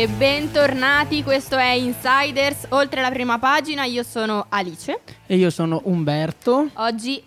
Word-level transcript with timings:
E 0.00 0.08
bentornati, 0.08 1.22
questo 1.22 1.58
è 1.58 1.72
Insiders, 1.72 2.68
oltre 2.70 3.02
la 3.02 3.10
prima 3.10 3.38
pagina, 3.38 3.84
io 3.84 4.02
sono 4.02 4.46
Alice. 4.48 4.98
E 5.26 5.36
io 5.36 5.50
sono 5.50 5.82
Umberto. 5.84 6.70
Oggi 6.76 7.22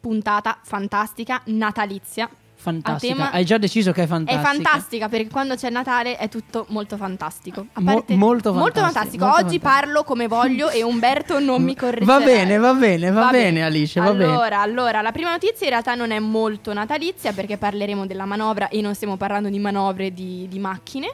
puntata 0.00 0.58
fantastica, 0.62 1.40
natalizia. 1.46 2.28
Fantastica. 2.56 3.30
Hai 3.30 3.46
già 3.46 3.56
deciso 3.56 3.92
che 3.92 4.02
è 4.02 4.06
fantastica? 4.06 4.38
È 4.38 4.44
fantastica 4.44 5.08
perché 5.08 5.30
quando 5.30 5.54
c'è 5.54 5.70
Natale 5.70 6.18
è 6.18 6.28
tutto 6.28 6.66
molto 6.68 6.98
fantastico. 6.98 7.68
A 7.72 7.80
Mo- 7.80 7.94
parte- 7.94 8.14
molto 8.16 8.52
fantastico, 8.52 8.58
molto 8.58 8.80
Oggi 8.80 9.58
fantastico. 9.58 9.64
parlo 9.66 10.04
come 10.04 10.26
voglio 10.28 10.68
e 10.68 10.82
Umberto 10.82 11.40
non 11.40 11.62
mi 11.62 11.74
correggerà. 11.74 12.18
Va 12.18 12.22
bene, 12.22 12.58
va 12.58 12.74
bene, 12.74 13.10
va 13.12 13.30
bene, 13.30 13.64
Alice, 13.64 13.98
va 13.98 14.12
bene. 14.12 14.24
allora, 14.24 14.60
allora, 14.60 15.00
la 15.00 15.10
prima 15.10 15.30
notizia 15.30 15.64
in 15.64 15.70
realtà 15.70 15.94
non 15.94 16.10
è 16.10 16.18
molto 16.18 16.70
natalizia 16.74 17.32
perché 17.32 17.56
parleremo 17.56 18.04
della 18.04 18.26
manovra 18.26 18.68
e 18.68 18.82
non 18.82 18.94
stiamo 18.94 19.16
parlando 19.16 19.48
di 19.48 19.58
manovre 19.58 20.12
di, 20.12 20.46
di 20.50 20.58
macchine. 20.58 21.08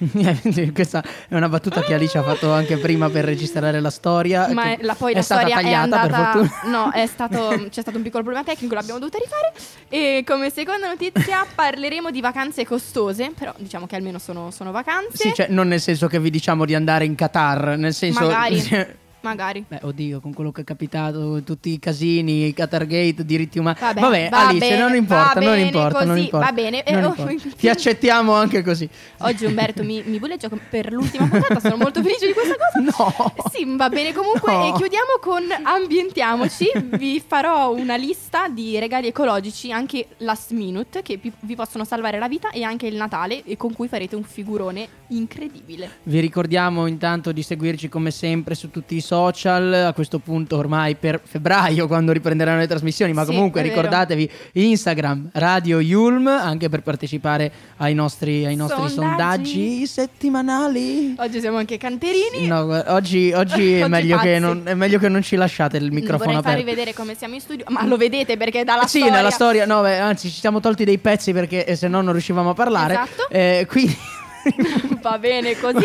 Questa 0.72 1.04
è 1.28 1.34
una 1.34 1.48
battuta 1.48 1.82
che 1.82 1.92
Alice 1.92 2.16
ha 2.16 2.22
fatto 2.22 2.52
anche 2.52 2.78
prima 2.78 3.10
per 3.10 3.24
registrare 3.24 3.80
la 3.80 3.90
storia. 3.90 4.48
Ma 4.52 4.72
è- 4.72 4.78
la, 4.80 4.94
poi 4.94 5.12
è 5.12 5.16
la 5.16 5.22
stata 5.22 5.40
storia 5.40 5.58
è 5.58 5.62
tagliata 5.62 6.00
andata. 6.00 6.38
per 6.38 6.46
fortuna. 6.48 6.60
No, 6.84 6.90
è 6.90 7.06
stato, 7.06 7.66
c'è 7.68 7.80
stato 7.82 7.96
un 7.96 8.02
piccolo 8.02 8.22
problema 8.22 8.44
tecnico, 8.44 8.74
l'abbiamo 8.74 8.98
dovuta 8.98 9.18
rifare. 9.18 9.52
E 9.88 10.24
come 10.26 10.50
seconda 10.50 10.88
notizia 10.88 11.44
parleremo 11.54 12.10
di 12.10 12.20
vacanze 12.20 12.64
costose. 12.64 13.32
Però 13.36 13.52
diciamo 13.58 13.86
che 13.86 13.96
almeno 13.96 14.18
sono, 14.18 14.50
sono 14.50 14.70
vacanze. 14.70 15.16
Sì, 15.16 15.34
cioè, 15.34 15.48
non 15.48 15.68
nel 15.68 15.80
senso 15.80 16.06
che 16.06 16.18
vi 16.18 16.30
diciamo 16.30 16.64
di 16.64 16.74
andare 16.74 17.04
in 17.04 17.14
Qatar, 17.14 17.76
nel 17.76 17.94
senso... 17.94 18.26
Magari. 18.26 18.98
Magari. 19.22 19.64
Beh, 19.66 19.80
oddio, 19.82 20.20
con 20.20 20.32
quello 20.32 20.50
che 20.50 20.62
è 20.62 20.64
capitato, 20.64 21.42
tutti 21.42 21.70
i 21.70 21.78
casini, 21.78 22.46
i 22.46 22.54
Qatargate, 22.54 23.24
diritti 23.24 23.58
umani. 23.58 23.76
Vabbè, 23.78 24.00
Vabbè, 24.00 24.28
va 24.30 24.48
Alice, 24.48 24.68
bene, 24.68 24.78
non 24.82 24.94
importa, 24.94 25.40
non 25.40 25.58
importa, 25.58 25.98
non 26.04 26.08
così, 26.08 26.24
importa. 26.24 26.46
va 26.46 26.52
bene. 26.52 26.84
Non 26.88 27.02
Eh, 27.02 27.04
oh, 27.06 27.08
importa. 27.10 27.48
Ti 27.56 27.68
accettiamo 27.68 28.32
anche 28.32 28.62
così. 28.62 28.88
Oggi 29.18 29.44
Umberto 29.44 29.82
mi, 29.82 30.02
mi 30.06 30.18
bulleggia 30.18 30.48
per 30.48 30.92
l'ultima 30.92 31.28
puntata, 31.28 31.60
sono 31.60 31.76
molto 31.76 32.02
felice 32.02 32.26
di 32.26 32.32
questa 32.32 32.54
cosa. 32.56 32.80
No. 32.80 33.34
Sì, 33.52 33.64
va 33.76 33.88
bene 33.88 34.12
comunque. 34.12 34.52
No. 34.52 34.68
E 34.68 34.72
chiudiamo 34.78 35.18
con 35.20 35.42
Ambientiamoci. 35.62 36.70
vi 36.96 37.22
farò 37.24 37.72
una 37.74 37.96
lista 37.96 38.48
di 38.48 38.78
regali 38.78 39.08
ecologici, 39.08 39.70
anche 39.70 40.06
last 40.18 40.52
minute, 40.52 41.02
che 41.02 41.18
vi, 41.20 41.30
vi 41.40 41.54
possono 41.54 41.84
salvare 41.84 42.18
la 42.18 42.28
vita 42.28 42.50
e 42.50 42.62
anche 42.62 42.86
il 42.86 42.94
Natale, 42.96 43.42
e 43.44 43.56
con 43.56 43.72
cui 43.74 43.88
farete 43.88 44.16
un 44.16 44.22
figurone 44.22 44.88
incredibile. 45.08 45.90
Vi 46.04 46.20
ricordiamo 46.20 46.86
intanto 46.86 47.32
di 47.32 47.42
seguirci 47.42 47.88
come 47.88 48.10
sempre 48.10 48.54
su 48.54 48.70
tutti 48.70 48.94
i 48.94 49.00
social, 49.00 49.08
a 49.16 49.92
questo 49.92 50.18
punto 50.18 50.56
ormai 50.56 50.94
per 50.94 51.20
febbraio 51.22 51.86
quando 51.86 52.12
riprenderanno 52.12 52.58
le 52.60 52.66
trasmissioni, 52.66 53.12
ma 53.12 53.24
Sì, 53.24 53.28
comunque 53.28 53.62
ricordatevi 53.62 54.30
Instagram 54.52 55.30
Radio 55.32 55.80
Yulm 55.80 56.26
anche 56.28 56.68
per 56.68 56.82
partecipare 56.82 57.50
ai 57.78 57.94
nostri, 57.94 58.44
ai 58.46 58.56
nostri 58.56 58.88
Sondaggi. 58.88 58.96
sondaggi 58.96 59.86
settimanali. 59.86 61.14
Oggi 61.18 61.40
siamo 61.40 61.58
anche 61.58 61.76
canterini. 61.78 62.46
No, 62.46 62.64
guarda, 62.66 62.94
oggi, 62.94 63.32
oggi 63.32 63.74
è, 63.74 63.82
Oggi 63.84 63.90
meglio 63.90 64.38
non, 64.38 64.62
è 64.64 64.74
meglio 64.74 64.98
che 64.98 65.08
non 65.08 65.22
ci 65.22 65.36
lasciate 65.36 65.76
il 65.76 65.92
microfono 65.92 66.32
Vorrei 66.32 66.42
farvi 66.42 66.60
aperto. 66.60 66.70
vedere 66.70 66.94
come 66.94 67.14
siamo 67.14 67.34
in 67.34 67.40
studio, 67.40 67.64
ma 67.68 67.84
lo 67.86 67.96
vedete 67.96 68.36
perché 68.36 68.64
dalla 68.64 68.86
sì, 68.86 68.98
storia. 68.98 69.16
nella 69.16 69.30
storia, 69.30 69.66
no, 69.66 69.82
beh, 69.82 69.98
anzi, 69.98 70.30
ci 70.30 70.38
siamo 70.38 70.60
tolti 70.60 70.84
dei 70.84 70.98
pezzi 70.98 71.32
perché 71.32 71.64
eh, 71.64 71.76
se 71.76 71.88
no 71.88 72.00
non 72.00 72.12
riuscivamo 72.12 72.50
a 72.50 72.54
parlare. 72.54 72.94
Esatto. 72.94 73.28
Eh, 73.30 73.66
quindi. 73.68 73.96
Va 75.02 75.18
bene 75.18 75.56
così. 75.58 75.84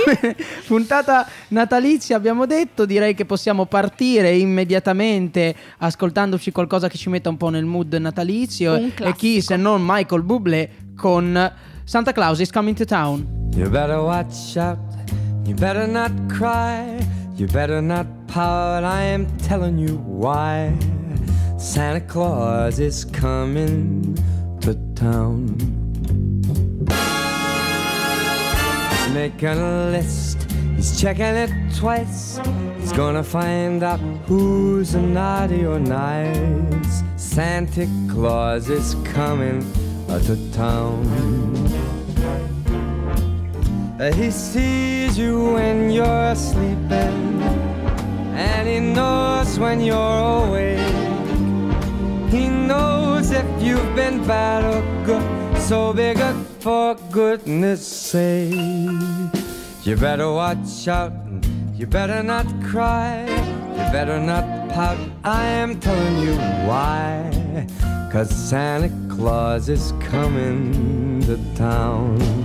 Puntata 0.67 1.27
natalizia 1.49 2.15
abbiamo 2.15 2.45
detto, 2.45 2.85
direi 2.85 3.13
che 3.13 3.25
possiamo 3.25 3.65
partire 3.65 4.35
immediatamente 4.35 5.55
ascoltandoci 5.77 6.51
qualcosa 6.51 6.87
che 6.87 6.97
ci 6.97 7.09
metta 7.09 7.29
un 7.29 7.37
po' 7.37 7.49
nel 7.49 7.65
mood 7.65 7.93
natalizio 7.93 8.75
e 8.75 9.13
chi 9.15 9.41
se 9.41 9.55
non 9.55 9.81
Michael 9.83 10.23
Bublé 10.23 10.69
con 10.95 11.51
Santa 11.83 12.11
Claus 12.11 12.39
is 12.39 12.51
coming 12.51 12.75
to 12.75 12.85
town. 12.85 13.49
You 13.55 13.69
better 13.69 13.99
watch 13.99 14.57
out. 14.57 14.79
You 15.45 15.55
better 15.55 15.87
not 15.87 16.11
cry. 16.27 16.97
You 17.35 17.47
better 17.47 17.81
not 17.81 18.07
pout. 18.27 18.83
I 18.83 19.03
am 19.03 19.27
telling 19.37 19.77
you 19.77 19.97
why. 19.97 20.73
Santa 21.57 22.01
Claus 22.01 22.79
is 22.79 23.05
coming 23.05 24.17
to 24.61 24.73
town. 24.95 25.84
Making 29.15 29.47
a 29.47 29.91
list. 29.91 30.37
He's 30.75 30.99
checking 30.99 31.35
it 31.45 31.49
twice. 31.73 32.37
He's 32.79 32.91
gonna 32.91 33.23
find 33.23 33.81
out 33.81 33.99
who's 34.27 34.93
naughty 34.93 35.65
or 35.65 35.79
nice. 35.79 37.01
Santa 37.15 37.87
Claus 38.11 38.69
is 38.69 38.95
coming 39.05 39.65
to 40.27 40.35
town. 40.51 40.99
Uh, 43.99 44.11
He 44.11 44.29
sees 44.31 45.17
you 45.17 45.53
when 45.53 45.89
you're 45.89 46.35
sleeping, 46.35 47.41
and 48.35 48.67
he 48.67 48.79
knows 48.81 49.57
when 49.57 49.79
you're 49.79 50.19
awake. 50.43 50.93
He 52.29 52.49
knows 52.49 53.31
if 53.31 53.47
you've 53.63 53.95
been 53.95 54.27
bad 54.27 54.61
or 54.73 54.81
good, 55.05 55.23
so 55.65 55.93
be 55.93 56.13
good 56.13 56.45
for 56.59 56.93
goodness 57.11 57.85
sake. 57.87 58.53
You 59.83 59.95
better 59.95 60.31
watch 60.31 60.87
out, 60.87 61.11
you 61.73 61.87
better 61.87 62.21
not 62.21 62.45
cry, 62.63 63.25
you 63.71 63.91
better 63.91 64.19
not 64.19 64.45
pout. 64.69 64.99
I 65.23 65.43
am 65.43 65.79
telling 65.79 66.17
you 66.19 66.35
why. 66.67 67.67
Cause 68.11 68.29
Santa 68.29 68.91
Claus 69.09 69.67
is 69.67 69.91
coming 69.99 71.21
to 71.21 71.37
town. 71.55 72.44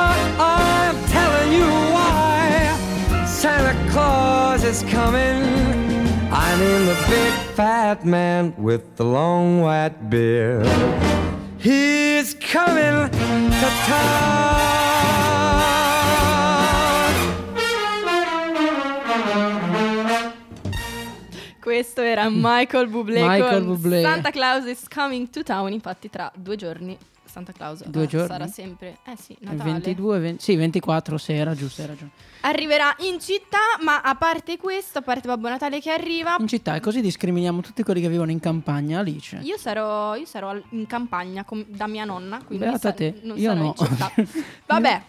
pout. 0.00 0.18
I'm 0.38 0.96
telling 1.08 1.52
you 1.52 1.68
why. 1.94 2.76
Santa 3.26 3.74
Claus 3.90 4.64
is 4.64 4.82
coming. 4.84 5.38
I 6.32 6.56
mean 6.60 6.86
the 6.86 6.96
big 7.08 7.32
fat 7.54 8.04
man 8.04 8.54
with 8.56 8.82
the 8.96 9.04
long 9.04 9.60
white 9.62 10.08
beard. 10.08 10.66
He's 11.58 12.34
coming 12.34 13.10
to 13.10 13.68
town. 13.86 14.58
Questo 21.60 22.02
era 22.02 22.28
Michael 22.30 22.88
Bublé 22.88 23.22
Michael 23.22 23.50
con 23.50 23.66
Bublé. 23.66 24.02
Santa 24.02 24.30
Claus 24.30 24.64
is 24.66 24.88
coming 24.88 25.28
to 25.30 25.42
town. 25.42 25.72
Infatti, 25.72 26.08
tra 26.08 26.30
due 26.34 26.56
giorni 26.56 26.96
Santa 27.30 27.52
Claus 27.52 27.84
Due 27.84 28.02
eh, 28.02 28.06
giorni? 28.06 28.26
sarà 28.26 28.46
sempre. 28.46 28.98
Eh 29.06 29.14
sì, 29.20 29.36
Natale. 29.40 29.70
22, 29.72 30.18
20 30.18 30.42
sì, 30.42 30.56
24, 30.56 31.16
se 31.18 31.34
era 31.34 31.54
giusto, 31.54 31.80
hai 31.82 31.86
ragione. 31.88 32.10
Arriverà 32.42 32.94
in 33.00 33.20
città, 33.20 33.58
ma 33.82 34.00
a 34.00 34.14
parte 34.16 34.56
questo, 34.56 34.98
a 34.98 35.02
parte 35.02 35.28
Babbo 35.28 35.48
Natale 35.48 35.80
che 35.80 35.90
arriva, 35.90 36.36
In 36.38 36.48
città, 36.48 36.74
e 36.74 36.80
così 36.80 37.00
discriminiamo 37.00 37.60
tutti 37.60 37.82
quelli 37.82 38.00
che 38.00 38.08
vivono 38.08 38.30
in 38.30 38.40
campagna, 38.40 38.98
Alice. 39.00 39.38
io 39.42 39.56
sarò, 39.56 40.14
io 40.16 40.26
sarò 40.26 40.48
al- 40.50 40.62
in 40.70 40.86
campagna 40.86 41.44
com- 41.44 41.64
da 41.66 41.86
mia 41.86 42.04
nonna. 42.04 42.40
Quindi 42.44 42.64
Beata 42.64 42.78
sa- 42.78 42.92
te, 42.92 43.20
non 43.22 43.38
io 43.38 43.50
sarò 43.50 43.62
no. 43.62 43.74
in 43.78 43.86
città. 43.86 44.12
Vabbè. 44.66 45.02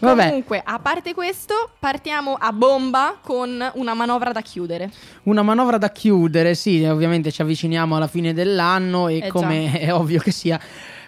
Vabbè. 0.00 0.26
Comunque, 0.28 0.60
a 0.64 0.78
parte 0.78 1.14
questo, 1.14 1.70
partiamo 1.78 2.34
a 2.34 2.52
bomba 2.52 3.18
con 3.20 3.70
una 3.74 3.94
manovra 3.94 4.30
da 4.30 4.40
chiudere. 4.42 4.90
Una 5.24 5.42
manovra 5.42 5.78
da 5.78 5.90
chiudere, 5.90 6.54
sì, 6.54 6.84
ovviamente 6.84 7.32
ci 7.32 7.40
avviciniamo 7.42 7.96
alla 7.96 8.06
fine 8.06 8.32
dell'anno 8.34 9.08
e 9.08 9.16
Eh 9.16 9.20
già. 9.22 9.28
come 9.30 9.72
è 9.80 9.92
ovvio 9.92 10.20
che 10.20 10.30
sia, 10.30 10.60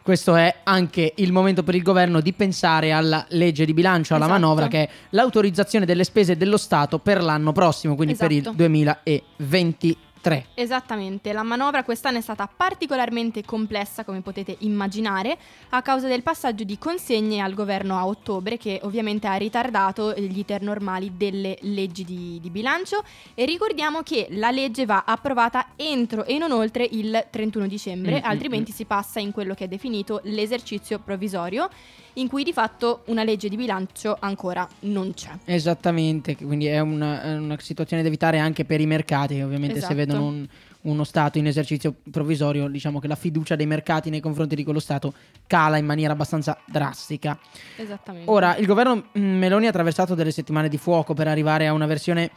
questo 0.05 0.35
è 0.35 0.57
anche 0.65 1.15
il 1.17 1.33
momento 1.33 1.63
per 1.63 1.75
il 1.75 1.83
governo 1.83 2.21
di 2.21 2.35
pensare 2.35 2.93
alla 2.93 3.25
legge 3.31 3.65
di 3.65 3.73
bilancio, 3.73 4.15
alla 4.15 4.27
esatto. 4.27 4.39
manovra 4.39 4.69
che 4.69 4.83
è 4.83 4.89
l'autorizzazione 5.11 5.87
delle 5.87 6.05
spese 6.05 6.37
dello 6.37 6.59
Stato 6.59 6.99
per 6.99 7.23
l'anno 7.23 7.53
prossimo, 7.53 7.95
quindi 7.95 8.13
esatto. 8.13 8.29
per 8.29 8.37
il 8.37 8.43
esatto. 8.43 8.57
2023. 8.57 9.97
3. 10.25 10.47
Esattamente, 10.55 11.35
la 11.35 11.43
manovra 11.43 11.85
quest'anno 11.85 12.17
è 12.17 12.23
stata 12.23 12.49
particolarmente 12.49 13.45
complessa 13.45 14.05
come 14.05 14.23
potete 14.23 14.57
immaginare 14.61 15.37
a 15.69 15.83
causa 15.83 16.09
del 16.09 16.23
passaggio 16.23 16.65
di 16.65 16.79
consegne 16.79 17.43
al 17.43 17.53
governo 17.53 17.99
a 17.99 18.07
ottobre 18.07 18.57
che 18.57 18.81
ovviamente 18.85 19.27
ha 19.27 19.35
ritardato 19.35 20.15
gli 20.15 20.39
iter 20.39 20.63
normali 20.63 21.13
delle 21.19 21.59
leggi 21.61 22.05
di, 22.05 22.39
di 22.41 22.49
bilancio 22.49 23.05
e 23.35 23.45
ricordiamo 23.45 24.01
che 24.01 24.29
la 24.31 24.51
legge 24.51 24.87
va 24.87 25.05
approvata 25.07 25.73
entro 25.77 26.25
e 26.25 26.39
non 26.39 26.53
oltre 26.53 26.89
il 26.91 27.27
31 27.29 27.67
dicembre, 27.67 28.13
mm-hmm. 28.13 28.25
altrimenti 28.25 28.73
si 28.73 28.87
passa 28.87 29.21
in 29.21 29.31
quello 29.31 29.53
che 29.53 29.65
è 29.65 29.69
definito 29.69 30.21
l'esercizio 30.25 31.01
provvisorio 31.01 31.69
in 32.15 32.29
cui 32.29 32.45
di 32.45 32.53
fatto 32.53 33.03
una 33.07 33.25
legge 33.25 33.49
di 33.49 33.57
bilancio 33.57 34.17
ancora 34.21 34.67
non 34.81 35.15
c'è. 35.15 35.31
Esattamente, 35.45 36.37
quindi 36.37 36.67
è 36.67 36.81
una, 36.81 37.37
una 37.39 37.57
situazione 37.59 38.03
da 38.03 38.09
evitare 38.09 38.39
anche 38.39 38.65
per 38.65 38.81
i 38.81 38.87
mercati, 38.87 39.41
ovviamente 39.41 39.77
Esatto. 39.79 39.93
se 39.93 39.99
vedono 39.99 40.27
un- 40.27 40.49
uno 40.85 41.05
Stato 41.05 41.39
in 41.39 41.47
esercizio 41.47 41.95
provvisorio, 42.11 42.69
diciamo 42.69 42.99
che 43.01 43.09
la 43.09 43.15
fiducia 43.15 43.57
dei 43.57 43.65
mercati 43.65 44.11
nei 44.11 44.21
confronti 44.21 44.55
di 44.55 44.65
quello 44.65 44.81
Stato 44.81 45.15
cala 45.47 45.79
in 45.79 45.87
maniera 45.87 46.13
abbastanza 46.13 46.59
drastica. 46.67 47.39
Esattamente. 47.77 48.31
Ora, 48.31 48.55
il 48.57 48.67
governo 48.67 49.07
mm, 49.19 49.39
Meloni 49.39 49.65
ha 49.65 49.71
attraversato 49.71 50.15
delle 50.15 50.31
settimane 50.31 50.69
di 50.69 50.77
fuoco 50.77 51.15
per 51.15 51.27
arrivare 51.27 51.67
a 51.67 51.73
una 51.73 51.87
versione 51.87 52.31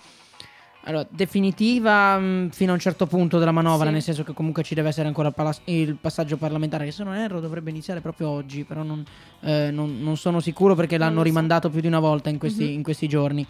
allora, 0.88 1.06
definitiva 1.10 2.18
mm, 2.18 2.48
fino 2.50 2.72
a 2.72 2.74
un 2.75 2.80
certo 2.80 3.06
punto 3.07 3.39
della 3.39 3.51
manovra, 3.51 3.88
Sì. 3.88 3.94
nel 3.94 4.01
senso 4.01 4.24
che 4.24 4.34
comunque 4.34 4.63
ci 4.63 4.74
deve 4.74 4.89
essere 4.89 5.07
ancora 5.07 5.28
il, 5.28 5.34
pala- 5.34 5.54
il 5.66 5.95
passaggio 6.00 6.38
parlamentare, 6.38 6.86
che 6.86 6.92
se 6.92 7.04
non 7.04 7.16
erro 7.16 7.39
dovrebbe 7.39 7.69
iniziare 7.69 8.00
proprio 8.00 8.30
oggi, 8.30 8.63
però 8.63 8.84
non, 8.84 9.04
eh, 9.42 9.69
non- 9.72 10.00
non 10.01 10.16
sono 10.18 10.39
sicuro 10.39 10.75
perché 10.75 10.98
l'hanno 10.98 11.22
rimandato 11.24 11.69
più 11.69 11.81
di 11.81 11.88
una 11.88 12.00
volta 12.00 12.30
in 12.30 12.38
questi, 12.38 12.63
Mhm. 12.63 12.72
in 12.74 12.84
questi 12.84 13.07
giorni. 13.07 13.45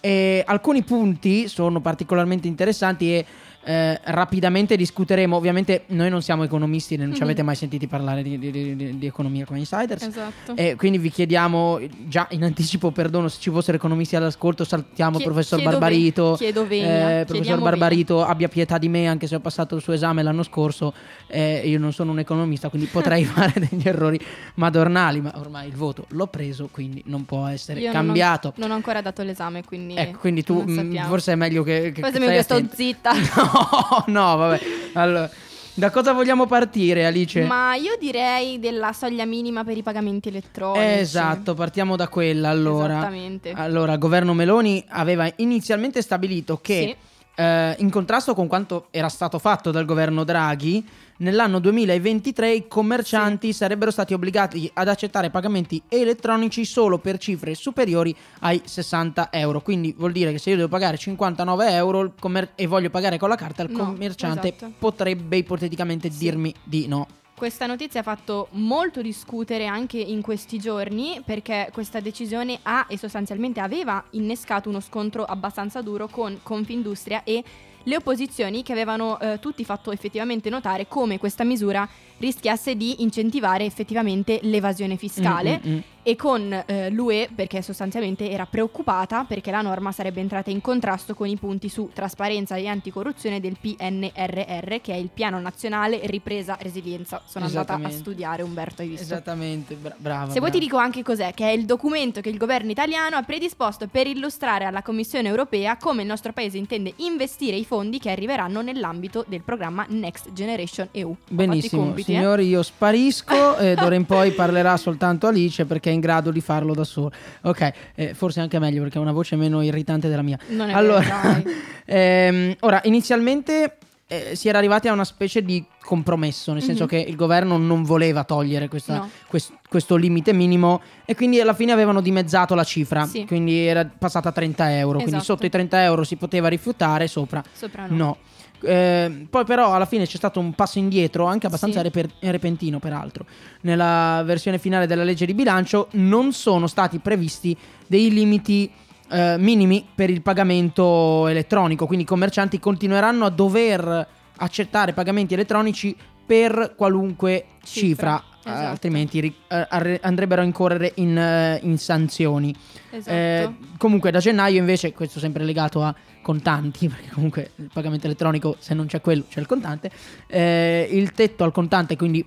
E 0.00 0.42
alcuni 0.44 0.82
punti 0.82 1.46
sono 1.46 1.80
particolarmente 1.80 2.48
interessanti 2.48 3.14
e 3.14 3.24
eh, 3.64 4.00
rapidamente 4.04 4.76
discuteremo. 4.76 5.36
Ovviamente 5.36 5.84
noi 5.88 6.10
non 6.10 6.22
siamo 6.22 6.42
economisti, 6.44 6.96
non 6.96 7.10
ci 7.12 7.18
Mhm. 7.18 7.22
avete 7.22 7.42
mai 7.42 7.54
sentiti 7.54 7.86
parlare 7.86 8.22
di, 8.22 8.38
di- 8.38 8.50
di- 8.50 8.98
di- 8.98 9.06
economia 9.06 9.44
come 9.44 9.58
insiders. 9.60 10.02
Esatto. 10.02 10.56
E 10.56 10.74
quindi 10.76 10.98
vi 10.98 11.10
chiediamo 11.10 11.78
già 12.08 12.26
in 12.30 12.42
anticipo 12.44 12.90
perdono 12.90 13.28
se 13.28 13.38
ci 13.40 13.50
fossero 13.50 13.76
economisti 13.76 14.16
all'ascolto, 14.16 14.64
saltiamo 14.64 15.16
Chie- 15.16 15.24
professor 15.26 15.58
chiedo 15.58 15.72
ve- 15.74 15.78
Barbarito. 15.78 16.34
chiedo 16.38 16.66
venia, 16.66 17.20
Eh, 17.20 17.24
professor 17.24 17.60
Barbarito 17.60 18.24
abbia 18.24 18.48
pietà 18.48 18.78
di 18.78 18.88
me 18.88 19.06
anche 19.06 19.26
se 19.26 19.34
ho 19.36 19.40
passato 19.40 19.76
il 19.76 19.82
suo 19.82 19.92
esame 19.92 20.22
l'anno 20.22 20.42
scorso. 20.42 20.92
Eh, 21.26 21.62
io 21.64 21.78
non 21.78 21.92
sono 21.92 22.10
un 22.12 22.18
economista, 22.18 22.68
quindi 22.68 22.88
potrei 22.88 23.24
fare 23.52 23.52
degli 23.60 23.86
errori 23.86 24.18
madornali, 24.56 25.20
ma 25.20 25.32
ormai 25.36 25.68
il 25.68 25.74
voto 25.74 26.06
l'ho 26.10 26.26
preso, 26.26 26.68
quindi 26.70 27.02
non 27.06 27.24
può 27.24 27.46
essere 27.46 27.80
Io 27.80 27.86
non 27.92 27.96
ho- 27.96 28.04
cambiato. 28.04 28.52
Non 28.56 28.70
ho 28.70 28.74
ancora 28.74 29.00
dato 29.00 29.22
l'esame, 29.22 29.64
quindi. 29.64 29.94
Ecco, 29.96 30.18
quindi 30.18 30.42
tu 30.42 30.62
mh, 30.62 30.74
sappiamo. 30.74 31.08
forse 31.08 31.32
è 31.32 31.34
meglio 31.36 31.62
che, 31.62 31.92
che 31.92 32.00
Forse 32.00 32.16
è 32.16 32.20
meglio 32.20 32.36
che 32.36 32.42
sto 32.42 32.60
zitta. 32.74 33.10
No, 33.51 33.51
no, 34.06 34.36
vabbè. 34.36 34.60
Allora, 34.94 35.30
da 35.74 35.90
cosa 35.90 36.12
vogliamo 36.12 36.46
partire, 36.46 37.06
Alice? 37.06 37.42
Ma 37.44 37.74
io 37.76 37.96
direi 37.98 38.58
della 38.58 38.92
soglia 38.92 39.24
minima 39.24 39.64
per 39.64 39.76
i 39.76 39.82
pagamenti 39.82 40.28
elettronici. 40.28 41.00
Esatto, 41.00 41.54
partiamo 41.54 41.96
da 41.96 42.08
quella 42.08 42.50
allora. 42.50 42.98
Esattamente. 42.98 43.52
Allora, 43.52 43.92
il 43.92 43.98
governo 43.98 44.34
Meloni 44.34 44.84
aveva 44.88 45.30
inizialmente 45.36 46.02
stabilito 46.02 46.58
che, 46.60 46.96
eh, 47.34 47.74
in 47.78 47.90
contrasto 47.90 48.34
con 48.34 48.46
quanto 48.46 48.86
era 48.90 49.08
stato 49.08 49.38
fatto 49.38 49.70
dal 49.70 49.84
governo 49.84 50.24
Draghi, 50.24 50.86
nell'anno 51.18 51.58
2023 51.60 52.52
i 52.52 52.68
commercianti 52.68 53.52
sarebbero 53.52 53.90
stati 53.90 54.12
obbligati 54.12 54.70
ad 54.74 54.88
accettare 54.88 55.30
pagamenti 55.30 55.80
elettronici 55.88 56.64
solo 56.64 56.98
per 56.98 57.18
cifre 57.18 57.54
superiori 57.54 58.14
ai 58.40 58.60
60 58.64 59.28
euro. 59.32 59.60
Quindi 59.62 59.94
vuol 59.96 60.12
dire 60.12 60.32
che 60.32 60.38
se 60.38 60.50
io 60.50 60.56
devo 60.56 60.68
pagare 60.68 60.96
59 60.98 61.70
euro 61.72 62.12
commer- 62.18 62.52
e 62.54 62.66
voglio 62.66 62.90
pagare 62.90 63.18
con 63.18 63.28
la 63.28 63.36
carta, 63.36 63.62
il 63.62 63.70
No, 63.70 63.84
commerciante 63.84 64.54
esatto. 64.54 64.72
potrebbe 64.78 65.36
ipoteticamente 65.36 66.10
Sì. 66.10 66.18
dirmi 66.18 66.52
di 66.64 66.86
no. 66.88 67.06
Questa 67.42 67.66
notizia 67.66 67.98
ha 67.98 68.04
fatto 68.04 68.46
molto 68.52 69.02
discutere 69.02 69.66
anche 69.66 69.98
in 69.98 70.22
questi 70.22 70.60
giorni 70.60 71.20
perché 71.24 71.70
questa 71.72 71.98
decisione 71.98 72.60
ha 72.62 72.86
e 72.88 72.96
sostanzialmente 72.96 73.58
aveva 73.58 74.00
innescato 74.10 74.68
uno 74.68 74.78
scontro 74.78 75.24
abbastanza 75.24 75.82
duro 75.82 76.06
con 76.06 76.38
Confindustria 76.44 77.24
e 77.24 77.42
le 77.82 77.96
opposizioni 77.96 78.62
che 78.62 78.70
avevano 78.70 79.18
eh, 79.18 79.40
tutti 79.40 79.64
fatto 79.64 79.90
effettivamente 79.90 80.50
notare 80.50 80.86
come 80.86 81.18
questa 81.18 81.42
misura 81.42 81.88
rischiasse 82.22 82.76
di 82.76 83.02
incentivare 83.02 83.64
effettivamente 83.64 84.38
l'evasione 84.42 84.96
fiscale 84.96 85.60
Mm, 85.64 85.70
mm, 85.70 85.74
mm. 85.74 85.78
e 86.02 86.16
con 86.16 86.64
eh, 86.66 86.90
l'UE 86.90 87.28
perché 87.34 87.62
sostanzialmente 87.62 88.30
era 88.30 88.46
preoccupata 88.46 89.24
perché 89.24 89.50
la 89.50 89.60
norma 89.60 89.92
sarebbe 89.92 90.20
entrata 90.20 90.50
in 90.50 90.60
contrasto 90.60 91.14
con 91.14 91.26
i 91.26 91.36
punti 91.36 91.68
su 91.68 91.90
trasparenza 91.92 92.56
e 92.56 92.66
anticorruzione 92.66 93.40
del 93.40 93.56
PNRR 93.60 94.80
che 94.80 94.92
è 94.92 94.96
il 94.96 95.10
Piano 95.12 95.40
Nazionale 95.40 96.00
Ripresa 96.04 96.56
Resilienza. 96.60 97.22
Sono 97.26 97.46
andata 97.46 97.74
a 97.74 97.90
studiare 97.90 98.42
Umberto, 98.42 98.82
hai 98.82 98.88
visto? 98.88 99.02
Esattamente, 99.04 99.74
bra- 99.74 99.94
brava. 99.96 100.32
Se 100.32 100.38
vuoi 100.38 100.50
brava. 100.50 100.50
ti 100.50 100.58
dico 100.58 100.76
anche 100.76 101.02
cos'è, 101.02 101.34
che 101.34 101.48
è 101.48 101.52
il 101.52 101.64
documento 101.64 102.20
che 102.20 102.28
il 102.28 102.36
governo 102.36 102.70
italiano 102.70 103.16
ha 103.16 103.22
predisposto 103.22 103.88
per 103.88 104.06
illustrare 104.06 104.64
alla 104.64 104.82
Commissione 104.82 105.28
europea 105.28 105.76
come 105.76 106.02
il 106.02 106.08
nostro 106.08 106.32
paese 106.32 106.58
intende 106.58 106.92
investire 106.96 107.56
i 107.56 107.64
fondi 107.64 107.98
che 107.98 108.10
arriveranno 108.10 108.62
nell'ambito 108.62 109.24
del 109.26 109.42
programma 109.42 109.84
Next 109.88 110.32
Generation 110.32 110.88
EU. 110.92 111.14
Benissimo, 111.28 111.94
eh. 111.96 112.11
Signori, 112.14 112.46
io 112.48 112.62
sparisco 112.62 113.56
e 113.58 113.74
d'ora 113.74 113.94
in 113.94 114.04
poi 114.04 114.32
parlerà 114.32 114.76
soltanto 114.76 115.26
Alice 115.26 115.64
perché 115.64 115.90
è 115.90 115.92
in 115.92 116.00
grado 116.00 116.30
di 116.30 116.40
farlo 116.40 116.74
da 116.74 116.84
sola. 116.84 117.10
Ok, 117.42 117.72
eh, 117.94 118.14
forse 118.14 118.40
anche 118.40 118.58
meglio 118.58 118.82
perché 118.82 118.98
ha 118.98 119.00
una 119.00 119.12
voce 119.12 119.36
meno 119.36 119.62
irritante 119.62 120.08
della 120.08 120.22
mia. 120.22 120.38
Non 120.48 120.70
è 120.70 120.72
allora, 120.72 121.32
vero, 121.42 121.50
ehm, 121.86 122.56
ora, 122.60 122.80
inizialmente 122.84 123.76
eh, 124.06 124.36
si 124.36 124.48
era 124.48 124.58
arrivati 124.58 124.88
a 124.88 124.92
una 124.92 125.04
specie 125.06 125.42
di 125.42 125.64
compromesso, 125.82 126.52
nel 126.52 126.60
senso 126.62 126.82
Mhm. 126.82 126.88
che 126.88 126.96
il 126.98 127.16
governo 127.16 127.56
non 127.56 127.82
voleva 127.82 128.24
togliere 128.24 128.68
questa- 128.68 128.96
No. 128.96 129.10
quest- 129.26 129.52
questo 129.68 129.96
limite 129.96 130.34
minimo 130.34 130.82
e 131.06 131.14
quindi 131.14 131.40
alla 131.40 131.54
fine 131.54 131.72
avevano 131.72 132.02
dimezzato 132.02 132.54
la 132.54 132.62
cifra, 132.62 133.06
Sì. 133.06 133.24
quindi 133.24 133.58
era 133.66 133.88
passata 133.98 134.28
a 134.28 134.32
30 134.32 134.70
euro, 134.76 134.98
quindi 134.98 135.12
Esatto. 135.16 135.24
sotto 135.32 135.46
i 135.46 135.48
30 135.48 135.82
euro 135.82 136.04
si 136.04 136.16
poteva 136.16 136.48
rifiutare, 136.48 137.06
sopra 137.08 137.42
Sopra 137.54 137.86
no. 137.88 137.96
No. 137.96 138.16
Eh, 138.64 139.26
poi 139.28 139.44
però 139.44 139.72
alla 139.74 139.86
fine 139.86 140.06
c'è 140.06 140.16
stato 140.16 140.38
un 140.40 140.52
passo 140.54 140.78
indietro, 140.78 141.26
anche 141.26 141.46
abbastanza 141.46 141.78
Sì. 141.78 141.84
reper- 141.84 142.12
repentino 142.20 142.78
peraltro. 142.78 143.24
Nella 143.62 144.22
versione 144.24 144.58
finale 144.58 144.86
della 144.86 145.04
legge 145.04 145.26
di 145.26 145.34
bilancio 145.34 145.88
non 145.92 146.32
sono 146.32 146.66
stati 146.66 146.98
previsti 146.98 147.56
dei 147.86 148.10
limiti 148.12 148.70
eh, 149.10 149.36
minimi 149.38 149.86
per 149.94 150.08
il 150.08 150.22
pagamento 150.22 151.26
elettronico, 151.26 151.84
quindi 151.86 152.04
i 152.04 152.08
commercianti 152.08 152.58
continueranno 152.58 153.26
a 153.26 153.30
dover 153.30 154.06
accettare 154.36 154.94
pagamenti 154.94 155.34
elettronici 155.34 155.94
per 156.24 156.72
qualunque 156.76 157.44
cifra, 157.62 158.22
Cifra, 158.40 158.50
esatto. 158.54 158.68
altrimenti 158.70 159.20
ri- 159.20 159.34
eh, 159.48 159.98
andrebbero 160.00 160.40
a 160.40 160.44
incorrere 160.44 160.92
in, 160.96 161.18
eh, 161.18 161.58
in 161.62 161.76
sanzioni. 161.76 162.54
Esatto. 162.90 163.10
Eh, 163.14 163.52
comunque 163.76 164.10
da 164.10 164.18
gennaio 164.18 164.58
invece, 164.58 164.92
questo 164.94 165.18
sempre 165.18 165.44
legato 165.44 165.82
a 165.82 165.94
contanti, 166.22 166.88
perché 166.88 167.10
comunque 167.10 167.50
il 167.56 167.70
pagamento 167.72 168.06
elettronico 168.06 168.56
se 168.58 168.72
non 168.74 168.86
c'è 168.86 169.00
quello 169.00 169.24
c'è 169.28 169.40
il 169.40 169.46
contante, 169.46 169.90
eh, 170.28 170.88
il 170.90 171.12
tetto 171.12 171.44
al 171.44 171.52
contante, 171.52 171.96
quindi 171.96 172.24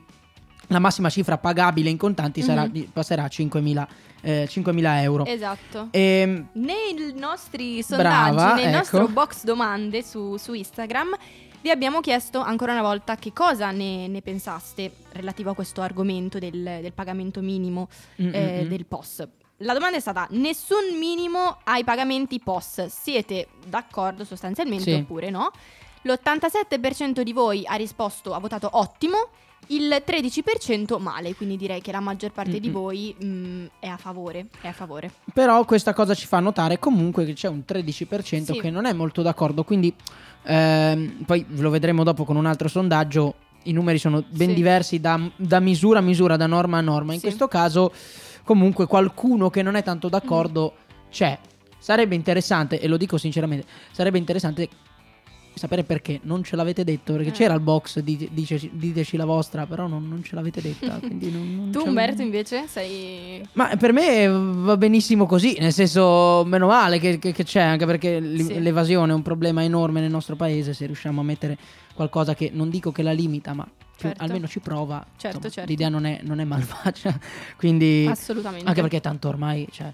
la 0.70 0.80
massima 0.80 1.10
cifra 1.10 1.38
pagabile 1.38 1.90
in 1.90 1.98
contanti 1.98 2.42
sarà 2.42 2.64
Mhm. 2.66 2.72
di- 2.72 2.90
passerà 2.92 3.24
a 3.24 3.28
5.000, 3.28 3.88
eh, 4.22 4.48
5.000 4.50 5.02
euro. 5.04 5.26
Esatto. 5.26 5.90
Ehm, 5.92 6.48
Nei 6.54 7.14
nostri 7.16 7.84
sondaggi, 7.84 8.34
Brava, 8.36 8.56
nel 8.56 8.66
ecco. 8.66 8.78
nostro 8.78 9.08
box 9.08 9.44
domande 9.44 10.02
su, 10.04 10.38
su 10.38 10.54
Instagram, 10.54 11.16
vi 11.62 11.70
abbiamo 11.70 12.00
chiesto 12.00 12.40
ancora 12.40 12.72
una 12.74 12.82
volta 12.82 13.16
che 13.16 13.32
cosa 13.34 13.70
ne, 13.72 14.08
ne 14.08 14.22
pensaste 14.22 14.92
relativo 15.14 15.52
a 15.52 15.56
questo 15.56 15.82
argomento 15.82 16.40
del, 16.40 16.62
del 16.82 16.94
pagamento 16.94 17.42
minimo 17.42 17.88
Mm, 18.22 18.34
eh, 18.34 18.62
mm, 18.62 18.66
mm. 18.66 18.70
del 18.70 18.86
POS. 18.86 19.28
La 19.60 19.74
domanda 19.74 19.96
è 19.98 20.00
stata: 20.02 20.28
nessun 20.32 20.98
minimo 21.00 21.60
ai 21.64 21.84
pagamenti 21.84 22.40
POS. 22.40 22.86
Siete 22.88 23.48
d'accordo 23.66 24.26
sostanzialmente 24.26 24.92
Sì. 24.92 24.94
oppure 24.94 25.30
no? 25.30 25.52
L'87% 26.02 27.22
di 27.22 27.34
voi 27.34 27.64
ha 27.66 27.76
risposto, 27.76 28.34
ha 28.34 28.40
votato 28.40 28.70
ottimo, 28.74 29.30
il 29.68 30.04
13% 30.06 31.00
male, 31.02 31.34
quindi 31.34 31.58
direi 31.58 31.82
che 31.82 31.92
la 31.92 32.00
maggior 32.00 32.32
parte 32.32 32.60
di 32.60 32.68
Mm-mm. 32.68 32.74
voi 32.74 33.16
mm, 33.24 33.66
è 33.80 33.88
a 33.88 33.98
favore. 33.98 34.48
È 34.62 34.68
a 34.68 34.74
favore. 34.74 35.10
Però 35.34 35.64
questa 35.66 35.94
cosa 35.94 36.14
ci 36.14 36.28
fa 36.28 36.40
notare 36.40 36.78
comunque 36.78 37.26
che 37.26 37.34
c'è 37.34 37.48
un 37.48 37.64
13% 37.68 38.54
Sì. 38.54 38.60
che 38.60 38.70
non 38.70 38.86
è 38.86 38.94
molto 38.94 39.22
d'accordo. 39.24 39.64
Quindi 39.64 39.92
ehm, 40.44 41.24
poi 41.26 41.44
lo 41.56 41.70
vedremo 41.72 42.04
dopo 42.04 42.24
con 42.26 42.36
un 42.36 42.46
altro 42.46 42.68
sondaggio. 42.68 43.36
I 43.64 43.72
numeri 43.72 43.98
sono 43.98 44.24
ben 44.28 44.50
Sì. 44.50 44.54
diversi 44.54 45.00
da, 45.00 45.20
da 45.38 45.60
misura 45.60 46.00
a 46.00 46.02
misura, 46.04 46.36
da 46.38 46.46
norma 46.46 46.78
a 46.78 46.82
norma. 46.82 47.14
In 47.14 47.20
Sì. 47.20 47.26
questo 47.26 47.48
caso, 47.48 47.92
comunque, 48.46 48.86
qualcuno 48.86 49.50
che 49.50 49.62
non 49.62 49.76
è 49.76 49.84
tanto 49.84 50.08
d'accordo 50.08 50.76
c'è. 51.10 51.38
Sarebbe 51.78 52.16
interessante, 52.16 52.80
e 52.80 52.88
lo 52.88 52.96
dico 52.96 53.18
sinceramente, 53.18 53.68
sarebbe 53.92 54.18
interessante 54.18 54.70
sapere 55.56 55.84
perché 55.84 56.20
non 56.24 56.44
ce 56.44 56.56
l'avete 56.56 56.84
detto. 56.84 57.14
Perché 57.14 57.30
Eh. 57.30 57.34
c'era 57.34 57.54
il 57.54 57.60
box, 57.62 58.00
di- 58.00 58.30
dice- 58.32 58.70
diteci 58.72 59.18
la 59.18 59.26
vostra, 59.26 59.66
però 59.66 59.88
non, 59.88 60.08
non 60.08 60.24
ce 60.24 60.36
l'avete 60.36 60.62
detta. 60.62 60.98
quindi 61.00 61.32
non- 61.32 61.56
non 61.56 61.72
Tu, 61.72 61.88
Umberto, 61.88 62.22
invece, 62.22 62.68
sei. 62.68 63.42
ma 63.54 63.76
per 63.78 63.92
me 63.94 64.28
va 64.28 64.78
benissimo 64.78 65.26
così, 65.26 65.58
nel 65.60 65.74
senso, 65.74 66.44
meno 66.46 66.68
male 66.68 67.00
che, 67.00 67.18
che- 67.20 67.32
che 67.32 67.44
c'è, 67.44 67.62
anche 67.62 67.86
perché 67.86 68.22
Sì. 68.38 68.62
l'evasione 68.62 69.12
è 69.12 69.16
un 69.16 69.22
problema 69.22 69.64
enorme 69.64 70.02
nel 70.02 70.12
nostro 70.12 70.36
paese, 70.36 70.74
se 70.74 70.86
riusciamo 70.86 71.22
a 71.22 71.24
mettere 71.24 71.58
qualcosa 71.94 72.36
che 72.36 72.52
non 72.54 72.70
dico 72.70 72.92
che 72.92 73.02
la 73.02 73.12
limita, 73.14 73.54
ma 73.54 73.66
Certo. 73.98 74.22
almeno 74.24 74.46
ci 74.48 74.60
prova, 74.60 74.98
Certo, 75.16 75.38
insomma, 75.38 75.54
certo. 75.54 75.70
l'idea 75.70 75.88
non 75.88 76.06
è, 76.06 76.20
non 76.24 76.40
è 76.40 76.44
malvagia, 76.44 77.18
quindi... 77.56 78.06
Assolutamente. 78.10 78.68
Anche 78.68 78.82
perché 78.82 79.00
tanto 79.00 79.30
ormai, 79.30 79.66
cioè, 79.72 79.92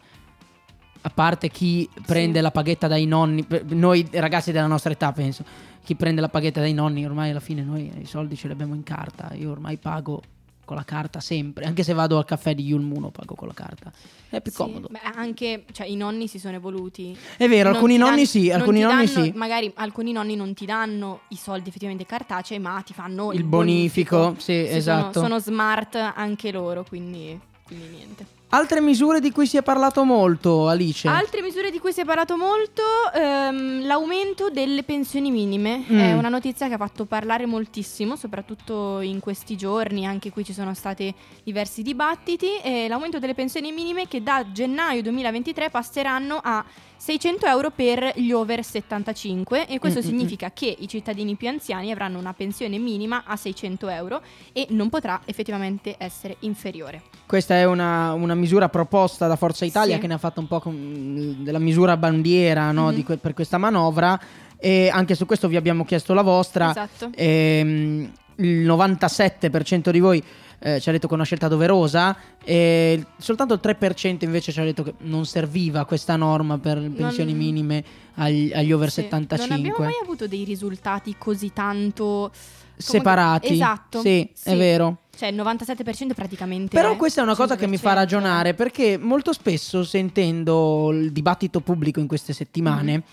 a 1.01 1.10
parte 1.10 1.50
chi 1.50 1.89
prende 2.05 2.41
la 2.41 2.51
paghetta 2.51 2.88
dai 2.88 3.05
nonni, 3.05 3.46
noi 3.70 4.08
ragazzi 4.12 4.51
della 4.51 4.67
nostra 4.67 4.91
età 4.91 5.12
penso, 5.12 5.43
chi 5.84 5.96
prende 5.96 6.22
la 6.22 6.29
paghetta 6.29 6.60
dai 6.60 6.74
nonni, 6.74 7.05
ormai 7.05 7.31
alla 7.31 7.39
fine 7.39 7.63
noi 7.63 7.91
i 8.00 8.05
soldi 8.05 8.36
ce 8.36 8.48
li 8.48 8.53
abbiamo 8.53 8.75
in 8.75 8.84
carta, 8.84 9.31
io 9.34 9.50
ormai 9.51 9.77
pago 9.77 10.22
con 10.63 10.75
la 10.77 10.86
carta 10.86 11.20
sempre, 11.20 11.65
anche 11.65 11.84
se 11.84 11.91
vado 11.91 12.17
al 12.17 12.24
caffè 12.24 12.53
di 12.55 12.63
Yulmuno 12.63 13.10
pago 13.10 13.34
con 13.36 13.48
la 13.48 13.53
carta, 13.53 13.91
è 14.29 14.39
più 14.41 14.51
Sì, 14.51 14.58
comodo. 14.58 14.88
beh, 14.89 15.00
anche 15.15 15.65
cioè, 15.74 15.88
i 15.88 15.96
nonni 15.96 16.27
si 16.29 16.39
sono 16.39 16.55
evoluti. 16.55 17.17
È 17.36 17.48
vero, 17.50 17.70
Non 17.70 17.74
alcuni 17.75 17.98
nonni 17.98 18.15
dan- 18.17 18.25
sì, 18.25 18.51
alcuni 18.51 18.79
nonni 18.81 19.05
danno- 19.08 19.24
sì. 19.25 19.31
Magari 19.36 19.72
alcuni 19.75 20.12
nonni 20.13 20.36
non 20.36 20.53
ti 20.53 20.65
danno 20.65 21.22
i 21.29 21.36
soldi 21.36 21.67
effettivamente 21.67 22.05
cartacei, 22.05 22.60
ma 22.60 22.79
ti 22.86 22.93
fanno 22.93 23.34
il, 23.34 23.39
Il 23.39 23.43
bonifico, 23.46 24.36
sì, 24.38 24.43
Sì, 24.43 24.75
esatto. 24.75 25.13
Sono, 25.13 25.25
sono 25.27 25.39
smart 25.39 25.96
anche 25.96 26.51
loro, 26.51 26.86
quindi, 26.88 27.38
quindi 27.65 27.88
niente. 27.88 28.25
Altre 28.53 28.81
misure 28.81 29.22
di 29.22 29.31
cui 29.31 29.48
si 29.48 29.55
è 29.55 29.63
parlato 29.63 30.03
molto, 30.03 30.67
Alice. 30.67 31.08
Altre 31.08 31.41
misure 31.41 31.72
di 31.72 31.79
cui 31.79 31.93
si 31.93 32.01
è 32.01 32.05
parlato 32.05 32.36
molto, 32.36 32.81
ehm, 33.13 33.86
l'aumento 33.86 34.50
delle 34.50 34.84
pensioni 34.84 35.31
minime 35.31 35.86
Mm. 35.89 36.00
è 36.00 36.13
una 36.13 36.27
notizia 36.27 36.67
che 36.67 36.74
ha 36.74 36.77
fatto 36.77 37.05
parlare 37.05 37.46
moltissimo, 37.46 38.17
soprattutto 38.17 39.00
in 39.00 39.22
questi 39.22 39.55
giorni, 39.55 40.05
anche 40.05 40.31
qui 40.31 40.43
ci 40.43 40.51
sono 40.51 40.74
stati 40.74 41.13
diversi 41.43 41.81
dibattiti, 41.81 42.58
e 42.62 42.88
l'aumento 42.89 43.20
delle 43.20 43.34
pensioni 43.34 43.72
minime 43.72 44.10
che 44.10 44.22
da 44.22 44.46
gennaio 44.51 45.01
2023 45.01 45.70
passeranno 45.70 46.38
a 46.43 46.63
600 46.98 47.48
euro 47.48 47.72
per 47.72 48.12
gli 48.15 48.31
over 48.31 48.63
75 48.63 49.65
e 49.67 49.79
questo 49.79 50.01
Mm, 50.01 50.03
mm, 50.03 50.05
significa 50.08 50.51
che 50.51 50.75
i 50.77 50.88
cittadini 50.88 51.36
più 51.36 51.48
anziani 51.48 51.91
avranno 51.91 52.20
una 52.20 52.34
pensione 52.34 52.77
minima 52.77 53.24
a 53.25 53.36
600 53.36 53.88
euro 53.89 54.22
e 54.53 54.67
non 54.70 54.89
potrà 54.89 55.20
effettivamente 55.25 55.96
essere 55.98 56.36
inferiore. 56.41 57.01
Questa 57.25 57.55
è 57.55 57.65
una, 57.65 58.13
una 58.13 58.36
misura 58.41 58.67
proposta 58.69 59.27
da 59.27 59.36
Forza 59.36 59.63
Italia 59.65 59.95
Sì. 59.95 60.01
che 60.01 60.07
ne 60.07 60.15
ha 60.15 60.17
fatto 60.17 60.39
un 60.39 60.48
po' 60.48 60.60
con- 60.60 61.38
della 61.39 61.60
misura 61.60 61.95
bandiera 61.95 62.71
no, 62.71 62.88
Mhm. 62.89 62.93
di 62.95 63.03
que- 63.03 63.17
per 63.17 63.33
questa 63.33 63.57
manovra 63.57 64.19
e 64.57 64.89
anche 64.91 65.15
su 65.15 65.25
questo 65.25 65.48
vi 65.48 65.55
abbiamo 65.55 65.86
chiesto 65.86 66.13
la 66.13 66.21
vostra. 66.21 66.69
Esatto. 66.71 67.10
Ehm, 67.15 68.12
il 68.38 68.65
97% 68.65 69.91
di 69.91 70.00
voi 70.00 70.24
eh, 70.63 70.79
ci 70.79 70.89
ha 70.89 70.91
detto 70.91 71.07
che 71.07 71.13
è 71.13 71.15
una 71.15 71.25
scelta 71.25 71.48
doverosa 71.48 72.15
e 72.43 73.03
soltanto 73.17 73.55
il 73.55 73.60
3% 73.60 74.25
invece 74.25 74.51
ci 74.51 74.60
ha 74.60 74.63
detto 74.63 74.83
che 74.83 74.93
non 75.00 75.25
serviva 75.25 75.86
questa 75.86 76.15
norma 76.15 76.60
per 76.60 76.77
le 76.77 76.89
pensioni 76.89 77.31
Non- 77.31 77.39
minime 77.41 77.83
agli, 78.15 78.51
agli 78.53 78.71
over 78.71 78.91
Sì. 78.91 79.01
75 79.01 79.48
Non 79.57 79.65
abbiamo 79.65 79.83
mai 79.86 80.00
avuto 80.03 80.27
dei 80.27 80.43
risultati 80.43 81.15
così 81.17 81.51
tanto 81.51 82.29
come- 82.31 82.31
separati. 82.77 83.53
Esatto. 83.53 84.01
Sì, 84.01 84.29
è 84.43 84.55
vero. 84.55 84.98
Cioè 85.15 85.29
il 85.29 85.35
97% 85.35 86.13
praticamente. 86.15 86.75
Però 86.75 86.95
questa 86.95 87.21
è 87.21 87.23
una 87.23 87.35
cosa 87.35 87.55
che 87.55 87.67
mi 87.67 87.77
fa 87.77 87.91
100%. 87.91 87.93
ragionare 87.93 88.53
perché 88.53 88.97
molto 88.97 89.33
spesso 89.33 89.83
sentendo 89.83 90.91
il 90.91 91.11
dibattito 91.11 91.59
pubblico 91.59 91.99
in 91.99 92.07
queste 92.07 92.33
settimane, 92.33 92.93
Mhm. 92.93 93.03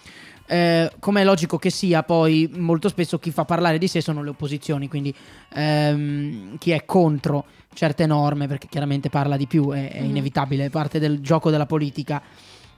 eh, 0.47 0.93
come 1.01 1.21
è 1.21 1.25
logico 1.25 1.59
che 1.59 1.71
sia, 1.71 2.03
poi 2.05 2.49
molto 2.57 2.89
spesso 2.89 3.19
chi 3.19 3.31
fa 3.31 3.45
parlare 3.45 3.79
di 3.79 3.89
sé 3.89 4.01
sono 4.01 4.23
le 4.23 4.31
opposizioni, 4.31 4.89
quindi 4.89 5.15
ehm, 5.53 6.57
chi 6.59 6.71
è 6.71 6.85
contro 6.85 7.45
certe 7.75 8.07
norme 8.07 8.47
perché 8.47 8.67
chiaramente 8.69 9.11
parla 9.11 9.37
di 9.37 9.47
più, 9.47 9.71
è, 9.71 9.91
è 9.93 10.01
Mhm. 10.01 10.09
inevitabile, 10.09 10.65
è 10.67 10.71
parte 10.71 10.99
del 10.99 11.21
gioco 11.21 11.51
della 11.51 11.67
politica. 11.67 12.23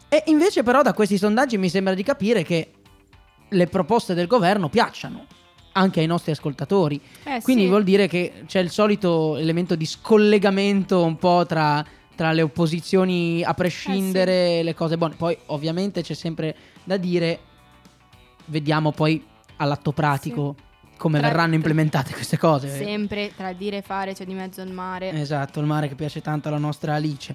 E 0.09 0.25
invece 0.27 0.63
però 0.65 0.83
da 0.83 0.93
questi 0.93 1.17
sondaggi 1.17 1.57
mi 1.59 1.69
sembra 1.69 1.95
di 1.95 2.03
capire 2.03 2.43
che 2.43 2.71
le 3.49 3.67
proposte 3.67 4.15
del 4.15 4.27
governo 4.27 4.69
piacciono 4.69 5.27
anche 5.73 6.01
ai 6.01 6.07
nostri 6.07 6.33
ascoltatori. 6.33 7.01
Eh, 7.25 7.41
Quindi 7.43 7.65
sì. 7.65 7.69
vuol 7.69 7.85
dire 7.85 8.09
che 8.09 8.43
c'è 8.47 8.61
il 8.61 8.71
solito 8.71 9.37
elemento 9.37 9.75
di 9.75 9.87
scollegamento 9.87 11.05
un 11.05 11.17
po' 11.17 11.45
tra, 11.47 11.85
tra 12.15 12.33
le 12.33 12.43
opposizioni 12.43 13.43
a 13.43 13.55
prescindere 13.55 14.59
Eh, 14.59 14.63
le 14.63 14.75
cose 14.75 14.97
buone. 14.97 15.15
Poi 15.17 15.37
ovviamente 15.47 16.03
c'è 16.03 16.15
sempre 16.15 16.57
da 16.85 16.97
dire, 16.97 17.39
vediamo 18.47 18.93
poi 18.93 19.23
all'atto 19.57 19.93
pratico 19.93 20.57
come 21.01 21.19
Tra- 21.19 21.29
verranno 21.29 21.55
implementate 21.55 22.13
queste 22.13 22.37
cose. 22.37 22.69
Sempre 22.77 23.33
tra 23.35 23.55
dire 23.55 23.79
e 23.79 23.83
fare 23.83 24.13
c'è 24.13 24.27
di 24.27 24.35
mezzo 24.35 24.61
il 24.61 24.71
mare. 24.71 25.11
Esatto, 25.13 25.59
il 25.59 25.65
mare 25.65 25.89
che 25.89 25.95
piace 25.95 26.21
tanto 26.21 26.49
alla 26.49 26.59
nostra 26.59 26.95
Alice. 26.95 27.35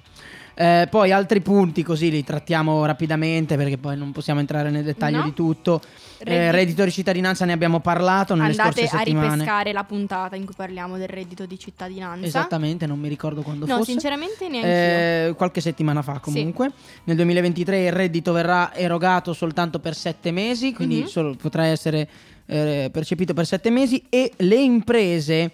Eh, 0.54 0.86
poi 0.88 1.10
altri 1.10 1.40
punti 1.40 1.82
così 1.82 2.08
li 2.10 2.22
trattiamo 2.22 2.84
rapidamente 2.86 3.56
perché 3.56 3.76
poi 3.76 3.96
non 3.96 4.12
possiamo 4.12 4.38
entrare 4.38 4.70
nel 4.70 4.84
dettaglio 4.84 5.18
No. 5.18 5.24
di 5.24 5.32
tutto. 5.34 5.80
Eh, 6.18 6.24
Reddito- 6.24 6.52
reddito 6.52 6.84
di 6.84 6.90
cittadinanza 6.92 7.44
ne 7.44 7.52
abbiamo 7.52 7.80
parlato 7.80 8.34
nelle 8.36 8.50
Andate 8.50 8.86
a 8.86 9.00
ripescare 9.00 9.72
la 9.72 9.82
puntata 9.84 10.36
in 10.36 10.44
cui 10.44 10.54
parliamo 10.56 10.96
del 10.96 11.08
reddito 11.08 11.44
di 11.44 11.58
cittadinanza. 11.58 12.24
Esattamente, 12.24 12.86
non 12.86 13.00
mi 13.00 13.08
ricordo 13.08 13.42
quando 13.42 13.66
No, 13.66 13.78
fosse. 13.78 13.90
sinceramente 13.90 14.48
neanche 14.48 15.26
Eh, 15.30 15.34
qualche 15.36 15.60
settimana 15.60 16.02
fa 16.02 16.14
Sì. 16.14 16.20
comunque. 16.20 16.70
Nel 17.04 17.16
2023 17.16 17.86
il 17.86 17.92
reddito 17.92 18.32
verrà 18.32 18.72
erogato 18.74 19.32
soltanto 19.32 19.80
per 19.80 19.94
sette 19.96 20.30
mesi, 20.30 20.72
quindi 20.72 21.00
Mhm. 21.00 21.06
solo- 21.06 21.34
potrà 21.34 21.66
essere 21.66 22.08
eh, 22.46 22.88
percepito 22.92 23.34
per 23.34 23.46
sette 23.46 23.70
mesi 23.70 24.02
e 24.08 24.32
le 24.36 24.56
imprese 24.56 25.52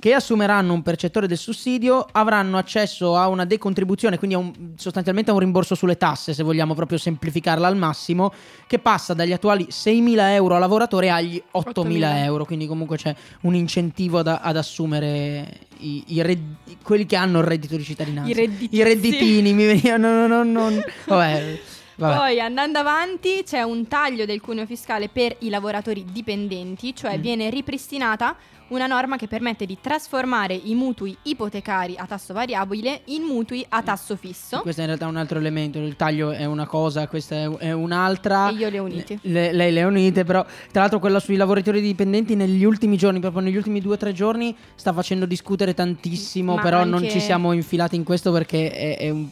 che 0.00 0.14
assumeranno 0.14 0.72
un 0.72 0.80
percettore 0.80 1.26
del 1.26 1.36
sussidio 1.36 2.06
avranno 2.12 2.56
accesso 2.56 3.18
a 3.18 3.28
una 3.28 3.44
decontribuzione, 3.44 4.16
quindi 4.16 4.34
a 4.34 4.38
un- 4.38 4.72
sostanzialmente 4.76 5.30
a 5.30 5.34
un 5.34 5.40
rimborso 5.40 5.74
sulle 5.74 5.98
tasse, 5.98 6.32
se 6.32 6.42
vogliamo 6.42 6.72
proprio 6.72 6.96
semplificarla 6.96 7.66
al 7.66 7.76
massimo, 7.76 8.32
che 8.66 8.78
passa 8.78 9.12
dagli 9.12 9.32
attuali 9.32 9.66
6.000 9.68 10.32
euro 10.32 10.56
a 10.56 10.58
lavoratore 10.58 11.10
agli 11.10 11.36
8.000 11.52 11.82
8.000 11.84 12.16
euro, 12.24 12.46
quindi 12.46 12.66
comunque 12.66 12.96
c'è 12.96 13.14
un 13.42 13.54
incentivo 13.54 14.20
ad, 14.20 14.28
ad 14.40 14.56
assumere 14.56 15.58
i- 15.80 16.02
i 16.06 16.22
red- 16.22 16.54
quelli 16.82 17.04
che 17.04 17.16
hanno 17.16 17.40
il 17.40 17.44
reddito 17.44 17.76
di 17.76 17.84
cittadinanza. 17.84 18.30
I 18.30 18.34
redditi- 18.34 18.76
I 18.76 18.82
redditini 18.82 19.52
mi 19.52 19.66
venivano. 19.66 20.26
Non, 20.26 20.28
non, 20.28 20.50
non- 20.52 20.84
Vabbè, 21.08 21.58
vabbè. 22.00 22.16
Poi 22.16 22.40
andando 22.40 22.78
avanti 22.78 23.42
c'è 23.44 23.62
un 23.62 23.86
taglio 23.86 24.24
del 24.24 24.40
cuneo 24.40 24.66
fiscale 24.66 25.08
per 25.08 25.36
i 25.40 25.48
lavoratori 25.48 26.04
dipendenti, 26.10 26.94
cioè 26.94 27.16
Mm. 27.16 27.20
viene 27.20 27.50
ripristinata 27.50 28.36
una 28.70 28.86
norma 28.86 29.16
che 29.16 29.26
permette 29.26 29.66
di 29.66 29.78
trasformare 29.80 30.54
i 30.54 30.76
mutui 30.76 31.16
ipotecari 31.22 31.96
a 31.96 32.06
tasso 32.06 32.32
variabile 32.32 33.00
in 33.06 33.22
mutui 33.24 33.66
a 33.68 33.82
tasso 33.82 34.14
fisso. 34.14 34.60
Questo 34.60 34.80
è 34.80 34.84
in 34.84 34.90
realtà 34.90 35.08
un 35.08 35.16
altro 35.16 35.38
elemento. 35.40 35.78
Il 35.80 35.96
taglio 35.96 36.30
è 36.30 36.44
una 36.44 36.66
cosa, 36.68 37.08
questa 37.08 37.34
è, 37.34 37.48
è 37.48 37.72
un'altra. 37.72 38.48
E 38.48 38.52
io 38.52 38.68
le 38.70 38.78
ho 38.78 38.84
unite. 38.84 39.18
Le- 39.22 39.52
lei 39.52 39.72
le 39.72 39.82
ha 39.82 39.86
unite, 39.88 40.22
però. 40.22 40.44
Tra 40.70 40.82
l'altro, 40.82 41.00
quella 41.00 41.18
sui 41.18 41.34
lavoratori 41.34 41.80
dipendenti 41.80 42.36
negli 42.36 42.62
ultimi 42.62 42.96
giorni, 42.96 43.18
proprio 43.18 43.42
negli 43.42 43.56
ultimi 43.56 43.80
due 43.80 43.94
o 43.94 43.96
tre 43.96 44.12
giorni, 44.12 44.56
sta 44.76 44.92
facendo 44.92 45.26
discutere 45.26 45.74
tantissimo. 45.74 46.54
Ma 46.54 46.62
però 46.62 46.84
non 46.84 46.94
anche- 47.02 47.10
ci 47.10 47.18
siamo 47.20 47.50
infilati 47.50 47.96
in 47.96 48.04
questo 48.04 48.30
perché 48.30 48.70
è, 48.70 48.98
è 48.98 49.10
un- 49.10 49.28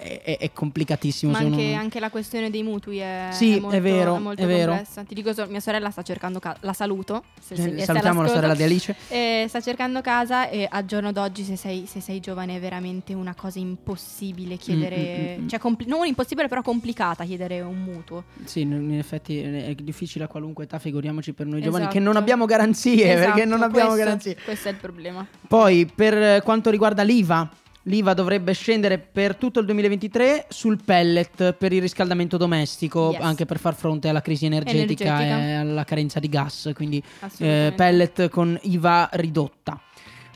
è, 0.00 0.22
è- 0.22 0.38
è 0.38 0.50
complicatissimo. 0.52 1.32
Ma 1.32 1.38
se 1.38 1.44
uno- 1.44 1.54
anche, 1.56 1.72
anche 1.74 2.00
la 2.00 2.10
questione 2.10 2.50
dei 2.50 2.62
mutui 2.62 2.98
è, 2.98 3.28
Sì, 3.32 3.56
è 3.56 3.60
molto, 3.60 3.76
è 3.76 3.80
vero, 3.80 4.18
molto 4.18 4.46
vero. 4.46 4.70
complessa. 4.72 5.02
Ti 5.04 5.14
dico, 5.14 5.32
mia 5.48 5.60
sorella 5.60 5.90
sta 5.90 6.02
cercando 6.02 6.38
casa, 6.38 6.56
la 6.60 6.72
saluto. 6.72 7.24
Se, 7.40 7.54
se- 7.56 7.62
Eh, 7.62 7.70
se 7.70 7.76
è 7.76 7.84
Salutiamo 7.84 8.22
la 8.22 8.28
sorella 8.28 8.54
di 8.54 8.62
Alice. 8.62 8.94
Eh, 9.08 9.44
sta 9.48 9.60
cercando 9.60 10.00
casa 10.00 10.48
e 10.48 10.66
al 10.70 10.84
giorno 10.86 11.12
d'oggi 11.12 11.44
se 11.44 11.56
sei, 11.56 11.84
se 11.86 12.00
sei 12.00 12.20
giovane 12.20 12.56
è 12.56 12.60
veramente 12.60 13.12
una 13.14 13.34
cosa 13.34 13.58
impossibile 13.58 14.56
chiedere, 14.56 14.96
Mm, 14.96 15.40
mm, 15.40 15.44
mm. 15.44 15.48
cioè 15.48 15.58
compli- 15.58 15.86
non 15.86 16.06
impossibile 16.06 16.48
però 16.48 16.62
complicata 16.62 17.24
chiedere 17.24 17.60
un 17.60 17.82
mutuo. 17.82 18.24
Sì, 18.44 18.60
in 18.62 18.96
effetti 18.98 19.38
è 19.40 19.74
difficile 19.74 20.24
a 20.24 20.28
qualunque 20.28 20.64
età, 20.64 20.78
figuriamoci 20.78 21.32
per 21.32 21.46
noi 21.46 21.60
giovani 21.60 21.86
che 21.88 21.98
non 21.98 22.08
Esatto. 22.08 22.18
abbiamo 22.18 22.44
garanzie, 22.46 22.96
perché 23.14 23.20
Esatto, 23.42 23.44
non 23.48 23.62
abbiamo 23.62 23.90
questo- 23.90 23.96
garanzie. 24.04 24.36
Questo 24.42 24.68
è 24.68 24.70
il 24.70 24.76
problema. 24.78 25.26
Poi, 25.46 25.90
per 25.92 26.42
quanto 26.42 26.70
riguarda 26.70 27.02
l'IVA, 27.02 27.48
l'IVA 27.90 28.14
dovrebbe 28.14 28.54
scendere 28.54 28.98
per 28.98 29.36
tutto 29.36 29.60
il 29.60 29.66
2023 29.66 30.46
sul 30.48 30.78
pellet 30.82 31.52
per 31.52 31.72
il 31.72 31.80
riscaldamento 31.82 32.36
domestico, 32.38 33.10
Yes. 33.12 33.20
anche 33.20 33.44
per 33.44 33.58
far 33.58 33.74
fronte 33.74 34.08
alla 34.08 34.22
crisi 34.22 34.46
energetica, 34.46 35.04
Energetica. 35.20 35.40
e 35.40 35.52
alla 35.54 35.84
carenza 35.84 36.18
di 36.20 36.28
gas, 36.28 36.70
quindi 36.74 37.02
eh, 37.38 37.72
pellet 37.76 38.28
con 38.28 38.58
IVA 38.62 39.08
ridotta. 39.12 39.78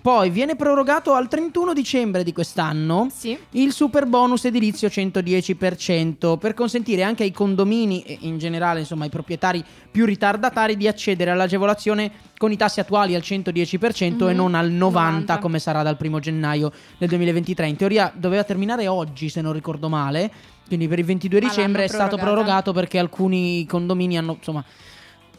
Poi 0.04 0.28
viene 0.28 0.54
prorogato 0.54 1.14
al 1.14 1.28
31 1.28 1.72
dicembre 1.72 2.24
di 2.24 2.34
quest'anno 2.34 3.06
Sì, 3.10 3.38
il 3.52 3.72
super 3.72 4.04
bonus 4.04 4.44
edilizio 4.44 4.88
110% 4.88 6.36
per 6.36 6.52
consentire 6.52 7.02
anche 7.02 7.22
ai 7.22 7.32
condomini 7.32 8.02
e 8.02 8.18
in 8.20 8.36
generale 8.36 8.80
insomma 8.80 9.04
ai 9.04 9.08
proprietari 9.10 9.64
più 9.90 10.04
ritardatari 10.04 10.76
di 10.76 10.86
accedere 10.86 11.30
all'agevolazione 11.30 12.12
con 12.36 12.52
i 12.52 12.56
tassi 12.58 12.80
attuali 12.80 13.14
al 13.14 13.22
110% 13.22 14.28
e 14.28 14.32
Mhm. 14.32 14.36
non 14.36 14.54
al 14.54 14.70
90% 14.70 14.78
90. 14.78 15.38
come 15.38 15.58
sarà 15.58 15.82
dal 15.82 15.96
1 15.96 16.20
gennaio 16.20 16.70
del 16.98 17.08
2023. 17.08 17.66
In 17.66 17.76
teoria 17.76 18.12
doveva 18.14 18.44
terminare 18.44 18.86
oggi 18.86 19.30
se 19.30 19.40
non 19.40 19.54
ricordo 19.54 19.88
male, 19.88 20.30
quindi 20.66 20.86
per 20.86 20.98
il 20.98 21.06
22 21.06 21.40
Ma 21.40 21.48
dicembre 21.48 21.84
è 21.84 21.88
stato 21.88 22.18
prorogato 22.18 22.74
perché 22.74 22.98
alcuni 22.98 23.64
condomini 23.64 24.18
hanno 24.18 24.34
insomma 24.34 24.62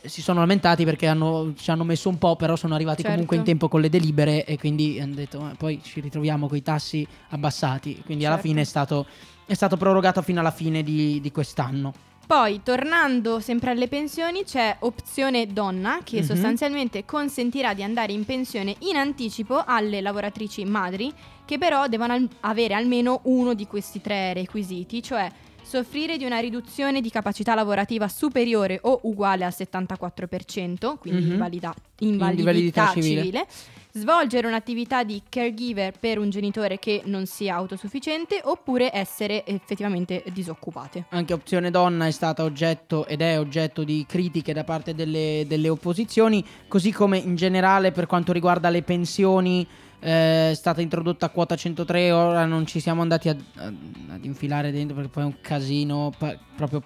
si 0.07 0.21
sono 0.21 0.39
lamentati 0.39 0.83
perché 0.85 1.07
hanno, 1.07 1.53
ci 1.57 1.69
hanno 1.71 1.83
messo 1.83 2.09
un 2.09 2.17
po', 2.17 2.35
però 2.35 2.55
sono 2.55 2.73
arrivati 2.75 2.97
Certo. 3.01 3.11
comunque 3.11 3.37
in 3.37 3.43
tempo 3.43 3.67
con 3.67 3.81
le 3.81 3.89
delibere 3.89 4.45
e 4.45 4.57
quindi 4.57 4.99
hanno 4.99 5.15
detto 5.15 5.39
"Ma 5.39 5.53
poi 5.57 5.81
ci 5.83 5.99
ritroviamo 5.99 6.47
con 6.47 6.57
i 6.57 6.61
tassi 6.63 7.05
abbassati. 7.29 8.01
Quindi 8.05 8.25
alla 8.25 8.35
Certo. 8.35 8.49
fine 8.49 8.61
è 8.61 8.65
stato, 8.65 9.05
è 9.45 9.53
stato 9.53 9.77
prorogato 9.77 10.21
fino 10.21 10.39
alla 10.39 10.51
fine 10.51 10.83
di, 10.83 11.19
di 11.21 11.31
quest'anno. 11.31 11.93
Poi, 12.27 12.61
tornando 12.63 13.39
sempre 13.39 13.69
alle 13.69 13.87
pensioni, 13.87 14.43
c'è 14.43 14.77
opzione 14.79 15.45
donna 15.45 15.99
che 16.03 16.21
Mhm. 16.21 16.25
sostanzialmente 16.25 17.05
consentirà 17.05 17.75
di 17.75 17.83
andare 17.83 18.13
in 18.13 18.25
pensione 18.25 18.75
in 18.79 18.95
anticipo 18.95 19.63
alle 19.63 20.01
lavoratrici 20.01 20.65
madri 20.65 21.13
che 21.45 21.59
però 21.59 21.87
devono 21.87 22.13
al- 22.13 22.27
avere 22.39 22.73
almeno 22.73 23.19
uno 23.25 23.53
di 23.53 23.67
questi 23.67 24.01
tre 24.01 24.33
requisiti, 24.33 25.03
cioè 25.03 25.29
soffrire 25.65 26.17
di 26.17 26.25
una 26.25 26.37
riduzione 26.39 27.01
di 27.01 27.09
capacità 27.09 27.55
lavorativa 27.55 28.07
superiore 28.07 28.79
o 28.83 28.99
uguale 29.03 29.43
al 29.45 29.53
74%, 29.53 30.97
quindi 30.97 31.23
Mhm. 31.23 31.31
invalida- 31.31 31.73
Invalidità 31.99 32.39
invalidità 32.41 32.91
civile. 32.93 33.21
civile. 33.21 33.47
Svolgere 33.93 34.45
un'attività 34.47 35.05
di 35.05 35.21
caregiver 35.29 35.97
per 35.97 36.19
un 36.19 36.29
genitore 36.29 36.77
che 36.79 37.01
non 37.05 37.25
sia 37.25 37.55
autosufficiente 37.55 38.41
oppure 38.43 38.93
essere 38.93 39.45
effettivamente 39.45 40.21
disoccupate. 40.33 41.05
Anche 41.11 41.31
opzione 41.31 41.71
donna 41.71 42.05
è 42.05 42.11
stata 42.11 42.43
oggetto 42.43 43.07
ed 43.07 43.21
è 43.21 43.39
oggetto 43.39 43.85
di 43.85 44.05
critiche 44.05 44.51
da 44.51 44.65
parte 44.65 44.93
delle, 44.93 45.45
delle 45.47 45.69
opposizioni, 45.69 46.43
così 46.67 46.91
come 46.91 47.17
in 47.19 47.37
generale 47.37 47.93
per 47.93 48.05
quanto 48.05 48.33
riguarda 48.33 48.69
le 48.69 48.81
pensioni 48.83 49.65
è 50.05 50.53
stata 50.53 50.81
introdotta 50.81 51.29
quota 51.29 51.55
103, 51.55 52.11
ora 52.11 52.45
non 52.45 52.65
ci 52.67 52.79
siamo 52.79 53.01
andati 53.01 53.29
ad, 53.29 53.41
ad- 53.55 53.75
ad 54.09 54.23
infilare 54.25 54.71
dentro 54.71 54.95
perché 54.95 55.09
poi 55.09 55.23
è 55.23 55.25
un 55.25 55.35
casino 55.41 56.11
pa- 56.17 56.37
proprio 56.55 56.83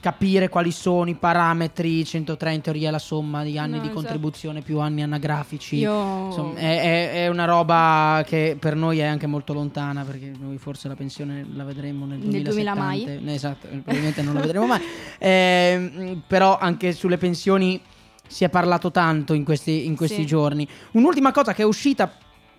capire 0.00 0.50
quali 0.50 0.70
sono 0.70 1.08
i 1.08 1.14
parametri 1.14 2.04
103 2.04 2.52
in 2.52 2.60
teoria 2.60 2.88
è 2.88 2.90
la 2.90 2.98
somma 2.98 3.42
di 3.42 3.56
anni 3.58 3.76
No, 3.76 3.80
di 3.80 3.86
esatto. 3.86 4.00
contribuzione 4.02 4.60
più 4.60 4.78
anni 4.78 5.02
anagrafici. 5.02 5.76
Io 5.76 6.26
Insomma, 6.26 6.58
è, 6.58 6.80
è- 6.80 7.12
è 7.24 7.28
una 7.28 7.46
roba 7.46 8.22
che 8.26 8.54
per 8.60 8.76
noi 8.76 8.98
è 8.98 9.04
anche 9.04 9.26
molto 9.26 9.54
lontana 9.54 10.04
perché 10.04 10.30
noi 10.38 10.58
forse 10.58 10.88
la 10.88 10.94
pensione 10.94 11.46
la 11.54 11.64
vedremo 11.64 12.04
nel 12.04 12.18
Nel 12.18 12.42
2000 12.42 12.74
mai. 12.74 13.04
2070. 13.04 13.32
Esatto, 13.32 13.66
probabilmente 13.68 14.22
non 14.22 14.34
la 14.34 14.40
vedremo 14.40 14.66
mai. 14.66 14.80
Ehm, 15.18 16.22
però 16.26 16.58
anche 16.58 16.92
sulle 16.92 17.16
pensioni 17.16 17.80
si 18.26 18.44
è 18.44 18.48
parlato 18.50 18.90
tanto 18.90 19.32
in 19.32 19.42
questi, 19.42 19.86
in 19.86 19.96
questi 19.96 20.16
Sì. 20.20 20.26
giorni. 20.26 20.68
Un'ultima 20.92 21.32
cosa 21.32 21.54
che 21.54 21.62
è 21.62 21.64
uscita 21.64 22.10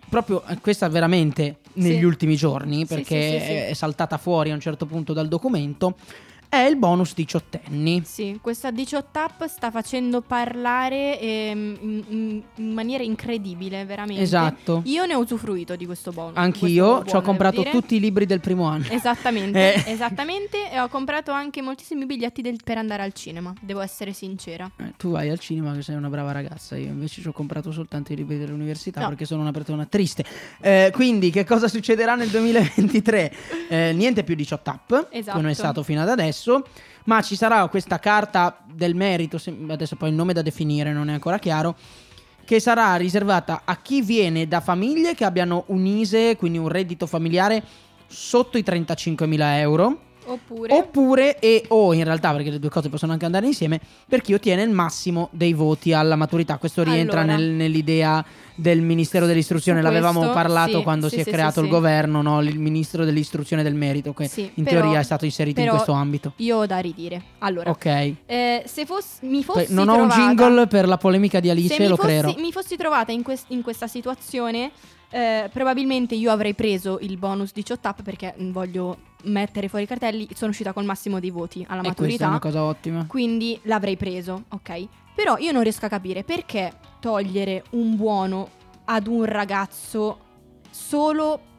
proprio 0.09 0.43
eh, 0.47 0.57
questa 0.59 0.87
veramente 0.89 1.57
negli 1.73 1.97
Sì. 1.99 2.03
ultimi 2.03 2.35
giorni 2.35 2.85
perché 2.85 3.39
sì, 3.39 3.45
sì, 3.45 3.51
è 3.51 3.73
saltata 3.73 4.17
fuori 4.17 4.51
a 4.51 4.53
un 4.53 4.59
certo 4.61 4.85
punto 4.85 5.13
dal 5.13 5.27
documento 5.27 5.95
è 6.63 6.67
il 6.67 6.75
bonus 6.77 7.13
diciottenni. 7.13 8.03
Sì, 8.05 8.39
questa 8.41 8.71
18 8.71 9.19
app 9.19 9.43
sta 9.45 9.71
facendo 9.71 10.21
parlare 10.21 11.19
ehm, 11.19 11.77
in, 11.81 12.03
in- 12.55 12.73
maniera 12.73 13.03
incredibile, 13.03 13.85
veramente. 13.85 14.21
Esatto. 14.21 14.81
Io 14.85 15.05
ne 15.05 15.15
ho 15.15 15.19
usufruito 15.19 15.75
di 15.75 15.85
questo 15.85 16.11
bonus. 16.11 16.37
Anch'io 16.37 16.95
questo 16.97 17.09
ci 17.09 17.15
ho 17.15 17.21
comprato 17.21 17.63
tutti 17.63 17.95
i 17.95 17.99
libri 17.99 18.25
del 18.25 18.39
primo 18.39 18.65
anno. 18.65 18.85
Esattamente, 18.89 19.73
Eh. 19.85 19.91
esattamente. 19.91 20.71
E 20.71 20.79
ho 20.79 20.87
comprato 20.87 21.31
anche 21.31 21.61
moltissimi 21.61 22.05
biglietti 22.05 22.41
del- 22.41 22.59
per 22.63 22.77
andare 22.77 23.03
al 23.03 23.13
cinema, 23.13 23.53
devo 23.61 23.81
essere 23.81 24.13
sincera. 24.13 24.69
Eh, 24.77 24.93
tu 24.97 25.11
vai 25.11 25.29
al 25.29 25.39
cinema 25.39 25.73
che 25.73 25.81
sei 25.81 25.95
una 25.95 26.09
brava 26.09 26.31
ragazza, 26.31 26.75
io 26.77 26.87
invece 26.87 27.21
ci 27.21 27.27
ho 27.27 27.31
comprato 27.31 27.71
soltanto 27.71 28.13
i 28.13 28.15
libri 28.15 28.37
dell'università 28.37 29.01
No. 29.01 29.07
perché 29.09 29.25
sono 29.25 29.41
una 29.41 29.51
persona 29.51 29.85
triste. 29.85 30.23
Eh, 30.61 30.91
quindi 30.93 31.29
che 31.31 31.43
cosa 31.45 31.67
succederà 31.67 32.15
nel 32.15 32.29
2023? 32.29 33.33
Eh, 33.67 33.93
niente 33.93 34.23
più 34.23 34.35
18 34.35 34.69
app, 34.69 34.93
Esatto. 35.09 35.37
come 35.37 35.49
è 35.49 35.53
stato 35.53 35.81
fino 35.81 35.99
ad 36.01 36.07
adesso, 36.09 36.44
ma 37.05 37.21
ci 37.21 37.35
sarà 37.35 37.67
questa 37.67 37.99
carta 37.99 38.57
del 38.71 38.95
merito, 38.95 39.39
adesso 39.67 39.95
poi 39.95 40.09
il 40.09 40.15
nome 40.15 40.33
da 40.33 40.41
definire 40.41 40.91
non 40.91 41.09
è 41.09 41.13
ancora 41.13 41.39
chiaro, 41.39 41.75
che 42.45 42.59
sarà 42.59 42.95
riservata 42.95 43.61
a 43.65 43.77
chi 43.77 44.01
viene 44.01 44.47
da 44.47 44.61
famiglie 44.61 45.15
che 45.15 45.25
abbiano 45.25 45.63
un 45.67 45.85
ISE, 45.85 46.35
quindi 46.35 46.57
un 46.57 46.67
reddito 46.67 47.07
familiare 47.07 47.63
sotto 48.07 48.57
i 48.57 48.63
35.000 48.65 49.57
euro. 49.57 49.99
Oppure... 50.25 50.73
Oppure, 50.73 51.39
e 51.39 51.63
o 51.69 51.93
in 51.93 52.03
realtà, 52.03 52.31
perché 52.33 52.49
le 52.49 52.59
due 52.59 52.69
cose 52.69 52.89
possono 52.89 53.11
anche 53.11 53.25
andare 53.25 53.45
insieme, 53.45 53.79
per 54.07 54.21
chi 54.21 54.33
ottiene 54.33 54.63
il 54.63 54.69
massimo 54.71 55.29
dei 55.31 55.53
voti 55.53 55.93
alla 55.93 56.15
maturità. 56.15 56.57
Questo 56.57 56.83
rientra 56.83 57.21
Allora. 57.21 57.37
nel- 57.37 57.49
nell'idea 57.51 58.23
del 58.55 58.81
Ministero 58.81 59.25
dell'Istruzione. 59.25 59.79
Su 59.79 59.85
L'avevamo 59.85 60.19
questo, 60.19 60.33
parlato 60.35 60.77
sì, 60.77 60.83
quando 60.83 61.09
sì, 61.09 61.15
si 61.15 61.21
è 61.21 61.23
sì, 61.25 61.31
creato 61.31 61.53
sì, 61.53 61.59
il 61.59 61.65
sì. 61.65 61.71
governo, 61.71 62.21
no? 62.21 62.41
il 62.41 62.57
Ministro 62.59 63.03
dell'Istruzione 63.05 63.63
del 63.63 63.75
Merito, 63.75 64.13
che 64.13 64.27
Sì, 64.27 64.49
in 64.55 64.63
però- 64.63 64.81
teoria 64.81 64.99
è 64.99 65.03
stato 65.03 65.25
inserito 65.25 65.59
in 65.59 65.65
però 65.65 65.77
questo 65.77 65.93
ambito. 65.93 66.33
Io 66.37 66.57
ho 66.57 66.65
da 66.65 66.79
ridire. 66.79 67.21
Allora, 67.39 67.69
Ok. 67.69 67.85
eh, 68.25 68.63
se 68.65 68.85
fos- 68.85 69.19
mi 69.21 69.43
fossi 69.43 69.73
non 69.73 69.89
ho 69.89 69.93
un 69.93 70.07
trovata- 70.07 70.15
jingle 70.33 70.67
per 70.67 70.87
la 70.87 70.97
polemica 70.97 71.39
di 71.39 71.49
Alice, 71.49 71.75
Se 71.75 71.81
mi 71.81 71.87
lo 71.89 71.95
fossi, 71.95 72.07
creerò. 72.07 72.33
mi 72.37 72.51
fossi 72.51 72.75
trovata 72.77 73.11
in, 73.11 73.23
quest- 73.23 73.45
in 73.49 73.61
questa 73.61 73.87
situazione, 73.87 74.71
eh, 75.09 75.49
probabilmente 75.51 76.15
io 76.15 76.31
avrei 76.31 76.53
preso 76.53 76.97
il 77.01 77.17
bonus 77.17 77.51
18 77.53 77.87
up 77.89 78.01
perché 78.03 78.33
mh, 78.37 78.51
voglio 78.51 78.97
mettere 79.25 79.67
fuori 79.67 79.85
i 79.85 79.87
cartelli. 79.87 80.27
Sono 80.33 80.51
uscita 80.51 80.73
col 80.73 80.85
massimo 80.85 81.19
dei 81.19 81.31
voti 81.31 81.65
alla 81.67 81.81
E 81.81 81.93
questa 81.93 82.01
è 82.01 82.01
maturità. 82.01 82.27
una 82.27 82.39
cosa 82.39 82.63
ottima. 82.63 83.05
Quindi 83.07 83.59
l'avrei 83.63 83.97
preso, 83.97 84.45
ok? 84.49 84.87
Però 85.15 85.37
io 85.37 85.51
non 85.51 85.63
riesco 85.63 85.85
a 85.85 85.89
capire 85.89 86.23
perché 86.23 86.73
togliere 86.99 87.63
un 87.71 87.95
buono 87.95 88.49
ad 88.85 89.07
un 89.07 89.23
ragazzo 89.25 90.19
solo 90.69 91.53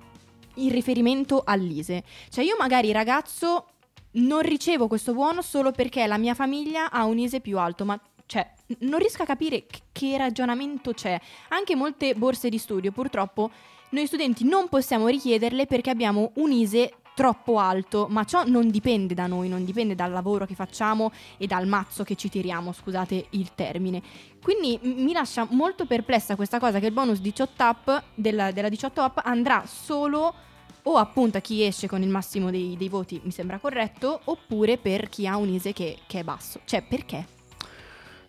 in 0.54 0.70
riferimento 0.70 1.42
all'ISE. 1.44 2.02
Cioè 2.28 2.44
io 2.44 2.56
magari 2.58 2.92
ragazzo 2.92 3.66
non 4.12 4.40
ricevo 4.40 4.86
questo 4.88 5.12
buono 5.12 5.42
solo 5.42 5.72
perché 5.72 6.06
la 6.06 6.18
mia 6.18 6.34
famiglia 6.34 6.90
ha 6.90 7.04
un 7.04 7.18
ISE 7.18 7.40
più 7.40 7.58
alto, 7.58 7.84
ma 7.84 8.00
cioè 8.26 8.50
non 8.80 8.98
riesco 8.98 9.22
a 9.22 9.26
capire 9.26 9.66
che, 9.66 9.80
che 9.92 10.16
ragionamento 10.16 10.92
c'è. 10.92 11.18
Anche 11.48 11.76
molte 11.76 12.14
borse 12.14 12.48
di 12.48 12.58
studio, 12.58 12.92
purtroppo, 12.92 13.50
noi 13.90 14.06
studenti 14.06 14.44
non 14.44 14.68
possiamo 14.68 15.06
richiederle 15.06 15.66
perché 15.66 15.90
abbiamo 15.90 16.32
un 16.36 16.50
ISE 16.50 16.92
troppo 17.16 17.58
alto, 17.58 18.08
ma 18.10 18.24
ciò 18.24 18.44
non 18.44 18.68
dipende 18.68 19.14
da 19.14 19.26
noi, 19.26 19.48
non 19.48 19.64
dipende 19.64 19.94
dal 19.94 20.12
lavoro 20.12 20.44
che 20.44 20.54
facciamo 20.54 21.10
e 21.38 21.46
dal 21.46 21.66
mazzo 21.66 22.04
che 22.04 22.14
ci 22.14 22.28
tiriamo, 22.28 22.72
scusate 22.72 23.28
il 23.30 23.52
termine. 23.54 24.02
Quindi 24.42 24.78
m- 24.82 25.02
mi 25.02 25.14
lascia 25.14 25.46
molto 25.50 25.86
perplessa 25.86 26.36
questa 26.36 26.58
cosa 26.58 26.78
che 26.78 26.84
il 26.84 26.92
bonus 26.92 27.20
18 27.20 27.64
up 27.64 28.02
della, 28.14 28.52
della 28.52 28.68
18 28.68 29.00
up 29.00 29.22
andrà 29.24 29.64
solo 29.66 30.34
o 30.82 30.96
appunto 30.96 31.38
a 31.38 31.40
chi 31.40 31.64
esce 31.64 31.88
con 31.88 32.02
il 32.02 32.10
massimo 32.10 32.50
dei, 32.50 32.76
dei 32.76 32.90
voti, 32.90 33.18
mi 33.24 33.30
sembra 33.30 33.58
corretto, 33.58 34.20
oppure 34.24 34.76
per 34.76 35.08
chi 35.08 35.26
ha 35.26 35.38
un 35.38 35.48
ISE 35.48 35.72
che, 35.72 35.96
che 36.06 36.20
è 36.20 36.22
basso. 36.22 36.60
Cioè, 36.66 36.82
perché? 36.82 37.26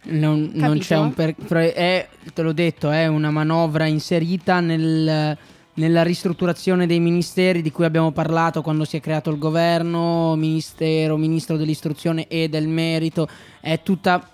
Non, 0.03 0.51
non 0.53 0.79
c'è 0.79 0.97
un 0.97 1.13
per... 1.13 1.35
pro- 1.35 1.59
è, 1.59 2.07
te 2.33 2.41
l'ho 2.41 2.53
detto, 2.53 2.89
è 2.89 3.07
una 3.07 3.31
manovra 3.31 3.85
inserita 3.85 4.61
nel- 4.61 5.37
nella 5.77 6.03
ristrutturazione 6.03 6.85
dei 6.87 6.99
ministeri 6.99 7.61
di 7.61 7.71
cui 7.71 7.85
abbiamo 7.85 8.11
parlato 8.11 8.61
quando 8.61 8.83
si 8.83 8.97
è 8.97 8.99
creato 8.99 9.29
il 9.29 9.37
governo, 9.37 10.35
ministero, 10.35 11.17
ministro 11.17 11.55
dell'istruzione 11.57 12.27
e 12.27 12.49
del 12.49 12.67
merito. 12.67 13.27
È 13.59 13.81
tutta 13.83 14.27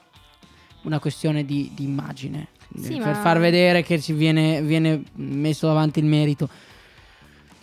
una 0.84 1.00
questione 1.00 1.46
di, 1.46 1.72
di 1.74 1.84
immagine. 1.84 2.48
Sì, 2.76 2.96
per 2.96 3.06
ma- 3.06 3.16
far 3.16 3.40
vedere 3.40 3.84
che 3.84 4.02
ci 4.02 4.14
viene, 4.14 4.62
viene 4.62 5.04
messo 5.16 5.70
avanti 5.70 6.00
il 6.00 6.06
merito. 6.06 6.50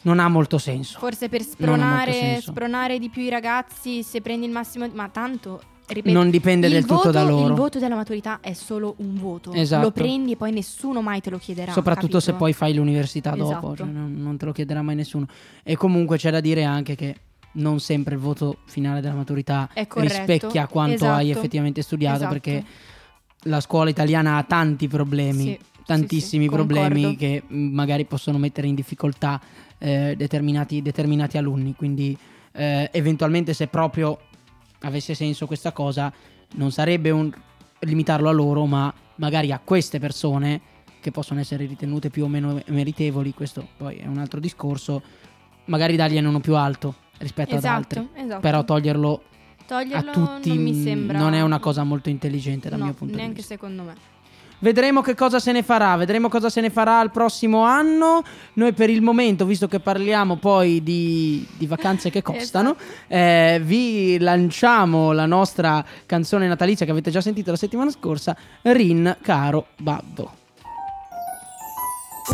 non 0.03 0.19
ha 0.19 0.29
molto 0.29 0.59
senso. 0.59 0.99
Forse 0.99 1.29
per 1.29 1.43
spronare, 1.43 2.41
spronare 2.41 2.99
di 2.99 3.09
più 3.09 3.23
i 3.23 3.29
ragazzi, 3.29 4.03
se 4.03 4.21
prendi 4.21 4.47
il 4.47 4.53
massimo... 4.53 4.89
Ma 4.93 5.09
tanto, 5.09 5.63
ripeto, 5.95 6.15
Non 6.17 6.31
dipende 6.31 6.69
del 6.69 6.83
tutto 6.83 6.95
voto- 6.97 7.11
da 7.11 7.23
loro. 7.25 7.49
Il 7.49 7.55
voto 7.55 7.79
della 7.79 7.95
maturità 7.95 8.41
è 8.41 8.53
solo 8.53 8.95
un 8.99 9.19
voto. 9.19 9.53
Esatto. 9.53 9.83
Lo 9.85 9.91
prendi 9.91 10.33
e 10.33 10.37
poi 10.37 10.53
nessuno 10.53 11.01
mai 11.03 11.21
te 11.21 11.31
lo 11.31 11.39
chiederà. 11.39 11.73
Soprattutto 11.73 12.19
se 12.21 12.27
capito? 12.33 12.45
poi 12.45 12.53
fai 12.53 12.75
l'università 12.75 13.31
dopo, 13.31 13.51
Esatto. 13.51 13.77
cioè 13.77 13.87
non, 13.87 14.15
non 14.17 14.37
te 14.37 14.45
lo 14.47 14.53
chiederà 14.53 14.83
mai 14.83 14.95
nessuno. 14.97 15.27
E 15.63 15.77
comunque 15.77 16.17
c'è 16.17 16.31
da 16.31 16.41
dire 16.41 16.65
anche 16.65 16.95
che 16.95 17.15
non 17.53 17.81
sempre 17.81 18.15
il 18.15 18.21
voto 18.21 18.59
finale 18.67 19.01
della 19.01 19.15
maturità 19.15 19.69
rispecchia 19.75 20.67
quanto 20.69 20.95
Esatto. 20.95 21.13
hai 21.15 21.31
effettivamente 21.31 21.83
studiato 21.83 22.17
Esatto. 22.17 22.33
perché 22.33 22.65
la 23.45 23.61
scuola 23.61 23.91
italiana 23.91 24.37
ha 24.37 24.43
tanti 24.45 24.87
problemi, 24.87 25.43
Sì, 25.45 25.59
tantissimi 25.85 26.45
sì, 26.45 26.49
sì, 26.51 26.55
problemi 26.55 27.03
concordo. 27.03 27.19
che 27.19 27.43
magari 27.49 28.05
possono 28.05 28.39
mettere 28.39 28.67
in 28.69 28.75
difficoltà 28.75 29.41
eh, 29.79 30.15
determinati, 30.17 30.83
determinati 30.83 31.39
alunni. 31.39 31.75
Quindi 31.75 32.17
eh, 32.53 32.89
eventualmente 32.93 33.53
se 33.55 33.67
proprio 33.67 34.19
avesse 34.81 35.15
senso 35.15 35.47
questa 35.47 35.73
cosa 35.73 36.13
non 36.55 36.71
sarebbe 36.73 37.11
un 37.11 37.31
limitarlo 37.81 38.29
a 38.29 38.33
loro, 38.33 38.67
ma 38.67 38.93
magari 39.17 39.53
a 39.53 39.61
queste 39.63 39.99
persone 39.99 40.61
che 41.01 41.11
possono 41.11 41.41
essere 41.41 41.65
ritenute 41.67 42.11
più 42.11 42.25
o 42.25 42.29
meno 42.29 42.61
meritevoli, 42.67 43.33
questo 43.33 43.67
poi 43.77 43.97
è 43.97 44.07
un 44.07 44.19
altro 44.19 44.39
discorso, 44.41 45.03
magari 45.67 45.97
dargliene 45.97 46.27
uno 46.29 46.41
più 46.41 46.57
alto 46.57 46.95
rispetto 47.19 47.57
ad 47.57 47.65
altri. 47.65 48.01
Esatto, 48.01 48.21
esatto. 48.21 48.41
Però 48.41 48.65
toglierlo 48.65 49.23
Toglierlo 49.67 50.11
a 50.11 50.13
tutti 50.13 50.49
non 50.49 50.63
mi 50.65 50.73
mh, 50.73 50.83
sembra... 50.83 51.19
non 51.19 51.33
è 51.33 51.41
una 51.43 51.61
cosa 51.61 51.85
molto 51.85 52.09
intelligente 52.09 52.69
dal 52.69 52.79
No, 52.81 52.87
mio 52.87 52.95
punto 52.95 53.15
di 53.15 53.21
neanche 53.21 53.37
vista. 53.37 53.55
secondo 53.55 53.85
me. 53.85 53.95
Vedremo 54.61 55.01
che 55.01 55.15
cosa 55.15 55.41
se 55.41 55.53
ne 55.53 55.63
farà, 55.63 55.97
vedremo 55.97 56.29
cosa 56.29 56.51
se 56.51 56.61
ne 56.61 56.69
farà 56.69 57.01
il 57.01 57.11
prossimo 57.11 57.63
anno. 57.63 58.23
Noi 58.55 58.73
per 58.73 58.91
il 58.91 59.01
momento, 59.01 59.47
visto 59.47 59.67
che 59.67 59.81
parliamo 59.81 60.37
poi 60.37 60.83
di, 60.83 61.47
di 61.57 61.67
vacanze 61.67 62.11
che 62.11 62.21
costano, 62.23 62.77
eh, 63.09 63.59
vi 63.63 64.19
lanciamo 64.19 65.13
la 65.13 65.27
nostra 65.27 65.83
canzone 66.05 66.47
natalizia 66.47 66.85
che 66.85 66.93
avete 66.93 67.11
già 67.11 67.23
sentito 67.23 67.51
la 67.51 67.57
settimana 67.57 67.91
scorsa, 67.91 68.37
Rin 68.63 69.17
caro 69.23 69.69
babbo. 69.79 70.33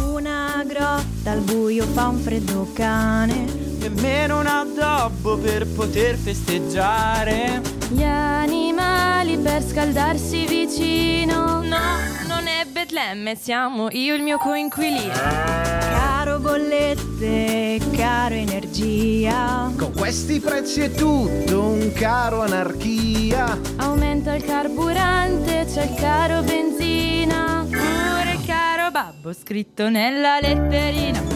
Una 0.03 0.65
grotta 0.67 1.31
al 1.31 1.41
buio 1.41 1.85
fa 1.85 2.09
un 2.09 2.19
freddo 2.19 2.69
cane. 2.75 3.45
Nemmeno 3.79 4.41
un 4.41 4.47
addobbo 4.47 5.39
per 5.39 5.67
poter 5.67 6.17
festeggiare. 6.17 7.76
Gli 7.89 8.03
animali 8.03 9.39
per 9.39 9.63
scaldarsi 9.63 10.45
vicino. 10.47 11.63
No, 11.63 11.79
non 12.27 12.49
è 12.49 12.65
Betlemme, 12.67 13.37
siamo 13.37 13.89
io 13.93 14.15
e 14.15 14.17
il 14.17 14.23
mio 14.25 14.39
coinquilino. 14.39 15.13
Caro 15.13 16.41
bollette, 16.41 17.81
caro 17.95 18.35
energia. 18.35 19.71
Con 19.77 19.93
questi 19.93 20.41
prezzi 20.41 20.81
è 20.81 20.91
tutto 20.91 21.63
un 21.63 21.93
caro 21.93 22.43
anarchia. 22.43 23.57
Aumenta 23.77 24.35
il 24.35 24.43
carburante, 24.43 25.65
c'è 25.73 25.85
il 25.85 25.95
caro 25.95 26.43
benzina. 26.43 27.65
Pure 27.69 28.39
caro 28.45 28.91
babbo 28.91 29.33
scritto 29.33 29.89
nella 29.89 30.41
letterina. 30.41 31.36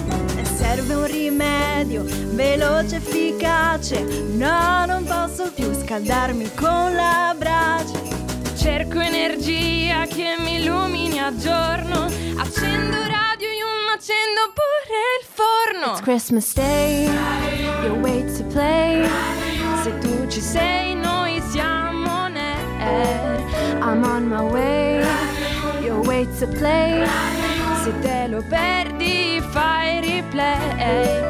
E 0.71 0.77
serve 0.77 0.95
un 0.95 1.07
rimedio 1.07 2.05
veloce, 2.07 2.97
efficace. 2.97 4.03
No, 4.37 4.85
non 4.87 5.03
posso 5.03 5.51
più 5.53 5.75
scaldarmi 5.75 6.49
con 6.55 6.95
la 6.95 7.35
brace. 7.37 7.99
Cerco 8.57 9.01
energia 9.01 10.07
che 10.07 10.37
mi 10.39 10.61
illumini 10.61 11.19
a 11.19 11.35
giorno. 11.37 12.05
Accendo 12.37 12.99
radio, 12.99 13.49
io 13.49 13.67
accendo 13.93 14.53
pure 14.55 14.99
il 15.19 15.27
forno. 15.27 15.91
It's 15.91 16.03
Christmas 16.03 16.53
Day, 16.55 17.11
you 17.83 17.97
wait 17.97 18.37
to 18.37 18.45
play. 18.45 19.09
Se 19.83 19.99
tu 19.99 20.29
ci 20.29 20.41
sei, 20.41 20.95
noi 20.95 21.43
siamo 21.51 22.29
nerd. 22.29 23.43
I'm 23.83 24.05
on 24.05 24.29
my 24.29 24.43
way, 24.43 25.05
you 25.83 26.01
wait 26.05 26.29
to 26.39 26.47
play. 26.47 27.05
Se 27.83 27.93
te 28.03 28.29
lo 28.29 28.41
perdi, 28.49 29.00
replay. 30.41 31.29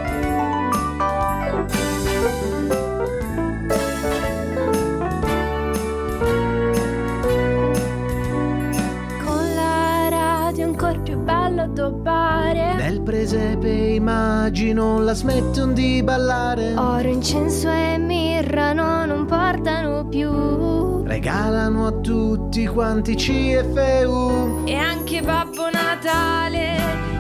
Con 9.25 9.55
la 9.55 10.09
radio 10.09 10.65
ancora 10.67 10.99
più 10.99 11.19
bello 11.19 11.63
addobbare. 11.63 12.75
Nel 12.75 13.01
presepe 13.03 13.69
immagino 13.69 15.01
la 15.01 15.15
smettono 15.15 15.73
di 15.73 16.03
ballare. 16.03 16.75
Oro, 16.75 17.09
incenso 17.09 17.71
e 17.71 17.99
mirra 17.99 18.73
no, 18.73 19.05
non 19.05 19.27
portano 19.27 20.07
più. 20.07 21.03
Regalano 21.05 21.87
a 21.87 21.93
tutti 21.93 22.67
quanti 22.67 23.15
CFU. 23.17 24.63
E 24.65 24.75
anche 24.75 25.21
Babbo 25.23 25.69
Natale. 25.71 27.20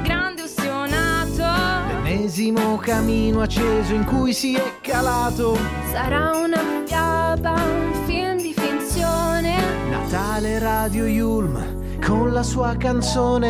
L'ennesimo 2.40 2.79
camino 2.79 3.42
acceso 3.42 3.92
in 3.92 4.07
cui 4.07 4.33
si 4.33 4.55
è 4.55 4.81
calato. 4.81 5.59
Sarà 5.92 6.31
una 6.38 6.59
fiaba, 6.87 7.53
un 7.53 7.92
film 8.07 8.38
di 8.38 8.55
finzione. 8.55 9.57
Natale 9.90 10.59
Radio 10.59 11.05
Yulm 11.05 12.00
con 12.03 12.33
la 12.33 12.42
sua 12.42 12.74
canzone. 12.79 13.48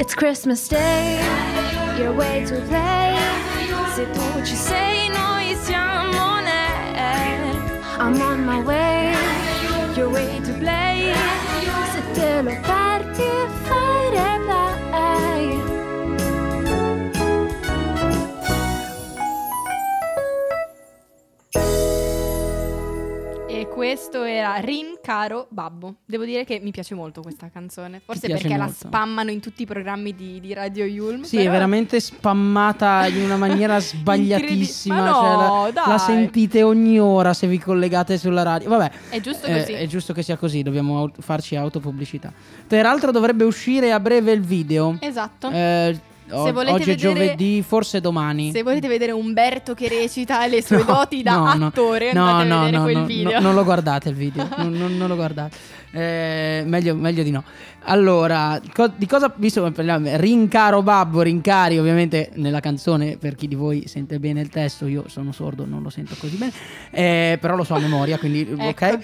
It's 0.00 0.14
Christmas 0.14 0.66
Day, 0.66 1.20
your 1.96 2.12
way 2.12 2.44
to 2.44 2.60
play. 2.62 3.14
Se 3.94 4.10
tu 4.10 4.42
ci 4.42 4.56
sei, 4.56 5.08
noi 5.08 5.56
siamo 5.62 6.40
nerd. 6.40 7.56
I'm 8.00 8.20
on 8.20 8.44
my 8.44 8.60
way, 8.64 9.14
your 9.94 10.10
way 10.10 10.40
to 10.40 10.52
play. 10.54 11.14
Se 11.92 12.02
te 12.14 12.42
lo 12.42 12.50
fai 12.62 12.75
questo 23.86 24.24
era 24.24 24.56
Rin 24.56 24.98
Caro 25.00 25.46
Babbo. 25.48 25.94
Devo 26.04 26.24
dire 26.24 26.44
che 26.44 26.58
mi 26.60 26.72
piace 26.72 26.96
molto 26.96 27.22
questa 27.22 27.48
canzone. 27.52 28.00
Forse 28.04 28.26
perché 28.26 28.48
la 28.48 28.64
molto. 28.64 28.86
spammano 28.88 29.30
in 29.30 29.38
tutti 29.38 29.62
i 29.62 29.64
programmi 29.66 30.12
di, 30.12 30.40
di 30.40 30.52
Radio 30.52 30.84
Yulm. 30.84 31.22
Sì, 31.22 31.36
però- 31.36 31.48
è 31.48 31.52
veramente 31.52 32.00
spammata 32.00 33.06
in 33.06 33.22
una 33.22 33.36
maniera 33.36 33.78
sbagliatissima. 33.80 35.04
No, 35.04 35.12
cioè, 35.12 35.30
la, 35.36 35.70
dai. 35.72 35.88
la 35.88 35.98
sentite 35.98 36.64
ogni 36.64 36.98
ora 36.98 37.32
se 37.32 37.46
vi 37.46 37.60
collegate 37.60 38.18
sulla 38.18 38.42
radio. 38.42 38.68
Vabbè, 38.70 38.90
È 39.10 39.20
giusto 39.20 39.46
eh, 39.46 39.60
così. 39.60 39.72
è 39.74 39.86
giusto 39.86 40.12
che 40.12 40.22
sia 40.24 40.36
così, 40.36 40.64
dobbiamo 40.64 40.98
aut- 40.98 41.20
farci 41.22 41.54
autopubblicità. 41.54 42.32
Peraltro 42.66 43.12
dovrebbe 43.12 43.44
uscire 43.44 43.92
a 43.92 44.00
breve 44.00 44.32
il 44.32 44.40
video. 44.40 44.96
Esatto. 44.98 45.48
Eh, 45.48 45.96
o- 46.30 46.44
Se 46.46 46.52
volete 46.52 46.72
oggi 46.72 46.90
è 46.90 46.94
vedere- 46.96 47.14
giovedì, 47.14 47.62
forse 47.62 48.00
domani. 48.00 48.50
Se 48.50 48.62
volete 48.62 48.88
vedere 48.88 49.12
Umberto 49.12 49.74
che 49.74 49.88
recita 49.88 50.46
le 50.46 50.62
sue 50.62 50.78
No, 50.78 50.84
doti 50.84 51.22
da 51.22 51.54
no, 51.54 51.66
attore, 51.66 52.12
No, 52.12 52.24
andate 52.24 52.48
no, 52.48 52.54
a 52.56 52.64
vedere 52.64 52.76
no, 52.76 52.82
quel 52.82 53.04
video. 53.04 53.32
no, 53.32 53.40
non 53.40 53.54
lo 53.54 53.64
guardate 53.64 54.08
il 54.08 54.14
video, 54.14 54.48
non, 54.56 54.72
non- 54.72 54.96
non 54.96 55.08
lo 55.08 55.14
guardate. 55.14 55.56
Eh, 55.92 56.62
meglio, 56.66 56.94
meglio 56.94 57.22
di 57.22 57.30
no. 57.30 57.42
Allora, 57.88 58.60
co- 58.74 58.90
di 58.94 59.06
cosa 59.06 59.32
visto 59.36 59.62
che 59.62 59.70
parliamo? 59.70 60.08
Rincaro 60.16 60.82
babbo, 60.82 61.22
rincari, 61.22 61.78
ovviamente 61.78 62.30
nella 62.34 62.60
canzone, 62.60 63.16
per 63.16 63.34
chi 63.36 63.46
di 63.48 63.54
voi 63.54 63.84
sente 63.86 64.18
bene 64.18 64.40
il 64.40 64.48
testo, 64.48 64.86
io 64.86 65.04
sono 65.06 65.30
sordo, 65.32 65.64
non 65.64 65.82
lo 65.82 65.88
sento 65.90 66.14
così 66.18 66.36
bene, 66.36 66.52
eh, 66.90 67.38
però 67.40 67.54
lo 67.56 67.64
so 67.64 67.74
a 67.74 67.78
memoria, 67.78 68.18
quindi 68.18 68.46
ok. 68.58 68.98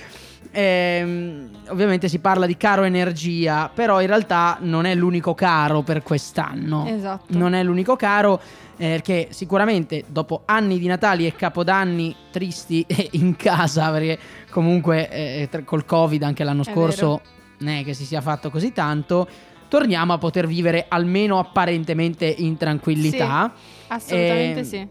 Ehm, 0.50 1.50
ovviamente 1.68 2.08
si 2.08 2.18
parla 2.18 2.46
di 2.46 2.56
caro 2.56 2.82
energia, 2.82 3.70
però 3.72 4.00
in 4.00 4.06
realtà 4.06 4.58
non 4.60 4.84
è 4.84 4.94
l'unico 4.94 5.34
caro 5.34 5.82
per 5.82 6.02
quest'anno. 6.02 6.86
Esatto. 6.86 7.36
Non 7.38 7.54
è 7.54 7.62
l'unico 7.62 7.96
caro, 7.96 8.40
eh, 8.76 8.88
perché 8.88 9.28
sicuramente 9.30 10.04
dopo 10.08 10.42
anni 10.44 10.78
di 10.78 10.86
Natali 10.86 11.26
e 11.26 11.34
Capodanni 11.34 12.14
tristi 12.30 12.84
in 13.12 13.36
casa, 13.36 13.90
perché 13.90 14.18
comunque 14.50 15.08
eh, 15.08 15.64
col 15.64 15.84
Covid 15.84 16.22
anche 16.22 16.44
l'anno 16.44 16.62
È 16.62 16.70
scorso 16.70 17.20
non 17.62 17.74
è 17.74 17.84
che 17.84 17.94
si 17.94 18.04
sia 18.04 18.20
fatto 18.20 18.50
così 18.50 18.72
tanto, 18.72 19.26
torniamo 19.68 20.12
a 20.12 20.18
poter 20.18 20.46
vivere 20.46 20.86
almeno 20.88 21.38
apparentemente 21.38 22.26
in 22.26 22.56
tranquillità. 22.56 23.52
Assolutamente 23.86 24.60
Eh, 24.60 24.64
sì. 24.64 24.88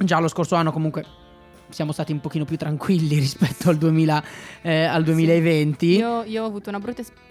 Già 0.00 0.18
lo 0.18 0.28
scorso 0.28 0.54
anno 0.54 0.70
comunque 0.70 1.04
siamo 1.70 1.92
stati 1.92 2.12
un 2.12 2.20
pochino 2.20 2.44
più 2.44 2.56
tranquilli 2.56 3.18
rispetto 3.20 3.68
al, 3.70 3.76
2000, 3.76 4.22
eh, 4.62 4.84
al 4.84 5.04
2020. 5.04 5.86
Io, 5.86 6.22
io 6.24 6.42
ho 6.42 6.46
avuto 6.46 6.68
una 6.68 6.78
brutta 6.78 7.00
esperienza. 7.02 7.26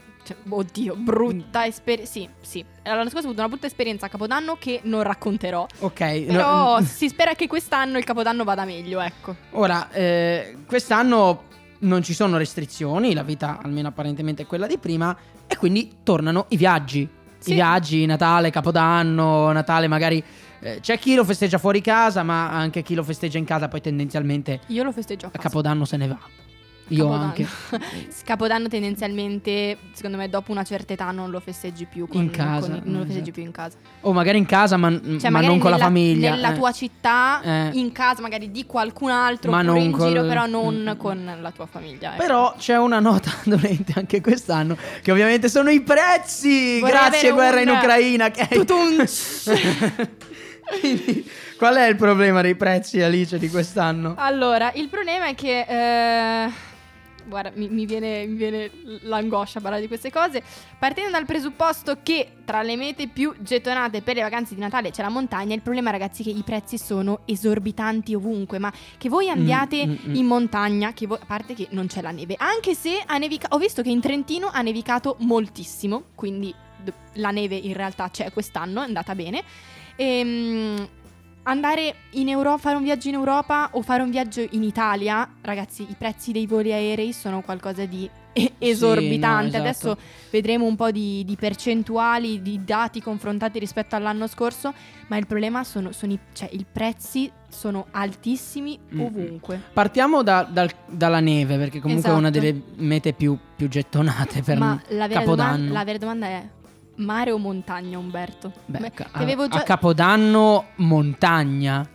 oddio, 0.49 0.95
brutta 0.95 1.65
esperienza. 1.65 2.11
Sì, 2.11 2.29
sì. 2.41 2.65
L'anno 2.83 3.09
scorso 3.09 3.27
ho 3.27 3.29
avuto 3.29 3.39
una 3.39 3.49
brutta 3.49 3.67
esperienza 3.67 4.05
a 4.07 4.09
Capodanno 4.09 4.57
che 4.59 4.81
non 4.83 5.03
racconterò. 5.03 5.65
Ok, 5.79 6.25
Però 6.25 6.79
no- 6.79 6.85
si 6.85 7.07
spera 7.09 7.33
che 7.33 7.47
quest'anno 7.47 7.97
il 7.97 8.03
Capodanno 8.03 8.43
vada 8.43 8.65
meglio, 8.65 8.99
ecco. 8.99 9.35
Ora, 9.51 9.89
eh, 9.91 10.57
quest'anno 10.65 11.43
non 11.79 12.01
ci 12.01 12.13
sono 12.13 12.37
restrizioni, 12.37 13.13
la 13.13 13.23
vita 13.23 13.59
almeno 13.61 13.89
apparentemente 13.89 14.43
è 14.43 14.45
quella 14.45 14.67
di 14.67 14.77
prima, 14.77 15.15
e 15.45 15.55
quindi 15.57 15.97
tornano 16.03 16.45
i 16.49 16.57
viaggi. 16.57 17.07
Sì. 17.39 17.51
I 17.51 17.53
viaggi, 17.53 18.05
Natale, 18.05 18.49
Capodanno, 18.49 19.51
Natale 19.51 19.87
magari 19.87 20.23
eh, 20.59 20.79
c'è 20.81 20.97
chi 20.99 21.15
lo 21.15 21.23
festeggia 21.23 21.57
fuori 21.57 21.81
casa, 21.81 22.23
ma 22.23 22.49
anche 22.51 22.81
chi 22.81 22.95
lo 22.95 23.03
festeggia 23.03 23.37
in 23.37 23.45
casa 23.45 23.67
poi 23.67 23.81
tendenzialmente 23.81 24.59
Io 24.67 24.83
lo 24.83 24.91
festeggio 24.91 25.27
a 25.27 25.31
a. 25.33 25.39
Capodanno 25.39 25.85
se 25.85 25.97
ne 25.97 26.07
va. 26.07 26.17
Io 26.91 27.03
Capodanno. 27.03 27.23
anche. 27.25 27.47
Capodanno 28.23 28.67
tendenzialmente, 28.69 29.77
secondo 29.91 30.15
me, 30.15 30.29
dopo 30.29 30.53
una 30.53 30.63
certa 30.63 30.93
età 30.93 31.11
non 31.11 31.29
lo 31.31 31.41
festeggi 31.41 31.83
più 31.85 32.07
con, 32.07 32.21
In 32.21 32.29
casa, 32.29 32.69
con 32.69 32.69
non 32.69 32.81
lo 32.85 32.89
esatto. 32.99 33.05
festeggi 33.07 33.31
più 33.31 33.43
in 33.43 33.51
casa. 33.51 33.75
O 34.01 34.13
magari 34.13 34.37
in 34.37 34.45
casa, 34.45 34.77
ma, 34.77 34.89
Cioè, 35.19 35.29
ma 35.29 35.41
non 35.41 35.59
con 35.59 35.69
la 35.69 35.75
nella- 35.75 35.83
famiglia. 35.89 36.29
Nella 36.31 36.53
eh. 36.53 36.55
tua 36.57 36.71
città, 36.71 37.41
Eh. 37.43 37.69
in 37.73 37.91
casa, 37.91 38.21
magari 38.21 38.51
di 38.51 38.65
qualcun 38.65 39.09
altro, 39.09 39.51
Ma 39.51 39.61
non 39.61 39.75
in 39.79 39.91
col- 39.91 40.07
giro, 40.07 40.25
però 40.27 40.45
non 40.45 40.93
Mm. 40.93 40.97
con 40.97 41.37
la 41.41 41.51
tua 41.51 41.65
famiglia. 41.65 42.13
ecco. 42.13 42.21
Però 42.21 42.55
c'è 42.57 42.77
una 42.77 42.99
nota 43.01 43.31
dolente 43.43 43.91
anche 43.97 44.21
quest'anno, 44.21 44.77
che 45.01 45.11
ovviamente 45.11 45.49
sono 45.49 45.69
i 45.69 45.81
prezzi. 45.81 46.79
Vorrei 46.79 46.95
Grazie 46.95 47.31
guerra 47.33 47.59
in 47.59 47.67
un- 47.67 47.75
Ucraina. 47.75 48.31
Che 48.31 48.47
qual 51.57 51.75
è 51.75 51.87
il 51.87 51.95
problema 51.95 52.41
dei 52.41 52.55
prezzi, 52.55 53.01
Alice, 53.01 53.37
di 53.37 53.49
quest'anno? 53.49 54.15
Allora, 54.17 54.71
il 54.73 54.89
problema 54.89 55.27
è 55.27 55.35
che. 55.35 55.65
eh, 55.67 56.75
guarda, 57.27 57.51
mi, 57.55 57.67
mi 57.69 57.85
viene, 57.85 58.25
mi 58.25 58.35
viene 58.35 58.71
l'angoscia 59.01 59.59
a 59.59 59.61
parlare 59.61 59.81
di 59.81 59.87
queste 59.87 60.11
cose. 60.11 60.41
Partendo 60.79 61.11
dal 61.11 61.25
presupposto 61.25 61.99
che 62.01 62.31
tra 62.45 62.61
le 62.63 62.75
mete 62.75 63.07
più 63.07 63.33
gettonate 63.39 64.01
per 64.01 64.15
le 64.15 64.21
vacanze 64.21 64.55
di 64.55 64.61
Natale 64.61 64.91
c'è 64.91 65.01
la 65.01 65.09
montagna, 65.09 65.53
il 65.53 65.61
problema, 65.61 65.91
ragazzi, 65.91 66.21
è 66.21 66.25
che 66.25 66.31
i 66.31 66.43
prezzi 66.43 66.77
sono 66.77 67.21
esorbitanti 67.25 68.15
ovunque. 68.15 68.57
Ma 68.59 68.71
che 68.97 69.09
voi 69.09 69.29
andiate 69.29 69.85
mm, 69.85 69.91
mm. 70.07 70.15
in 70.15 70.25
montagna, 70.25 70.93
che 70.93 71.05
voi- 71.05 71.19
a 71.21 71.25
parte 71.25 71.53
che 71.53 71.67
non 71.71 71.87
c'è 71.87 72.01
la 72.01 72.11
neve, 72.11 72.35
anche 72.37 72.73
se 72.73 73.01
ha 73.05 73.17
nevicato. 73.17 73.55
Ho 73.55 73.59
visto 73.59 73.81
che 73.81 73.89
in 73.89 74.01
Trentino 74.01 74.49
ha 74.51 74.61
nevicato 74.61 75.15
moltissimo, 75.19 76.05
quindi 76.15 76.53
la 77.13 77.31
neve 77.31 77.55
in 77.55 77.73
realtà 77.73 78.09
c'è 78.09 78.31
quest'anno, 78.31 78.81
è 78.81 78.85
andata 78.85 79.13
bene. 79.15 79.43
Ehm, 79.97 80.87
andare 81.43 81.95
in 82.11 82.29
Europa, 82.29 82.57
fare 82.57 82.75
un 82.77 82.83
viaggio 82.83 83.07
in 83.09 83.13
Europa 83.15 83.69
o 83.73 83.81
fare 83.81 84.03
un 84.03 84.09
viaggio 84.09 84.45
in 84.51 84.63
Italia, 84.63 85.27
ragazzi, 85.41 85.83
i 85.89 85.95
prezzi 85.97 86.31
dei 86.31 86.45
voli 86.45 86.71
aerei 86.73 87.13
sono 87.13 87.41
qualcosa 87.41 87.85
di 87.85 88.09
e- 88.33 88.51
esorbitante. 88.59 89.57
no, 89.57 89.63
esatto. 89.63 89.89
Adesso 89.91 89.97
vedremo 90.29 90.65
un 90.65 90.75
po' 90.75 90.91
di, 90.91 91.23
di 91.25 91.35
percentuali, 91.35 92.41
di 92.41 92.63
dati 92.63 93.01
confrontati 93.01 93.57
rispetto 93.59 93.95
all'anno 93.95 94.27
scorso, 94.27 94.73
ma 95.07 95.17
il 95.17 95.25
problema 95.25 95.63
sono, 95.63 95.91
sono 95.93 96.11
i, 96.13 96.19
cioè, 96.33 96.49
i 96.51 96.65
prezzi 96.71 97.31
sono 97.49 97.87
altissimi 97.91 98.77
Mm. 98.93 98.99
ovunque. 98.99 99.59
Partiamo 99.73 100.21
da- 100.21 100.43
dal- 100.47 100.69
dalla 100.85 101.21
neve, 101.21 101.57
perché 101.57 101.79
comunque 101.79 102.09
è 102.09 102.13
una 102.13 102.27
Esatto. 102.29 102.45
delle 102.45 102.61
mete 102.75 103.13
più, 103.13 103.37
più 103.55 103.69
gettonate 103.69 104.41
per 104.43 104.57
ma 104.59 104.79
la 104.89 105.07
vera, 105.07 105.21
Capodanno. 105.21 105.51
domanda, 105.55 105.73
la 105.73 105.83
vera 105.85 105.97
domanda 105.97 106.25
è 106.27 106.47
mare 106.97 107.31
o 107.31 107.37
montagna, 107.37 107.97
Umberto? 107.97 108.51
Beh, 108.65 108.79
Beh, 108.79 108.91
avevo 109.13 109.47
già... 109.47 109.59
a 109.59 109.63
Capodanno 109.63 110.65
montagna, 110.75 111.87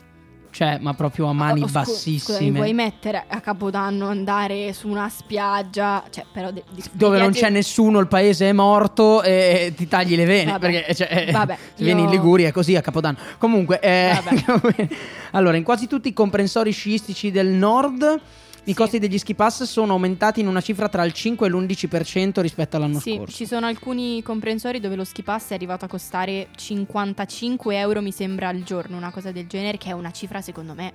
cioè, 0.50 0.78
ma 0.80 0.92
proprio 0.94 1.26
a 1.28 1.32
mani 1.32 1.62
Oh, 1.62 1.66
scu- 1.66 1.72
bassissime. 1.72 2.38
Scusa, 2.38 2.50
vuoi 2.52 2.72
mettere 2.74 3.24
a 3.26 3.40
Capodanno 3.40 4.06
andare 4.08 4.72
su 4.74 4.88
una 4.88 5.08
spiaggia, 5.08 6.04
cioè 6.10 6.24
però 6.32 6.50
de- 6.50 6.62
di- 6.70 6.82
dove 6.92 7.18
non 7.18 7.30
viaggi- 7.30 7.44
c'è 7.46 7.50
nessuno, 7.50 7.98
il 8.00 8.06
paese 8.06 8.48
è 8.50 8.52
morto 8.52 9.22
e 9.22 9.72
ti 9.76 9.88
tagli 9.88 10.14
le 10.14 10.24
vene. 10.24 10.52
Vabbè. 10.52 10.70
Perché 10.70 10.94
cioè, 10.94 11.28
Vabbè, 11.32 11.56
se 11.74 11.84
vieni 11.84 12.00
in 12.02 12.06
io- 12.08 12.12
Liguria 12.12 12.48
è 12.48 12.52
così 12.52 12.76
a 12.76 12.80
Capodanno. 12.80 13.18
Comunque, 13.38 13.80
eh, 13.80 14.12
allora, 15.32 15.56
in 15.56 15.64
quasi 15.64 15.86
tutti 15.86 16.08
i 16.08 16.12
comprensori 16.12 16.70
sciistici 16.70 17.30
del 17.30 17.48
nord. 17.48 18.20
I 18.64 18.74
costi 18.74 19.00
degli 19.00 19.18
ski 19.18 19.34
pass 19.34 19.64
sono 19.64 19.94
aumentati 19.94 20.38
in 20.38 20.46
una 20.46 20.60
cifra 20.60 20.88
tra 20.88 21.02
il 21.04 21.12
5 21.12 21.48
e 21.48 21.50
l'11% 21.50 22.40
rispetto 22.40 22.76
all'anno 22.76 23.00
Sì, 23.00 23.16
scorso. 23.16 23.34
ci 23.36 23.44
sono 23.44 23.66
alcuni 23.66 24.22
comprensori 24.22 24.78
dove 24.78 24.94
lo 24.94 25.02
ski 25.02 25.22
pass 25.24 25.50
è 25.50 25.54
arrivato 25.54 25.84
a 25.84 25.88
costare 25.88 26.46
55 26.54 27.76
euro, 27.76 28.00
mi 28.00 28.12
sembra, 28.12 28.48
al 28.48 28.62
giorno, 28.62 28.96
una 28.96 29.10
cosa 29.10 29.32
del 29.32 29.48
genere, 29.48 29.78
che 29.78 29.88
è 29.88 29.92
una 29.92 30.12
cifra 30.12 30.40
secondo 30.40 30.74
me 30.74 30.92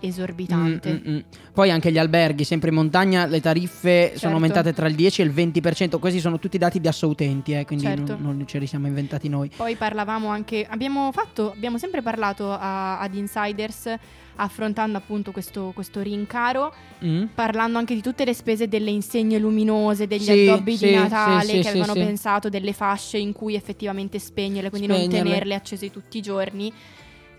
esorbitante. 0.00 0.92
Mm, 1.04 1.10
mm, 1.10 1.14
mm. 1.16 1.20
Poi 1.52 1.70
anche 1.70 1.90
gli 1.90 1.98
alberghi, 1.98 2.44
sempre 2.44 2.68
in 2.70 2.74
montagna, 2.76 3.26
le 3.26 3.40
tariffe 3.40 4.06
Certo. 4.08 4.18
sono 4.18 4.34
aumentate 4.34 4.72
tra 4.72 4.86
il 4.86 4.94
10 4.94 5.22
e 5.22 5.24
il 5.24 5.32
20%. 5.32 5.98
Questi 5.98 6.20
sono 6.20 6.38
tutti 6.38 6.58
dati 6.58 6.80
di 6.80 6.88
assoutenti, 6.88 7.52
eh, 7.52 7.64
quindi 7.64 7.84
Certo. 7.84 8.16
non, 8.18 8.36
non 8.36 8.46
ce 8.46 8.58
li 8.58 8.66
siamo 8.66 8.86
inventati 8.86 9.28
noi. 9.28 9.50
Poi 9.56 9.74
parlavamo 9.76 10.28
anche, 10.28 10.66
abbiamo 10.68 11.10
fatto, 11.12 11.50
abbiamo 11.52 11.78
sempre 11.78 12.02
parlato 12.02 12.50
a- 12.52 12.98
ad 13.00 13.14
Insiders 13.14 13.92
affrontando 14.40 14.96
appunto 14.98 15.32
questo, 15.32 15.72
questo 15.74 16.00
rincaro, 16.00 16.72
Mm? 17.04 17.24
parlando 17.34 17.78
anche 17.78 17.94
di 17.94 18.00
tutte 18.00 18.24
le 18.24 18.34
spese 18.34 18.68
delle 18.68 18.90
insegne 18.90 19.38
luminose, 19.38 20.06
degli 20.06 20.22
Sì, 20.22 20.46
addobbi 20.48 20.76
sì, 20.76 20.86
di 20.86 20.94
Natale 20.94 21.44
sì, 21.54 21.60
che 21.60 21.68
avevano 21.68 21.92
pensato 21.94 22.48
delle 22.48 22.72
fasce 22.72 23.18
in 23.18 23.32
cui 23.32 23.54
effettivamente 23.56 24.18
spegnerle, 24.20 24.68
quindi 24.70 24.86
non 24.86 24.98
Spegnerle. 24.98 25.28
tenerle 25.30 25.54
accese 25.56 25.90
tutti 25.90 26.18
i 26.18 26.22
giorni. 26.22 26.72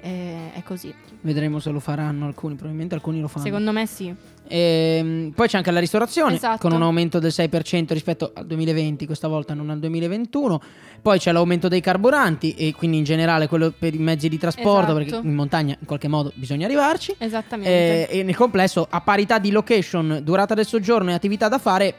Eh, 0.02 0.52
è 0.54 0.64
così. 0.64 0.94
Vedremo 1.22 1.60
se 1.60 1.70
lo 1.72 1.80
faranno 1.80 2.26
alcuni, 2.26 2.54
probabilmente 2.56 2.96
alcuni 2.96 3.20
lo 3.20 3.28
fanno. 3.28 3.44
Secondo 3.46 3.72
me 3.72 3.86
sì. 3.86 4.14
Ehm, 4.48 5.32
poi 5.36 5.48
c'è 5.48 5.58
anche 5.58 5.72
la 5.72 5.80
ristorazione 5.80 6.36
Esatto. 6.36 6.58
con 6.60 6.72
un 6.72 6.82
aumento 6.82 7.20
del 7.20 7.32
6% 7.36 7.86
rispetto 7.94 8.32
al 8.34 8.46
2020, 8.48 9.06
questa 9.06 9.28
volta 9.28 9.54
non 9.54 9.70
al 9.70 9.80
2021. 9.80 10.62
Poi 11.02 11.20
c'è 11.20 11.32
l'aumento 11.32 11.68
dei 11.68 11.82
carburanti 11.82 12.54
e 12.54 12.74
quindi 12.74 12.98
in 12.98 13.04
generale 13.04 13.48
quello 13.48 13.72
per 13.78 13.94
i 13.94 13.98
mezzi 14.00 14.28
di 14.30 14.38
trasporto, 14.38 14.92
Esatto. 14.92 14.94
perché 14.96 15.28
in 15.28 15.36
montagna 15.36 15.76
in 15.80 15.86
qualche 15.86 16.08
modo 16.08 16.32
bisogna 16.36 16.66
arrivarci. 16.66 17.16
Esattamente. 17.18 18.10
Eh, 18.10 18.20
e 18.20 18.24
nel 18.24 18.36
complesso, 18.36 18.88
a 18.90 19.02
parità 19.02 19.38
di 19.38 19.52
location, 19.52 20.22
durata 20.24 20.54
del 20.54 20.66
soggiorno 20.66 21.10
e 21.12 21.14
attività 21.14 21.48
da 21.48 21.58
fare, 21.60 21.94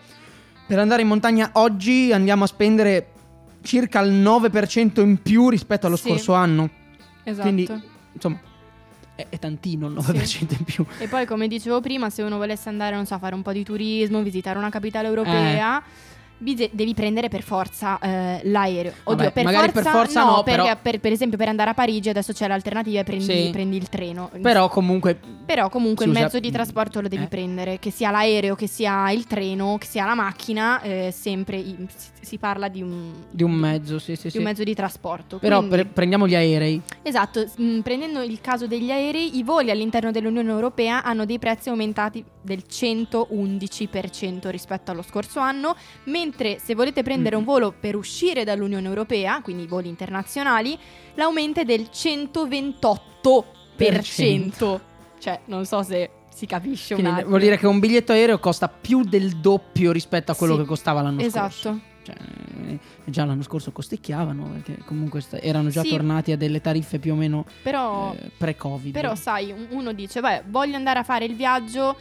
per 0.66 0.78
andare 0.78 1.02
in 1.02 1.08
montagna 1.08 1.50
oggi 1.54 2.12
andiamo 2.12 2.44
a 2.44 2.46
spendere 2.46 3.06
circa 3.62 4.00
il 4.00 4.12
9% 4.12 5.00
in 5.02 5.20
più 5.20 5.48
rispetto 5.50 5.86
allo 5.86 5.96
Sì. 5.96 6.08
scorso 6.08 6.32
anno. 6.32 6.70
esatto. 7.22 7.42
Quindi, 7.42 7.68
insomma, 8.12 8.38
è, 9.14 9.26
è 9.28 9.38
tantino 9.38 9.88
il 9.88 9.94
9% 10.00 10.56
in 10.58 10.64
più. 10.64 10.84
E 10.98 11.08
poi, 11.08 11.26
come 11.26 11.48
dicevo 11.48 11.80
prima, 11.80 12.10
se 12.10 12.22
uno 12.22 12.36
volesse 12.36 12.68
andare, 12.68 12.94
non 12.96 13.06
so, 13.06 13.14
a 13.14 13.18
fare 13.18 13.34
un 13.34 13.42
po' 13.42 13.52
di 13.52 13.64
turismo, 13.64 14.22
visitare 14.22 14.58
una 14.58 14.70
capitale 14.70 15.06
europea. 15.08 15.82
bise- 16.42 16.70
Devi 16.72 16.94
prendere 16.94 17.28
per 17.28 17.42
forza 17.42 17.98
eh, 17.98 18.40
l'aereo. 18.44 18.92
Oddio, 19.04 19.24
Vabbè, 19.24 19.32
per 19.32 19.44
magari 19.44 19.70
forza, 19.72 19.82
per 19.90 19.92
forza 20.00 20.24
no, 20.24 20.42
perché 20.42 20.60
però- 20.62 20.78
per, 20.80 21.00
per 21.00 21.12
esempio 21.12 21.36
per 21.36 21.48
andare 21.48 21.68
a 21.68 21.74
Parigi 21.74 22.08
adesso 22.08 22.32
c'è 22.32 22.48
l'alternativa 22.48 23.00
e 23.00 23.04
prendi, 23.04 23.24
Sì. 23.24 23.50
prendi 23.52 23.76
il 23.76 23.90
treno. 23.90 24.30
Però 24.40 24.68
comunque 24.70 25.18
Però 25.44 25.68
comunque 25.68 26.06
il 26.06 26.12
usa- 26.12 26.20
mezzo 26.20 26.40
di 26.40 26.50
trasporto 26.50 27.02
lo 27.02 27.08
devi 27.08 27.24
Eh. 27.24 27.28
prendere, 27.28 27.78
che 27.78 27.90
sia 27.90 28.10
l'aereo, 28.10 28.54
che 28.54 28.66
sia 28.68 29.10
il 29.10 29.26
treno, 29.26 29.76
che 29.78 29.86
sia 29.86 30.06
la 30.06 30.14
macchina, 30.14 30.80
eh, 30.80 31.12
sempre 31.14 31.56
si, 32.20 32.38
parla 32.38 32.68
di 32.68 32.82
un, 32.82 33.12
di 33.30 33.42
un 33.42 33.52
mezzo, 33.52 33.98
sì, 33.98 34.16
sì, 34.16 34.24
di 34.24 34.30
sì. 34.30 34.38
un 34.38 34.44
mezzo 34.44 34.64
di 34.64 34.74
trasporto. 34.74 35.38
Però 35.38 35.58
Quindi- 35.58 35.76
pre- 35.76 35.84
prendiamo 35.86 36.26
gli 36.28 36.34
aerei. 36.34 36.80
Esatto, 37.02 37.46
mh, 37.56 37.80
prendendo 37.80 38.22
il 38.22 38.40
caso 38.40 38.66
degli 38.66 38.90
aerei, 38.90 39.36
i 39.38 39.42
voli 39.42 39.70
all'interno 39.70 40.10
dell'Unione 40.10 40.50
Europea 40.50 41.02
hanno 41.02 41.24
dei 41.24 41.38
prezzi 41.38 41.68
aumentati 41.68 42.22
del 42.42 42.64
111% 42.68 44.48
rispetto 44.50 44.90
allo 44.90 45.02
scorso 45.02 45.40
anno, 45.40 45.74
mentre 46.04 46.58
se 46.58 46.74
volete 46.74 47.02
prendere 47.02 47.36
Mm. 47.36 47.40
un 47.40 47.44
volo 47.44 47.74
per 47.78 47.96
uscire 47.96 48.44
dall'Unione 48.44 48.86
Europea, 48.86 49.40
quindi 49.42 49.64
i 49.64 49.66
voli 49.66 49.88
internazionali, 49.88 50.76
l'aumento 51.14 51.60
è 51.60 51.64
del 51.64 51.88
128%. 51.90 54.80
Cioè, 55.18 55.40
non 55.46 55.64
so 55.66 55.82
se 55.82 56.10
si 56.32 56.46
capisce 56.46 56.94
Quindi 56.94 57.22
vuol 57.24 57.40
dire 57.40 57.58
che 57.58 57.66
un 57.66 57.80
biglietto 57.80 58.12
aereo 58.12 58.38
costa 58.38 58.68
più 58.68 59.02
del 59.02 59.36
doppio 59.36 59.92
rispetto 59.92 60.32
a 60.32 60.34
quello 60.34 60.54
Sì, 60.54 60.60
che 60.60 60.66
costava 60.66 61.02
l'anno 61.02 61.20
Esatto. 61.20 61.50
scorso. 61.50 61.80
Cioè, 62.02 62.14
eh, 62.68 62.78
già 63.04 63.24
l'anno 63.24 63.42
scorso 63.42 63.72
costicchiavano 63.72 64.44
perché 64.52 64.78
comunque 64.84 65.20
sta- 65.20 65.38
erano 65.40 65.68
già 65.68 65.82
Sì. 65.82 65.90
tornati 65.90 66.32
a 66.32 66.36
delle 66.36 66.60
tariffe 66.60 66.98
più 66.98 67.12
o 67.12 67.16
meno 67.16 67.44
Però 67.62 68.14
eh, 68.14 68.30
pre-Covid. 68.36 68.92
Però 68.92 69.14
sai, 69.14 69.50
un- 69.52 69.66
uno 69.70 69.92
dice, 69.92 70.20
beh, 70.20 70.44
voglio 70.48 70.76
andare 70.76 70.98
a 70.98 71.02
fare 71.02 71.24
il 71.26 71.34
viaggio 71.34 71.96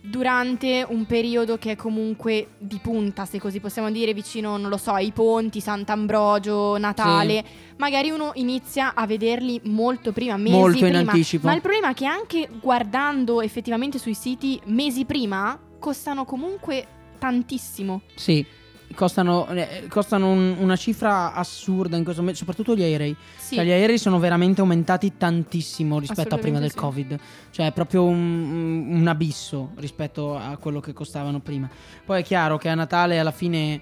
durante 0.00 0.86
un 0.88 1.04
periodo 1.06 1.58
che 1.58 1.72
è 1.72 1.76
comunque 1.76 2.48
di 2.58 2.78
punta, 2.80 3.24
se 3.26 3.38
così 3.38 3.60
possiamo 3.60 3.90
dire, 3.90 4.14
vicino, 4.14 4.56
non 4.56 4.70
lo 4.70 4.76
so, 4.76 4.92
ai 4.92 5.10
ponti, 5.12 5.60
Sant'Ambrogio, 5.60 6.78
Natale. 6.78 7.44
Magari 7.76 8.10
uno 8.10 8.30
inizia 8.34 8.94
a 8.94 9.06
vederli 9.06 9.60
molto 9.64 10.12
prima, 10.12 10.36
mesi 10.36 10.56
Molto 10.56 10.84
in 10.84 10.92
prima. 10.92 11.10
anticipo. 11.12 11.46
Ma 11.46 11.54
il 11.54 11.60
problema 11.60 11.90
è 11.90 11.94
che 11.94 12.06
anche 12.06 12.48
guardando 12.60 13.40
effettivamente 13.42 13.98
sui 13.98 14.14
siti 14.14 14.58
mesi 14.66 15.04
prima, 15.04 15.58
costano 15.78 16.24
comunque 16.24 16.86
tantissimo. 17.18 18.02
Sì, 18.14 18.44
costano, 18.94 19.46
eh, 19.48 19.86
costano 19.88 20.30
un- 20.30 20.56
una 20.58 20.76
cifra 20.76 21.32
assurda 21.34 21.96
in 21.96 22.02
questo 22.02 22.20
momento, 22.20 22.40
soprattutto 22.44 22.74
gli 22.74 22.82
aerei. 22.82 23.14
Sì. 23.36 23.54
Cioè, 23.56 23.64
gli 23.64 23.70
aerei 23.70 23.98
sono 23.98 24.18
veramente 24.18 24.60
aumentati 24.60 25.16
tantissimo 25.16 25.98
rispetto 25.98 26.34
a 26.34 26.38
prima 26.38 26.58
del 26.58 26.68
Assolutamente 26.68 27.16
Covid. 27.16 27.20
Cioè, 27.50 27.66
è 27.66 27.72
proprio 27.72 28.04
un, 28.04 28.86
un 28.90 29.06
abisso 29.06 29.72
rispetto 29.76 30.36
a 30.36 30.56
quello 30.56 30.80
che 30.80 30.92
costavano 30.92 31.40
prima. 31.40 31.68
Poi 32.04 32.20
è 32.20 32.24
chiaro 32.24 32.58
che 32.58 32.68
a 32.68 32.74
Natale 32.74 33.18
alla 33.18 33.30
fine 33.30 33.80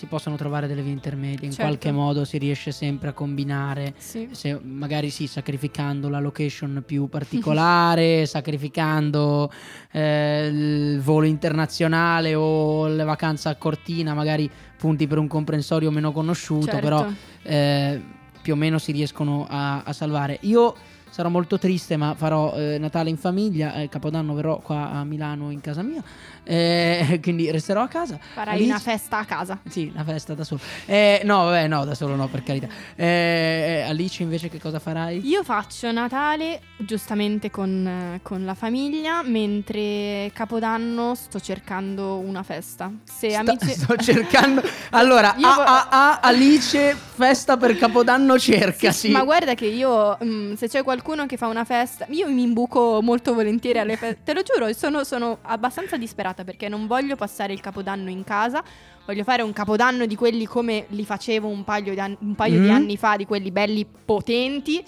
si 0.00 0.06
possono 0.06 0.36
trovare 0.36 0.66
delle 0.66 0.80
vie 0.80 0.92
intermedie. 0.92 1.44
In 1.44 1.52
Certo. 1.52 1.66
qualche 1.66 1.92
modo 1.92 2.24
si 2.24 2.38
riesce 2.38 2.72
sempre 2.72 3.10
a 3.10 3.12
combinare. 3.12 3.92
Sì. 3.98 4.30
Se, 4.32 4.58
magari 4.62 5.10
sì, 5.10 5.26
sacrificando 5.26 6.08
la 6.08 6.20
location 6.20 6.82
più 6.86 7.06
particolare, 7.10 8.24
sacrificando 8.24 9.52
eh, 9.92 10.46
il 10.50 11.00
volo 11.02 11.26
internazionale 11.26 12.34
o 12.34 12.86
la 12.88 13.04
vacanza 13.04 13.50
a 13.50 13.56
Cortina, 13.56 14.14
magari 14.14 14.50
punti 14.78 15.06
per 15.06 15.18
un 15.18 15.28
comprensorio 15.28 15.90
meno 15.90 16.12
conosciuto, 16.12 16.70
Certo. 16.70 16.80
però 16.80 17.06
eh, 17.42 18.02
più 18.40 18.54
o 18.54 18.56
meno 18.56 18.78
si 18.78 18.92
riescono 18.92 19.46
a, 19.46 19.82
a 19.82 19.92
salvare. 19.92 20.38
Io 20.42 20.74
sarò 21.20 21.28
molto 21.28 21.58
triste, 21.58 21.98
ma 21.98 22.14
farò 22.14 22.54
eh, 22.54 22.78
Natale 22.78 23.10
in 23.10 23.18
famiglia. 23.18 23.74
eh, 23.74 23.88
Capodanno 23.90 24.32
verrò 24.34 24.58
qua 24.60 24.90
a 24.90 25.04
Milano 25.04 25.50
in 25.50 25.60
casa 25.60 25.82
mia. 25.82 26.02
eh, 26.44 27.18
quindi 27.22 27.50
resterò 27.50 27.82
a 27.82 27.88
casa. 27.88 28.18
Farai 28.32 28.54
Alice- 28.54 28.70
una 28.70 28.78
festa 28.78 29.18
a 29.18 29.24
casa. 29.26 29.58
Sì, 29.68 29.90
una 29.92 30.02
festa 30.04 30.32
da 30.32 30.44
solo. 30.44 30.60
Eh, 30.86 31.20
no, 31.24 31.44
vabbè, 31.44 31.68
no, 31.68 31.84
da 31.84 31.94
solo 31.94 32.16
no, 32.16 32.26
per 32.28 32.42
carità. 32.42 32.68
Eh, 32.96 33.84
Alice, 33.86 34.22
invece, 34.22 34.48
che 34.48 34.58
cosa 34.58 34.78
farai? 34.78 35.20
Io 35.28 35.44
faccio 35.44 35.92
Natale 35.92 36.60
giustamente 36.78 37.50
con, 37.50 37.86
eh, 37.86 38.20
con 38.22 38.46
la 38.46 38.54
famiglia, 38.54 39.22
mentre 39.22 40.30
Capodanno 40.32 41.14
sto 41.14 41.38
cercando 41.38 42.16
una 42.16 42.42
festa. 42.42 42.90
Se 43.04 43.28
Sta- 43.28 43.40
amici... 43.40 43.68
sto 43.78 43.94
cercando. 43.96 44.62
Allora, 44.90 45.34
Io 45.38 45.46
a, 45.46 45.64
a, 45.64 45.88
a, 45.90 46.20
Alice, 46.20 46.94
festa 46.94 47.58
per 47.58 47.76
Capodanno 47.76 48.38
cerca, 48.38 48.90
sì. 48.90 49.10
Ma 49.10 49.22
guarda 49.22 49.52
che 49.54 49.66
io, 49.66 50.16
mm, 50.24 50.54
se 50.54 50.66
c'è 50.68 50.82
qualcuno 50.82 51.08
che 51.26 51.36
fa 51.36 51.46
una 51.48 51.64
festa, 51.64 52.06
io 52.10 52.28
mi 52.30 52.42
imbuco 52.42 53.00
molto 53.02 53.34
volentieri 53.34 53.78
alle 53.78 53.96
feste. 53.96 54.20
Te 54.24 54.32
lo 54.34 54.42
giuro, 54.42 54.72
sono, 54.72 55.04
sono 55.04 55.38
abbastanza 55.42 55.96
disperata 55.96 56.44
perché 56.44 56.68
non 56.68 56.86
voglio 56.86 57.16
passare 57.16 57.52
il 57.52 57.60
capodanno 57.60 58.10
in 58.10 58.24
casa. 58.24 58.62
Voglio 59.06 59.24
fare 59.24 59.42
un 59.42 59.52
capodanno 59.52 60.06
di 60.06 60.14
quelli 60.14 60.46
come 60.46 60.84
li 60.88 61.04
facevo 61.04 61.48
un 61.48 61.64
paio 61.64 61.92
di, 61.94 62.00
anni, 62.00 62.16
un 62.20 62.34
paio 62.34 62.60
di 62.60 62.68
Mm. 62.68 62.74
anni 62.74 62.96
fa, 62.96 63.16
di 63.16 63.26
quelli 63.26 63.50
belli 63.50 63.84
potenti. 64.04 64.82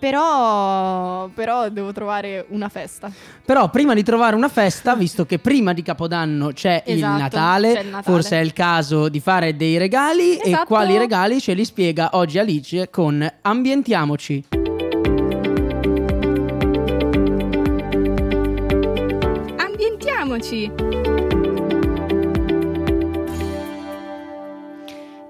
Però, 0.00 1.26
però 1.34 1.68
devo 1.70 1.92
trovare 1.92 2.46
una 2.50 2.68
festa. 2.68 3.10
Però 3.44 3.68
prima 3.68 3.94
di 3.94 4.04
trovare 4.04 4.36
una 4.36 4.48
festa, 4.48 4.94
visto 4.94 5.26
che 5.26 5.40
prima 5.40 5.72
di 5.72 5.82
Capodanno 5.82 6.52
c'è, 6.52 6.84
il, 6.86 6.98
Esatto, 6.98 7.18
Natale, 7.20 7.72
c'è 7.72 7.80
il 7.80 7.86
Natale. 7.86 8.02
forse 8.04 8.38
è 8.38 8.42
il 8.42 8.52
caso 8.52 9.08
di 9.08 9.18
fare 9.18 9.56
dei 9.56 9.76
regali. 9.76 10.36
E 10.36 10.50
Esatto. 10.50 10.66
quali 10.66 10.96
regali 10.96 11.40
ce 11.40 11.54
li 11.54 11.64
spiega 11.64 12.10
oggi 12.12 12.38
Alice 12.38 12.90
con 12.90 13.28
Ambientiamoci. 13.42 14.44
Ambientiamoci! 20.28 20.70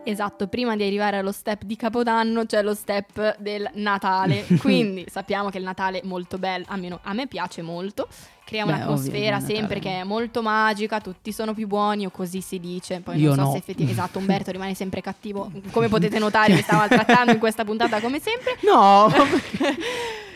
Esatto, 0.03 0.49
prima 0.49 0.75
di 0.75 0.85
arrivare 0.85 1.19
allo 1.19 1.33
step 1.33 1.65
di 1.65 1.77
Capodanno 1.77 2.47
c'è 2.47 2.63
lo 2.63 2.75
step 2.75 3.37
del 3.39 3.69
Natale. 3.75 4.45
Quindi 4.59 5.07
sappiamo 5.09 5.51
che 5.51 5.59
il 5.59 5.65
Natale 5.65 6.01
è 6.01 6.07
molto 6.07 6.39
bello, 6.39 6.65
almeno 6.69 6.99
a 7.03 7.13
me 7.13 7.27
piace 7.27 7.63
molto. 7.63 8.09
Crea 8.49 8.65
Beh, 8.65 8.73
un'atmosfera 8.73 9.41
sempre 9.41 9.79
che 9.79 10.01
è 10.01 10.05
molto 10.05 10.41
magica, 10.41 11.03
tutti 11.03 11.33
sono 11.33 11.53
più 11.53 11.67
buoni 11.67 12.07
o 12.07 12.11
così 12.11 12.41
si 12.41 12.59
dice. 12.59 13.01
Poi 13.01 13.19
Io 13.21 13.35
non 13.35 13.37
so 13.37 13.43
no. 13.43 13.51
se 13.51 13.57
effettivamente 13.59 14.01
esatto, 14.01 14.17
Umberto 14.21 14.51
rimane 14.51 14.73
sempre 14.75 15.03
cattivo. 15.03 15.51
Come 15.71 15.89
potete 15.89 16.19
notare, 16.19 16.55
mi 16.55 16.63
stava 16.63 16.89
trattando 16.89 17.33
in 17.33 17.39
questa 17.39 17.67
puntata 17.67 18.01
come 18.01 18.19
sempre. 18.21 18.57
No, 18.63 19.13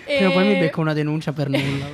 E- 0.04 0.16
prima 0.18 0.28
o 0.28 0.32
poi 0.34 0.46
mi 0.46 0.58
becco 0.58 0.82
una 0.82 0.92
denuncia 0.92 1.32
per 1.32 1.48
nulla. 1.48 1.86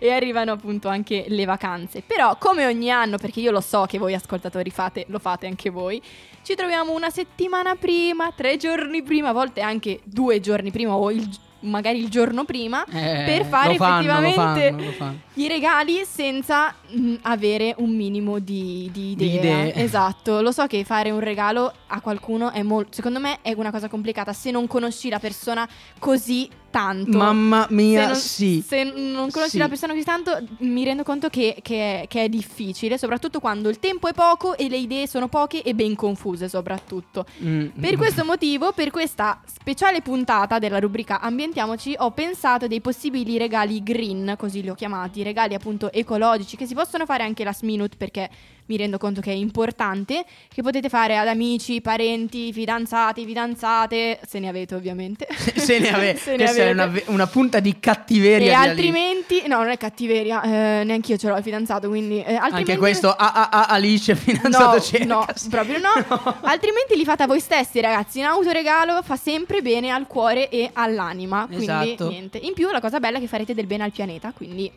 e 0.00 0.10
arrivano 0.10 0.50
appunto 0.50 0.88
anche 0.88 1.26
le 1.28 1.44
vacanze. 1.44 2.02
Però, 2.04 2.36
come 2.36 2.66
ogni 2.66 2.90
anno, 2.90 3.16
perché 3.16 3.38
io 3.38 3.52
lo 3.52 3.60
so 3.60 3.84
che 3.88 3.98
voi 3.98 4.12
ascoltatori 4.14 4.70
fate, 4.70 5.04
lo 5.08 5.20
fate 5.20 5.46
anche 5.46 5.70
voi, 5.70 6.02
ci 6.42 6.56
troviamo 6.56 6.92
una 6.92 7.10
settimana 7.10 7.76
prima, 7.76 8.32
tre 8.34 8.56
giorni 8.56 9.02
prima, 9.04 9.28
a 9.28 9.32
volte 9.32 9.60
anche 9.60 10.00
due 10.02 10.40
giorni 10.40 10.72
prima 10.72 10.96
o 10.96 11.12
il- 11.12 11.30
magari 11.60 11.98
il 11.98 12.08
giorno 12.10 12.44
prima. 12.44 12.84
Eh, 12.86 13.22
Per 13.24 13.46
fare 13.46 13.68
lo 13.68 13.74
fanno, 13.76 13.94
effettivamente 14.00 14.70
lo 14.70 14.76
fanno, 14.76 14.84
lo 14.84 14.92
fanno. 14.92 15.18
I 15.36 15.48
regali 15.48 16.04
senza 16.06 16.72
mh, 16.90 17.14
avere 17.22 17.74
un 17.78 17.90
minimo 17.94 18.38
di, 18.38 18.88
di 18.92 19.14
Di 19.16 19.34
idea. 19.34 19.64
idee. 19.64 19.74
Esatto, 19.82 20.40
lo 20.40 20.52
so 20.52 20.66
che 20.66 20.84
fare 20.84 21.10
un 21.10 21.20
regalo 21.20 21.72
a 21.88 22.00
qualcuno 22.00 22.52
è 22.52 22.62
molto, 22.62 22.92
secondo 22.92 23.18
me 23.18 23.38
è 23.42 23.52
una 23.56 23.70
cosa 23.72 23.88
complicata 23.88 24.32
se 24.32 24.50
non 24.52 24.66
conosci 24.68 25.08
la 25.08 25.18
persona 25.18 25.68
così 25.98 26.48
tanto. 26.70 27.16
Mamma 27.18 27.66
mia, 27.70 28.00
se 28.02 28.06
non, 28.06 28.16
sì. 28.16 28.64
se 28.66 28.82
non 28.84 29.30
conosci 29.30 29.52
Sì. 29.52 29.58
la 29.58 29.68
persona 29.68 29.92
così 29.92 30.04
tanto, 30.04 30.36
mi 30.58 30.82
rendo 30.82 31.04
conto 31.04 31.28
che, 31.28 31.56
che 31.62 32.02
è, 32.02 32.06
che 32.08 32.24
è 32.24 32.28
difficile, 32.28 32.98
soprattutto 32.98 33.38
quando 33.38 33.68
il 33.68 33.78
tempo 33.78 34.08
è 34.08 34.12
poco 34.12 34.56
e 34.56 34.68
le 34.68 34.76
idee 34.78 35.06
sono 35.06 35.28
poche 35.28 35.62
e 35.62 35.72
ben 35.74 35.94
confuse, 35.94 36.48
soprattutto. 36.48 37.26
Mm. 37.44 37.66
Per 37.80 37.96
questo 37.96 38.24
motivo, 38.24 38.72
per 38.72 38.90
questa 38.90 39.40
speciale 39.46 40.00
puntata 40.02 40.58
della 40.58 40.80
rubrica 40.80 41.20
Ambientiamoci, 41.20 41.94
ho 41.98 42.10
pensato 42.10 42.66
dei 42.66 42.80
possibili 42.80 43.38
regali 43.38 43.80
green, 43.82 44.34
così 44.36 44.60
li 44.62 44.68
ho 44.68 44.74
chiamati, 44.74 45.22
regali 45.24 45.54
appunto 45.54 45.90
ecologici, 45.92 46.56
che 46.56 46.66
si 46.66 46.74
possono 46.74 47.04
fare 47.06 47.22
anche 47.24 47.42
last 47.42 47.62
minute 47.62 47.96
perché 47.96 48.30
mi 48.66 48.78
rendo 48.78 48.96
conto 48.96 49.20
che 49.20 49.30
è 49.30 49.34
importante, 49.34 50.24
che 50.48 50.62
potete 50.62 50.88
fare 50.88 51.18
ad 51.18 51.28
amici, 51.28 51.82
parenti, 51.82 52.50
fidanzati, 52.50 53.26
fidanzate, 53.26 54.20
se 54.26 54.38
ne 54.38 54.48
avete 54.48 54.74
ovviamente. 54.74 55.26
Se 55.54 55.78
ne 55.78 55.92
ave- 55.92 56.16
Se 56.16 56.36
ne 56.36 56.44
avete. 56.46 56.70
una, 56.70 56.90
una 57.06 57.26
punta 57.26 57.60
di 57.60 57.78
cattiveria. 57.78 58.50
E 58.50 58.54
altrimenti, 58.54 59.42
no, 59.46 59.58
non 59.58 59.68
è 59.68 59.76
cattiveria, 59.76 60.42
eh, 60.80 60.84
neanche 60.84 61.12
io 61.12 61.18
ce 61.18 61.28
l'ho 61.28 61.36
il 61.36 61.42
fidanzato, 61.42 61.88
quindi 61.88 62.18
eh, 62.22 62.34
altrimenti 62.34 62.70
Anche 62.70 62.76
questo 62.78 63.10
a, 63.10 63.32
a, 63.32 63.48
a 63.50 63.64
Alice 63.66 64.14
fidanzato 64.16 64.76
No, 64.76 64.80
cerca. 64.80 65.04
no, 65.04 65.26
proprio 65.50 65.78
no. 65.84 66.36
Altrimenti 66.42 66.96
li 66.96 67.04
fate 67.04 67.24
a 67.24 67.26
voi 67.26 67.40
stessi, 67.40 67.80
ragazzi. 67.80 68.20
In 68.20 68.24
autoregalo 68.24 69.02
fa 69.02 69.16
sempre 69.16 69.60
bene 69.60 69.90
al 69.90 70.06
cuore 70.06 70.48
e 70.48 70.70
all'anima. 70.72 71.44
Quindi 71.46 71.64
Esatto. 71.64 72.08
niente. 72.08 72.38
In 72.38 72.54
più, 72.54 72.70
la 72.70 72.80
cosa 72.80 72.98
bella 72.98 73.18
è 73.18 73.20
che 73.20 73.26
farete 73.26 73.52
del 73.54 73.66
bene 73.66 73.84
al 73.84 73.92
pianeta. 73.92 74.32
Quindi 74.34 74.70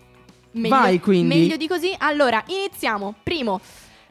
meglio, 0.57 0.75
Vai, 0.75 0.99
quindi. 0.99 1.35
meglio 1.35 1.57
di 1.57 1.67
così. 1.67 1.93
Allora, 1.99 2.43
iniziamo. 2.47 3.13
Primo. 3.23 3.61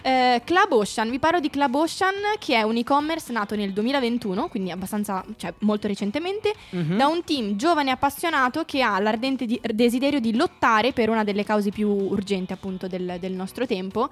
Eh, 0.07 0.41
Club 0.45 0.71
Ocean, 0.73 1.11
vi 1.11 1.19
parlo 1.19 1.41
di 1.41 1.51
Club 1.51 1.75
Ocean 1.75 2.15
che 2.39 2.55
è 2.55 2.63
un 2.63 2.77
e-commerce 2.77 3.33
nato 3.33 3.57
nel 3.57 3.73
2021, 3.73 4.47
quindi 4.47 4.71
abbastanza, 4.71 5.25
cioè 5.37 5.53
molto 5.61 5.89
recentemente, 5.89 6.55
Mhm. 6.71 6.97
da 6.97 7.09
un 7.09 7.25
team 7.25 7.57
giovane 7.57 7.89
e 7.89 7.93
appassionato 7.93 8.65
che 8.65 8.83
ha 8.83 9.01
l'ardente 9.01 9.47
di- 9.47 9.61
desiderio 9.73 10.21
di 10.21 10.37
lottare 10.37 10.93
per 10.93 11.09
una 11.11 11.25
delle 11.25 11.43
cause 11.45 11.71
più 11.71 11.89
urgenti 11.89 12.53
appunto 12.53 12.87
del, 12.87 13.17
del 13.19 13.33
nostro 13.33 13.67
tempo 13.67 14.09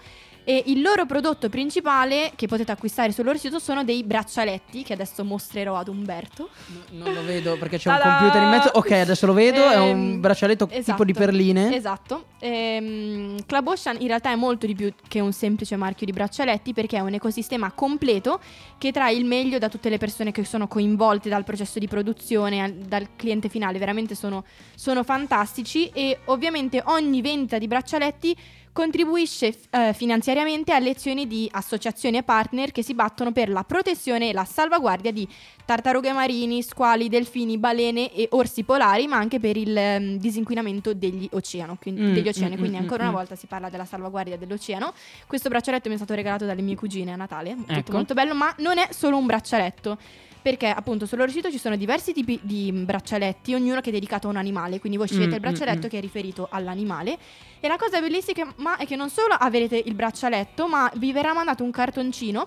e 0.46 0.62
il 0.66 0.82
loro 0.82 1.06
prodotto 1.06 1.48
principale 1.48 2.32
che 2.36 2.46
potete 2.48 2.70
acquistare 2.72 3.12
sul 3.12 3.24
loro 3.24 3.38
sito 3.38 3.58
sono 3.58 3.82
dei 3.82 4.02
braccialetti 4.04 4.82
che 4.82 4.92
adesso 4.92 5.24
mostrerò 5.24 5.76
ad 5.76 5.88
Umberto. 5.88 6.50
No, 6.90 7.04
non 7.04 7.14
lo 7.14 7.24
vedo 7.24 7.56
perché 7.56 7.78
c'è 7.78 7.88
un 7.88 7.96
Ta-da! 7.96 8.16
computer 8.18 8.42
in 8.42 8.48
mezzo. 8.50 8.70
Ok, 8.74 8.90
adesso 8.90 9.24
lo 9.26 9.32
vedo. 9.32 9.70
è 9.70 9.78
un 9.78 9.88
Ehm, 9.88 10.20
braccialetto 10.20 10.66
tipo 10.66 10.78
esatto, 10.78 11.04
di 11.04 11.12
perline. 11.14 11.74
Esatto. 11.74 12.24
Ehm, 12.40 13.36
Club 13.46 13.68
Ocean 13.68 13.96
in 14.00 14.06
realtà 14.08 14.32
è 14.32 14.34
molto 14.36 14.66
di 14.66 14.74
più 14.74 14.92
che 15.08 15.20
un 15.20 15.32
semplice 15.32 15.76
marchio 15.84 16.06
di 16.06 16.12
braccialetti 16.12 16.72
perché 16.72 16.96
è 16.96 17.00
un 17.00 17.14
ecosistema 17.14 17.70
completo 17.72 18.40
che 18.78 18.90
trae 18.90 19.14
il 19.14 19.24
meglio 19.24 19.58
da 19.58 19.68
tutte 19.68 19.90
le 19.90 19.98
persone 19.98 20.32
che 20.32 20.44
sono 20.44 20.66
coinvolte 20.66 21.28
dal 21.28 21.44
processo 21.44 21.78
di 21.78 21.86
produzione, 21.86 22.62
al- 22.62 22.72
dal 22.72 23.08
cliente 23.16 23.48
finale. 23.48 23.78
Veramente 23.78 24.14
sono, 24.14 24.44
sono 24.74 25.04
fantastici 25.04 25.88
e 25.88 26.20
ovviamente 26.26 26.82
ogni 26.86 27.20
vendita 27.20 27.58
di 27.58 27.66
braccialetti 27.66 28.36
contribuisce 28.74 29.54
eh, 29.70 29.92
finanziariamente 29.94 30.72
alle 30.72 30.90
azioni 30.90 31.28
di 31.28 31.48
associazioni 31.50 32.16
e 32.18 32.24
partner 32.24 32.72
che 32.72 32.82
si 32.82 32.92
battono 32.92 33.30
per 33.30 33.48
la 33.48 33.62
protezione 33.62 34.30
e 34.30 34.32
la 34.32 34.44
salvaguardia 34.44 35.12
di 35.12 35.26
tartarughe 35.64 36.12
marini, 36.12 36.60
squali, 36.60 37.08
delfini, 37.08 37.56
balene 37.56 38.12
e 38.12 38.26
orsi 38.32 38.64
polari, 38.64 39.06
ma 39.06 39.16
anche 39.16 39.38
per 39.38 39.56
il 39.56 39.74
ehm, 39.76 40.18
disinquinamento 40.18 40.92
degli, 40.92 41.28
oceano, 41.32 41.78
quindi, 41.80 42.02
Mm, 42.02 42.12
degli 42.14 42.28
oceani. 42.28 42.56
mm, 42.56 42.58
Quindi 42.58 42.76
mm, 42.76 42.80
ancora 42.80 43.04
mm, 43.04 43.06
una 43.06 43.14
mm. 43.14 43.18
volta 43.20 43.36
si 43.36 43.46
parla 43.46 43.70
della 43.70 43.84
salvaguardia 43.84 44.36
dell'oceano. 44.36 44.92
Questo 45.28 45.48
braccialetto 45.48 45.88
mi 45.88 45.94
è 45.94 45.96
stato 45.96 46.14
regalato 46.14 46.44
dalle 46.44 46.60
mie 46.60 46.74
cugine 46.74 47.12
a 47.12 47.16
Natale, 47.16 47.54
tutto 47.54 47.72
Ecco. 47.72 47.92
molto 47.92 48.12
bello, 48.14 48.34
ma 48.34 48.52
non 48.58 48.78
è 48.78 48.88
solo 48.90 49.16
un 49.16 49.26
braccialetto. 49.26 49.96
Perché 50.44 50.68
appunto 50.68 51.06
sul 51.06 51.16
loro 51.16 51.30
sito 51.30 51.50
ci 51.50 51.56
sono 51.56 51.74
diversi 51.74 52.12
tipi 52.12 52.38
di 52.42 52.70
mm, 52.70 52.84
braccialetti, 52.84 53.54
ognuno 53.54 53.80
che 53.80 53.88
è 53.88 53.92
dedicato 53.94 54.26
a 54.26 54.30
un 54.30 54.36
animale, 54.36 54.78
quindi 54.78 54.98
voi 54.98 55.06
scegliete 55.06 55.30
Mm, 55.30 55.34
il 55.36 55.40
braccialetto 55.40 55.78
mm, 55.78 55.86
mm. 55.86 55.88
che 55.88 55.96
è 55.96 56.00
riferito 56.02 56.48
all'animale. 56.50 57.16
E 57.60 57.66
la 57.66 57.78
cosa 57.78 57.98
bellissima 57.98 58.52
ma 58.56 58.76
è 58.76 58.84
che 58.84 58.94
non 58.94 59.08
solo 59.08 59.32
avrete 59.32 59.82
il 59.82 59.94
braccialetto, 59.94 60.68
ma 60.68 60.92
vi 60.96 61.12
verrà 61.12 61.32
mandato 61.32 61.64
un 61.64 61.70
cartoncino 61.70 62.46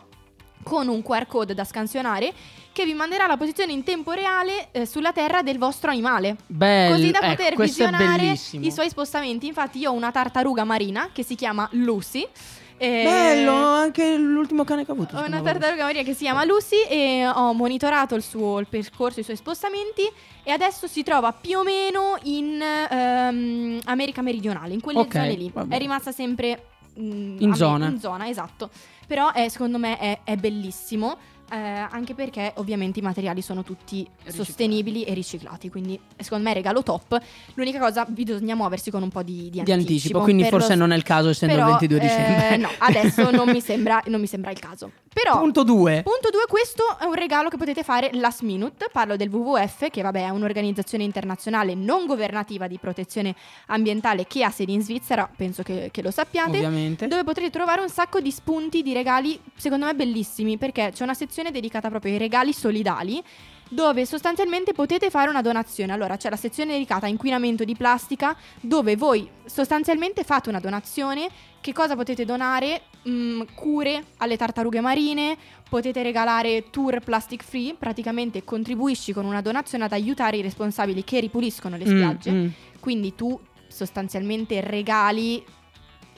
con 0.61 0.87
un 0.89 1.01
QR 1.01 1.25
code 1.25 1.55
da 1.55 1.63
scansionare 1.63 2.33
che 2.71 2.85
vi 2.85 2.93
manderà 2.93 3.25
la 3.25 3.37
posizione 3.37 3.71
in 3.71 3.83
tempo 3.83 4.11
reale 4.11 4.67
eh, 4.71 4.85
sulla 4.85 5.11
terra 5.11 5.41
del 5.41 5.57
vostro 5.57 5.89
animale. 5.89 6.35
Bello. 6.45 6.93
Così 6.93 7.09
da 7.09 7.21
ecco, 7.21 7.29
poter 7.29 7.53
è 7.53 7.55
visionare 7.55 8.37
i 8.51 8.71
suoi 8.71 8.89
spostamenti. 8.89 9.47
Infatti, 9.47 9.79
io 9.79 9.89
ho 9.89 9.93
una 9.93 10.11
tartaruga 10.11 10.63
marina 10.63 11.09
che 11.11 11.23
si 11.23 11.33
chiama 11.33 11.67
Lucy. 11.71 12.27
E- 12.77 13.03
Bello, 13.03 13.51
anche 13.55 14.15
l'ultimo 14.17 14.63
cane 14.63 14.85
che 14.85 14.91
ho 14.91 14.93
avuto. 14.93 15.17
ho 15.17 15.25
una 15.25 15.41
tartaruga 15.41 15.83
marina 15.83 16.03
che 16.03 16.13
si 16.13 16.23
chiama 16.23 16.43
Lucy 16.45 16.83
e 16.87 17.27
ho 17.27 17.53
monitorato 17.53 18.15
il 18.15 18.23
suo 18.23 18.59
il 18.59 18.67
percorso, 18.67 19.19
i 19.19 19.23
suoi 19.23 19.35
spostamenti 19.35 20.03
e 20.43 20.51
adesso 20.51 20.87
si 20.87 21.03
trova 21.03 21.31
più 21.33 21.59
o 21.59 21.63
meno 21.63 22.17
in 22.23 22.61
ehm, 22.61 23.79
America 23.85 24.21
meridionale, 24.21 24.73
in 24.73 24.81
quelle 24.81 24.99
Ok, 24.99 25.13
zone 25.13 25.33
lì. 25.33 25.49
vabbè. 25.53 25.75
È 25.75 25.77
rimasta 25.79 26.11
sempre 26.11 26.65
mm, 26.99 27.37
In 27.39 27.53
zona. 27.55 27.87
In 27.87 27.99
zona, 27.99 28.27
esatto. 28.29 28.69
Però 29.07 29.31
è- 29.31 29.49
secondo 29.49 29.77
me 29.77 29.97
è, 29.97 30.19
è 30.23 30.35
bellissimo. 30.35 31.17
Eh, 31.49 31.55
anche 31.57 32.13
perché 32.13 32.51
ovviamente 32.55 32.99
i 32.99 33.01
materiali 33.01 33.41
sono 33.41 33.63
tutti 33.63 33.97
Riciclati. 33.99 34.35
sostenibili 34.37 35.03
e 35.03 35.13
riciclati, 35.13 35.69
quindi 35.69 35.99
secondo 36.17 36.43
me 36.43 36.53
regalo 36.53 36.83
top. 36.83 37.19
L'unica 37.53 37.79
cosa 37.79 38.05
bisogna 38.05 38.55
muoversi 38.55 38.91
con 38.91 39.01
un 39.03 39.09
po' 39.09 39.23
di, 39.23 39.49
di 39.49 39.61
Di 39.63 39.71
anticipo, 39.71 39.73
anticipo 39.73 40.19
quindi 40.21 40.43
per 40.43 40.51
lo 40.53 40.59
forse 40.59 40.75
non 40.75 40.91
è 40.91 40.95
il 40.95 41.03
caso 41.03 41.29
essendo 41.29 41.55
però, 41.55 41.67
il 41.67 41.77
22 41.79 41.97
eh, 41.97 42.01
dicembre. 42.01 42.57
no, 42.57 42.69
adesso 42.79 43.31
non 43.31 43.49
mi, 43.49 43.61
sembra, 43.61 44.01
non 44.07 44.19
mi 44.19 44.27
sembra 44.27 44.51
il 44.51 44.59
caso. 44.59 44.91
Però 45.23 45.39
Punto 45.39 45.63
2. 45.63 46.03
Punto 46.03 46.29
2, 46.29 46.41
questo 46.47 46.95
è 46.99 47.05
un 47.05 47.15
regalo 47.15 47.49
che 47.49 47.57
potete 47.57 47.81
fare 47.81 48.11
last 48.13 48.41
minute. 48.41 48.87
Parlo 48.91 49.15
del 49.15 49.29
WWF, 49.29 49.89
che 49.89 50.03
vabbè 50.03 50.25
è 50.25 50.29
un'organizzazione 50.29 51.03
internazionale 51.03 51.73
non 51.73 52.05
governativa 52.05 52.67
di 52.67 52.77
protezione 52.77 53.35
ambientale 53.67 54.27
che 54.27 54.43
ha 54.43 54.51
sede 54.51 54.73
in 54.73 54.83
Svizzera, 54.83 55.27
penso 55.35 55.63
che, 55.63 55.89
che 55.91 56.03
lo 56.03 56.11
sappiate. 56.11 56.57
Ovviamente. 56.57 57.07
Dove 57.07 57.23
potrete 57.23 57.49
trovare 57.49 57.81
un 57.81 57.89
sacco 57.89 58.19
di 58.19 58.29
spunti 58.29 58.83
di 58.83 58.93
regali, 58.93 59.39
secondo 59.55 59.85
me 59.87 59.95
bellissimi, 59.95 60.57
perché 60.57 60.91
c'è 60.93 61.01
una 61.01 61.15
sezione 61.15 61.49
dedicata 61.49 61.89
proprio 61.89 62.11
ai 62.11 62.19
regali 62.19 62.53
solidali. 62.53 63.23
Dove 63.69 64.05
sostanzialmente 64.05 64.71
potete 64.73 65.09
fare 65.09 65.29
una 65.29 65.41
donazione. 65.41 65.91
Allora 65.91 66.15
c'è 66.15 66.29
la 66.29 66.35
sezione 66.37 66.71
dedicata 66.73 67.05
a 67.05 67.09
inquinamento 67.09 67.63
di 67.65 67.75
plastica, 67.75 68.35
dove 68.61 68.95
voi 68.95 69.29
sostanzialmente 69.45 70.23
fate 70.23 70.49
una 70.49 70.59
donazione. 70.59 71.27
Che 71.59 71.73
cosa 71.73 71.95
potete 71.95 72.23
donare? 72.23 72.83
Mm, 73.09 73.41
cure 73.55 74.03
alle 74.17 74.37
tartarughe 74.37 74.79
marine, 74.79 75.37
potete 75.69 76.01
regalare 76.01 76.69
tour 76.69 76.99
plastic 77.01 77.43
free, 77.43 77.73
praticamente 77.77 78.43
contribuisci 78.45 79.11
con 79.11 79.25
una 79.25 79.41
donazione 79.41 79.83
ad 79.83 79.91
aiutare 79.91 80.37
i 80.37 80.41
responsabili 80.41 81.03
che 81.03 81.19
ripuliscono 81.19 81.75
le 81.77 81.85
Mm, 81.85 81.87
spiagge. 81.97 82.31
mm. 82.31 82.47
Quindi 82.79 83.15
tu 83.15 83.37
sostanzialmente 83.67 84.61
regali 84.61 85.43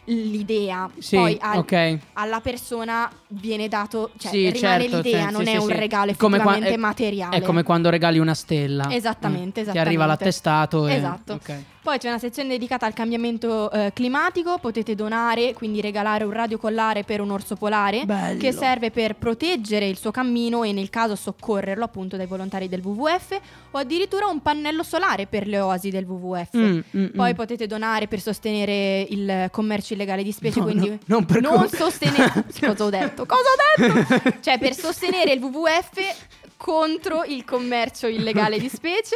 l'idea, 0.06 0.90
Sì, 0.98 1.16
poi 1.16 1.38
al- 1.40 1.58
ok. 1.60 1.98
alla 2.14 2.40
persona 2.42 3.10
viene 3.32 3.68
dato, 3.68 4.12
cioè 4.18 4.32
Sì, 4.32 4.50
rimane 4.50 4.82
certo, 4.82 4.96
l'idea, 5.02 5.28
sì, 5.28 5.34
non 5.34 5.46
sì, 5.46 5.52
è 5.52 5.58
un 5.58 5.68
regalo 5.70 6.14
Come 6.18 6.38
qua- 6.40 6.52
effettivamente 6.52 6.74
è- 6.74 6.78
materiale. 6.78 7.38
È 7.38 7.42
come 7.42 7.64
quando 7.64 7.90
regali 7.90 8.18
una 8.20 8.34
stella. 8.34 8.90
Esattamente, 8.92 9.38
Mm. 9.40 9.52
Ti 9.54 9.60
esattamente. 9.62 9.80
arriva 9.88 10.06
l'attestato. 10.06 10.88
E... 10.88 10.96
Esatto. 10.96 11.34
ok. 11.34 11.54
Poi 11.82 11.98
c'è 11.98 12.10
una 12.10 12.20
sezione 12.20 12.50
dedicata 12.50 12.86
al 12.86 12.94
cambiamento 12.94 13.72
eh, 13.72 13.92
climatico, 13.94 14.58
potete 14.60 14.96
donare, 14.96 15.54
quindi 15.54 15.80
regalare 15.82 16.24
un 16.26 16.32
radiocollare 16.32 17.04
per 17.04 17.22
un 17.22 17.32
orso 17.32 17.56
polare 17.56 18.06
Bello. 18.06 18.38
che 18.40 18.52
serve 18.52 18.92
per 18.92 19.16
proteggere 19.16 19.88
il 19.88 19.98
suo 19.98 20.12
cammino 20.12 20.64
e 20.64 20.74
nel 20.74 20.90
caso 20.90 21.16
soccorrerlo 21.16 21.84
appunto 21.86 22.18
dai 22.18 22.28
volontari 22.28 22.68
del 22.68 22.82
WWF 22.84 23.40
o 23.72 23.78
addirittura 23.80 24.28
un 24.28 24.42
pannello 24.42 24.84
solare 24.84 25.26
per 25.26 25.48
le 25.48 25.60
oasi 25.62 25.90
del 25.90 26.04
WWF. 26.06 26.58
Mm, 26.58 26.80
mm, 26.96 27.06
Poi 27.16 27.32
mm. 27.32 27.36
potete 27.36 27.66
donare 27.66 28.08
per 28.08 28.20
sostenere 28.20 29.06
il 29.10 29.48
commercio 29.50 29.94
illegale 29.94 30.22
di 30.22 30.32
specie, 30.34 30.60
No, 30.60 30.66
quindi 30.66 30.90
no, 30.90 31.00
non 31.06 31.26
non 31.42 31.56
com- 31.56 31.68
sostenere 31.70 32.46
cosa 32.60 32.84
ho 32.84 32.90
detto? 32.90 33.19
Cosa 33.26 33.50
ho 33.50 34.04
detto? 34.04 34.38
cioè 34.42 34.60
per 34.60 34.74
sostenere 34.74 35.34
il 35.34 35.42
WWF 35.42 36.28
contro 36.60 37.24
il 37.24 37.46
commercio 37.46 38.08
illegale 38.08 38.60
di 38.60 38.68
specie. 38.68 39.16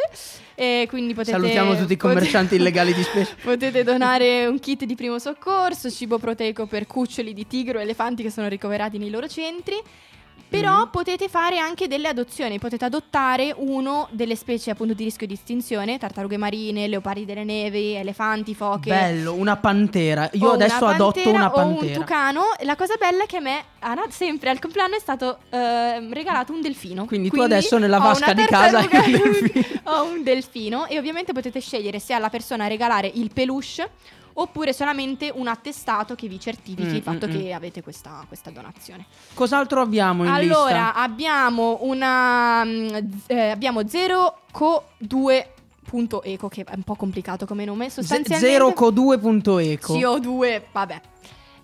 E 0.56 0.86
quindi 0.88 1.14
potete 1.14 1.32
Salutiamo 1.38 1.76
tutti 1.76 1.94
i 1.94 1.98
commercianti 1.98 2.56
potete- 2.56 2.56
illegali 2.56 2.94
di 2.94 3.04
specie. 3.04 3.36
Potete 3.44 3.84
donare 3.84 4.46
un 4.46 4.60
kit 4.60 4.86
di 4.86 4.96
primo 4.96 5.20
soccorso, 5.20 5.90
cibo 5.90 6.20
proteico 6.20 6.68
per 6.68 6.88
cuccioli 6.88 7.34
di 7.34 7.46
tigro 7.46 7.80
e 7.80 7.82
elefanti 7.82 8.24
che 8.24 8.30
sono 8.30 8.48
ricoverati 8.48 8.98
nei 8.98 9.10
loro 9.10 9.28
centri. 9.28 9.82
Però 10.54 10.86
Mm. 10.86 10.90
potete 10.92 11.30
fare 11.30 11.58
anche 11.58 11.88
delle 11.88 12.08
adozioni, 12.08 12.60
potete 12.60 12.86
adottare 12.86 13.52
uno 13.58 14.08
delle 14.12 14.36
specie 14.36 14.70
appunto 14.70 14.94
di 14.94 15.04
rischio 15.04 15.26
di 15.26 15.34
estinzione, 15.34 15.98
tartarughe 15.98 16.38
marine, 16.38 16.88
leopardi 16.88 17.26
delle 17.26 17.44
nevi, 17.44 17.94
elefanti, 17.96 18.54
foche. 18.54 18.90
Bello, 18.90 19.34
una 19.34 19.58
pantera. 19.58 20.30
Io 20.34 20.50
o 20.50 20.52
adesso 20.52 20.84
una 20.86 20.94
adotto 20.94 21.14
pantera 21.24 21.38
una 21.38 21.54
O 21.54 21.66
un 21.66 21.76
pantera. 21.78 22.00
tucano. 22.00 22.42
La 22.62 22.76
cosa 22.76 22.94
bella 23.00 23.24
è 23.24 23.26
che 23.26 23.38
a 23.38 23.42
me, 23.42 23.64
a 23.80 23.96
Nat, 23.96 24.12
sempre 24.12 24.52
al 24.52 24.60
compleanno 24.60 24.96
è 24.96 25.00
stato 25.00 25.40
ehm, 25.50 26.14
regalato 26.14 26.54
un 26.54 26.62
delfino. 26.62 27.06
Quindi 27.06 27.30
tu 27.32 27.42
adesso 27.42 27.80
nella 27.80 27.98
vasca 27.98 28.34
di 28.34 28.46
casa 28.46 28.78
hai 28.78 29.14
un 29.16 29.22
delfino. 29.22 29.66
ho 29.86 30.04
un 30.04 30.22
delfino 30.24 30.86
e 30.86 31.00
ovviamente 31.00 31.34
potete 31.34 31.60
scegliere 31.62 31.98
se 32.00 32.14
alla 32.14 32.30
persona 32.30 32.68
regalare 32.68 33.10
il 33.16 33.32
peluche 33.34 33.90
oppure 34.34 34.74
solamente 34.74 35.32
un 35.34 35.48
attestato 35.48 36.16
che 36.16 36.28
vi 36.28 36.40
certifichi 36.40 36.88
Mm, 36.94 36.96
il 36.96 37.02
fatto 37.02 37.28
mm, 37.28 37.32
che 37.32 37.54
avete 37.54 37.82
questa, 37.82 38.24
questa 38.28 38.50
donazione. 38.50 39.06
Cos'altro 39.34 39.82
abbiamo 39.82 40.24
in 40.24 40.30
Allora, 40.32 40.66
lista? 40.86 40.96
abbiamo 40.96 41.80
una 41.82 42.64
mm, 42.64 42.88
eh, 43.28 43.50
abbiamo 43.50 43.88
0 43.88 44.38
co 44.52 44.90
2 44.98 45.54
punto 45.86 46.24
eco 46.24 46.48
che 46.48 46.64
è 46.64 46.74
un 46.76 46.84
po' 46.84 46.96
complicato 46.96 47.46
come 47.46 47.66
nome, 47.66 47.90
sostanzialmente 47.90 48.48
Zero 48.48 48.74
co 48.74 48.92
2.eco. 48.92 49.94
CO2, 49.96 50.62
vabbè. 50.72 51.02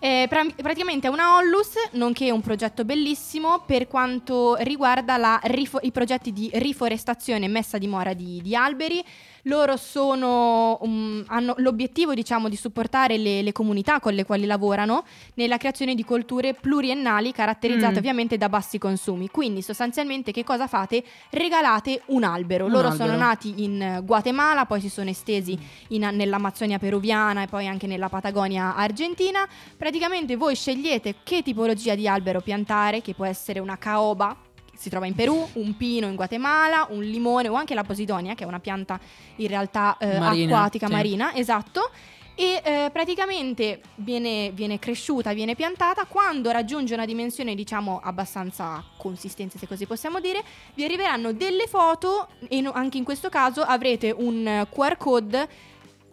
Eh, 0.02 0.28
pra- 0.30 0.46
praticamente 0.56 1.08
è 1.08 1.10
una 1.10 1.36
Ollus, 1.36 1.72
nonché 1.94 2.32
un 2.32 2.40
progetto 2.42 2.86
bellissimo 2.86 3.64
per 3.66 3.88
quanto 3.88 4.56
riguarda 4.60 5.18
la 5.18 5.40
rifo- 5.44 5.80
i 5.82 5.92
progetti 5.92 6.32
di 6.32 6.50
riforestazione 6.54 7.46
e 7.46 7.48
messa 7.50 7.76
a 7.78 7.80
dimora 7.80 8.14
di, 8.14 8.40
di 8.42 8.56
alberi. 8.56 9.04
Loro 9.44 9.78
sono, 9.78 10.78
um, 10.82 11.24
hanno 11.28 11.54
l'obiettivo 11.58 12.14
diciamo, 12.14 12.50
di 12.50 12.56
supportare 12.56 13.18
le, 13.18 13.42
le 13.42 13.52
comunità 13.52 14.00
con 14.00 14.14
le 14.14 14.26
quali 14.26 14.46
lavorano 14.46 15.04
nella 15.36 15.58
creazione 15.58 15.96
di 15.96 16.04
colture 16.04 16.54
pluriennali 16.54 17.32
caratterizzate 17.32 17.94
Mm. 17.94 17.98
ovviamente 17.98 18.38
da 18.38 18.50
bassi 18.50 18.78
consumi. 18.78 19.30
Quindi 19.30 19.62
sostanzialmente 19.62 20.32
che 20.32 20.44
cosa 20.44 20.68
fate? 20.68 21.04
Regalate 21.30 22.02
un 22.08 22.24
albero. 22.24 22.66
Un 22.66 22.72
Loro 22.72 22.88
albero. 22.90 23.06
sono 23.06 23.18
nati 23.18 23.64
in 23.64 24.02
Guatemala, 24.04 24.66
poi 24.66 24.82
si 24.82 24.90
sono 24.90 25.10
estesi 25.10 25.58
in- 25.90 26.10
nell'Amazzonia 26.14 26.78
peruviana 26.80 27.44
e 27.44 27.48
poi 27.48 27.68
anche 27.68 27.88
nella 27.88 28.10
Patagonia 28.10 28.76
argentina. 28.76 29.48
Praticamente 29.78 30.36
voi 30.36 30.56
scegliete 30.56 31.16
che 31.24 31.42
tipologia 31.44 31.96
di 31.96 32.08
albero 32.08 32.42
piantare, 32.42 33.02
che 33.02 33.14
può 33.14 33.26
essere 33.26 33.60
una 33.60 33.78
caoba, 33.78 34.36
si 34.80 34.90
trova 34.90 35.06
in 35.06 35.14
Perù, 35.14 35.46
un 35.56 35.76
pino 35.76 36.08
in 36.08 36.16
Guatemala, 36.16 36.88
un 36.92 37.02
limone 37.02 37.50
o 37.50 37.56
anche 37.56 37.74
la 37.74 37.84
posidonia, 37.84 38.34
che 38.34 38.46
è 38.46 38.48
una 38.48 38.62
pianta 38.62 38.98
in 39.36 39.48
realtà 39.48 39.98
eh, 40.00 40.18
Marina, 40.18 40.56
acquatica 40.56 40.88
sì. 40.88 40.94
marina, 40.94 41.36
esatto. 41.36 41.92
E 42.34 42.62
eh, 42.64 42.90
praticamente 42.90 43.82
viene, 43.96 44.52
viene 44.52 44.80
cresciuta, 44.80 45.34
viene 45.34 45.56
piantata. 45.56 46.06
Quando 46.06 46.50
raggiunge 46.52 46.94
una 46.94 47.04
dimensione, 47.04 47.56
diciamo, 47.56 48.00
abbastanza 48.02 48.82
consistente, 48.96 49.58
se 49.58 49.68
così 49.68 49.86
possiamo 49.86 50.22
dire, 50.22 50.42
vi 50.76 50.86
arriveranno 50.86 51.34
delle 51.34 51.68
foto 51.68 52.30
e 52.48 52.62
no- 52.62 52.72
anche 52.72 52.98
in 52.98 53.04
questo 53.04 53.28
caso 53.28 53.62
avrete 53.62 54.16
un 54.18 54.48
eh, 54.48 54.68
QR 54.70 54.96
code 54.96 55.50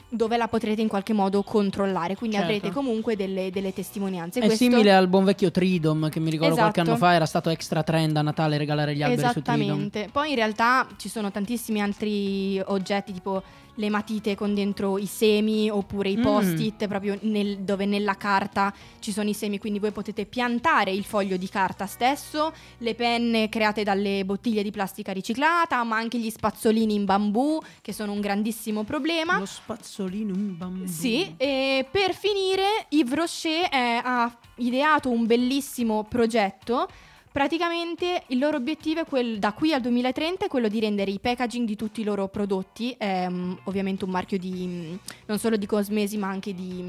dove 0.09 0.37
la 0.37 0.47
potrete 0.49 0.81
in 0.81 0.89
qualche 0.89 1.13
modo 1.13 1.43
controllare. 1.43 2.15
Quindi 2.15 2.37
Certo. 2.37 2.51
avrete 2.53 2.73
comunque 2.73 3.17
delle, 3.17 3.51
delle 3.51 3.73
testimonianze. 3.73 4.39
È 4.41 4.47
Questo- 4.47 4.65
simile 4.65 4.95
al 4.95 5.09
buon 5.09 5.25
vecchio 5.25 5.51
Tridom 5.51 6.09
che 6.09 6.21
mi 6.21 6.31
ricordo 6.31 6.55
qualche 6.55 6.81
Esatto. 6.81 6.97
anno 6.97 7.05
fa 7.05 7.15
era 7.15 7.27
stato 7.27 7.51
extra 7.51 7.83
trend 7.83 8.17
a 8.17 8.23
Natale 8.23 8.57
regalare 8.57 8.95
gli 8.95 9.03
alberi 9.03 9.27
su 9.33 9.43
Tridom. 9.43 9.61
Esattamente. 9.61 10.09
Poi 10.13 10.31
in 10.31 10.35
realtà 10.37 10.87
ci 10.97 11.09
sono 11.09 11.31
tantissimi 11.31 11.81
altri 11.83 12.61
oggetti 12.67 13.13
tipo 13.13 13.43
le 13.77 13.89
matite 13.91 14.35
con 14.35 14.55
dentro 14.55 14.99
i 14.99 15.07
semi 15.07 15.71
oppure 15.71 16.09
i 16.11 16.17
Mm. 16.17 16.23
post-it 16.23 16.87
proprio 16.89 17.19
nel- 17.23 17.59
dove 17.61 17.87
nella 17.87 18.15
carta 18.17 18.73
ci 19.01 19.13
sono 19.13 19.29
i 19.29 19.35
semi, 19.35 19.59
quindi 19.59 19.79
voi 19.79 19.93
potete 19.93 20.27
piantare 20.27 20.91
il 20.91 21.05
foglio 21.05 21.37
di 21.37 21.49
carta 21.49 21.87
stesso, 21.87 22.53
le 22.79 22.95
penne 22.95 23.49
create 23.49 23.83
dalle 23.85 24.25
bottiglie 24.25 24.63
di 24.63 24.71
plastica 24.71 25.13
riciclata, 25.13 25.83
ma 25.85 25.97
anche 25.97 26.19
gli 26.19 26.31
spazzolini 26.31 26.95
in 26.95 27.05
bambù 27.05 27.59
che 27.83 27.93
sono 27.93 28.13
un 28.13 28.21
grandissimo 28.21 28.83
problema. 28.85 29.39
Lo 29.39 29.47
spazzolino 29.47 30.35
in 30.35 30.57
bambù. 30.57 30.87
Sì, 30.87 31.35
e 31.37 31.87
per 31.91 32.15
finire 32.15 32.87
Yves 32.91 33.15
Rocher 33.15 33.69
eh, 33.73 34.01
ha 34.03 34.37
ideato 34.57 35.11
un 35.11 35.27
bellissimo 35.27 36.05
progetto. 36.05 36.89
Praticamente 37.37 38.23
il 38.29 38.39
loro 38.39 38.57
obiettivo 38.57 39.05
quel, 39.05 39.39
da 39.39 39.53
qui 39.53 39.75
al 39.75 39.83
2030 39.83 40.47
è 40.47 40.49
quello 40.49 40.69
di 40.69 40.81
rendere 40.81 41.11
i 41.11 41.19
packaging 41.19 41.67
di 41.67 41.77
tutti 41.77 42.01
i 42.01 42.05
loro 42.05 42.29
prodotti, 42.29 42.97
ehm, 42.97 43.59
ovviamente 43.65 44.07
un 44.07 44.11
marchio 44.11 44.39
di 44.39 44.99
non 45.27 45.39
solo 45.39 45.59
di 45.59 45.67
cosmesi 45.67 46.17
ma 46.17 46.29
anche 46.29 46.55
di, 46.55 46.83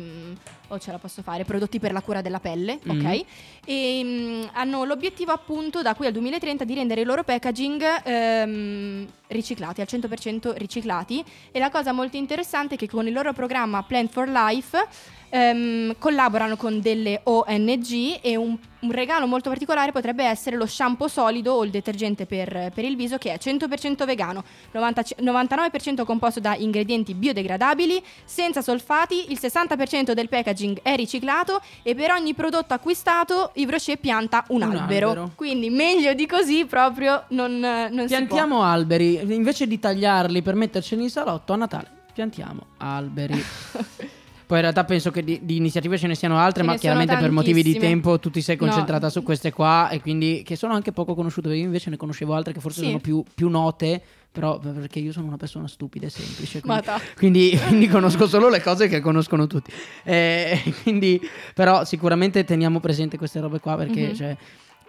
oh 0.69 0.79
ce 0.79 0.91
la 0.91 0.97
posso 0.97 1.21
fare, 1.21 1.43
prodotti 1.45 1.79
per 1.79 1.91
la 1.91 2.01
cura 2.01 2.21
della 2.21 2.39
pelle, 2.39 2.79
Mm. 2.85 2.89
ok? 2.99 3.25
E 3.65 4.01
mm, 4.03 4.43
hanno 4.53 4.83
l'obiettivo 4.83 5.31
appunto 5.31 5.81
da 5.81 5.93
qui 5.95 6.05
al 6.07 6.11
2030 6.13 6.63
di 6.63 6.73
rendere 6.73 7.01
i 7.01 7.03
loro 7.05 7.23
packaging 7.23 7.83
ehm, 8.03 9.07
riciclati, 9.27 9.81
al 9.81 9.87
100% 9.89 10.53
riciclati 10.57 11.23
e 11.51 11.59
la 11.59 11.69
cosa 11.69 11.91
molto 11.91 12.17
interessante 12.17 12.75
è 12.75 12.77
che 12.77 12.87
con 12.87 13.07
il 13.07 13.13
loro 13.13 13.33
programma 13.33 13.83
Plant 13.83 14.11
for 14.11 14.27
Life 14.29 14.87
ehm, 15.29 15.95
collaborano 15.99 16.55
con 16.55 16.79
delle 16.79 17.19
ONG 17.23 18.19
e 18.21 18.35
un, 18.37 18.57
un 18.79 18.91
regalo 18.91 19.27
molto 19.27 19.49
particolare 19.49 19.91
potrebbe 19.91 20.23
essere 20.23 20.55
lo 20.55 20.65
shampoo 20.65 21.07
solido 21.09 21.53
o 21.53 21.63
il 21.65 21.71
detergente 21.71 22.25
per, 22.25 22.71
per 22.73 22.85
il 22.85 22.95
viso 22.95 23.17
che 23.17 23.33
è 23.33 23.37
100% 23.37 24.05
vegano, 24.05 24.43
90 24.71 25.01
99% 25.19 26.05
composto 26.05 26.39
da 26.39 26.55
ingredienti 26.55 27.13
biodegradabili, 27.13 28.01
senza 28.23 28.61
solfati, 28.61 29.31
il 29.31 29.37
60% 29.41 30.11
del 30.13 30.29
packaging 30.29 30.55
è 30.81 30.95
riciclato 30.95 31.61
e 31.83 31.93
per 31.95 32.11
ogni 32.11 32.33
prodotto 32.33 32.73
acquistato 32.73 33.51
Yves 33.55 33.71
Rocher 33.71 33.97
pianta 33.99 34.43
un, 34.49 34.61
Un 34.63 34.75
albero. 34.75 35.09
albero. 35.09 35.31
Quindi 35.35 35.69
meglio 35.69 36.13
di 36.13 36.25
così 36.25 36.65
proprio 36.65 37.23
non, 37.29 37.59
non 37.59 37.89
si 37.89 37.95
può. 37.97 38.05
Piantiamo 38.07 38.63
alberi, 38.63 39.19
invece 39.33 39.67
di 39.67 39.79
tagliarli 39.79 40.41
per 40.41 40.55
metterceli 40.55 41.03
in 41.03 41.09
salotto 41.09 41.53
a 41.53 41.55
Natale, 41.55 41.87
piantiamo 42.13 42.61
alberi. 42.77 43.43
Poi 44.47 44.55
in 44.59 44.63
realtà 44.63 44.85
penso 44.85 45.11
che 45.11 45.25
di, 45.25 45.41
di 45.43 45.57
iniziative 45.57 45.97
ce 45.97 46.07
ne 46.07 46.15
siano 46.15 46.37
altre, 46.37 46.61
Ce 46.63 46.69
ma 46.69 46.75
chiaramente 46.77 47.17
per 47.17 47.31
motivi 47.31 47.61
di 47.61 47.77
tempo 47.77 48.17
tu 48.17 48.29
ti 48.29 48.39
sei 48.41 48.55
No. 48.57 48.65
concentrata 48.65 49.09
su 49.09 49.21
queste 49.21 49.51
qua 49.51 49.89
e 49.89 49.99
quindi 49.99 50.41
che 50.45 50.55
sono 50.55 50.73
anche 50.73 50.93
poco 50.93 51.15
conosciute. 51.15 51.49
Io 51.53 51.65
invece 51.65 51.89
ne 51.89 51.97
conoscevo 51.97 52.33
altre 52.33 52.53
che 52.53 52.61
forse 52.61 52.79
Sì. 52.79 52.85
sono 52.85 52.99
più, 52.99 53.21
più 53.35 53.49
note, 53.49 54.01
però 54.39 54.59
perché 54.59 54.99
io 54.99 55.11
sono 55.11 55.25
una 55.27 55.37
persona 55.37 55.67
stupida 55.67 56.05
e 56.05 56.09
semplice. 56.09 56.61
Quindi, 56.61 56.83
quindi, 57.15 57.57
quindi 57.67 57.87
conosco 57.87 58.27
solo 58.27 58.49
le 58.49 58.61
cose 58.61 58.87
che 58.87 58.99
conoscono 58.99 59.47
tutti. 59.47 59.71
Eh, 60.03 60.61
quindi, 60.83 61.19
però 61.55 61.83
sicuramente 61.85 62.43
teniamo 62.43 62.79
presente 62.79 63.17
queste 63.17 63.39
robe 63.39 63.59
qua 63.59 63.75
perché 63.75 64.07
Mhm. 64.09 64.13
cioè, 64.15 64.29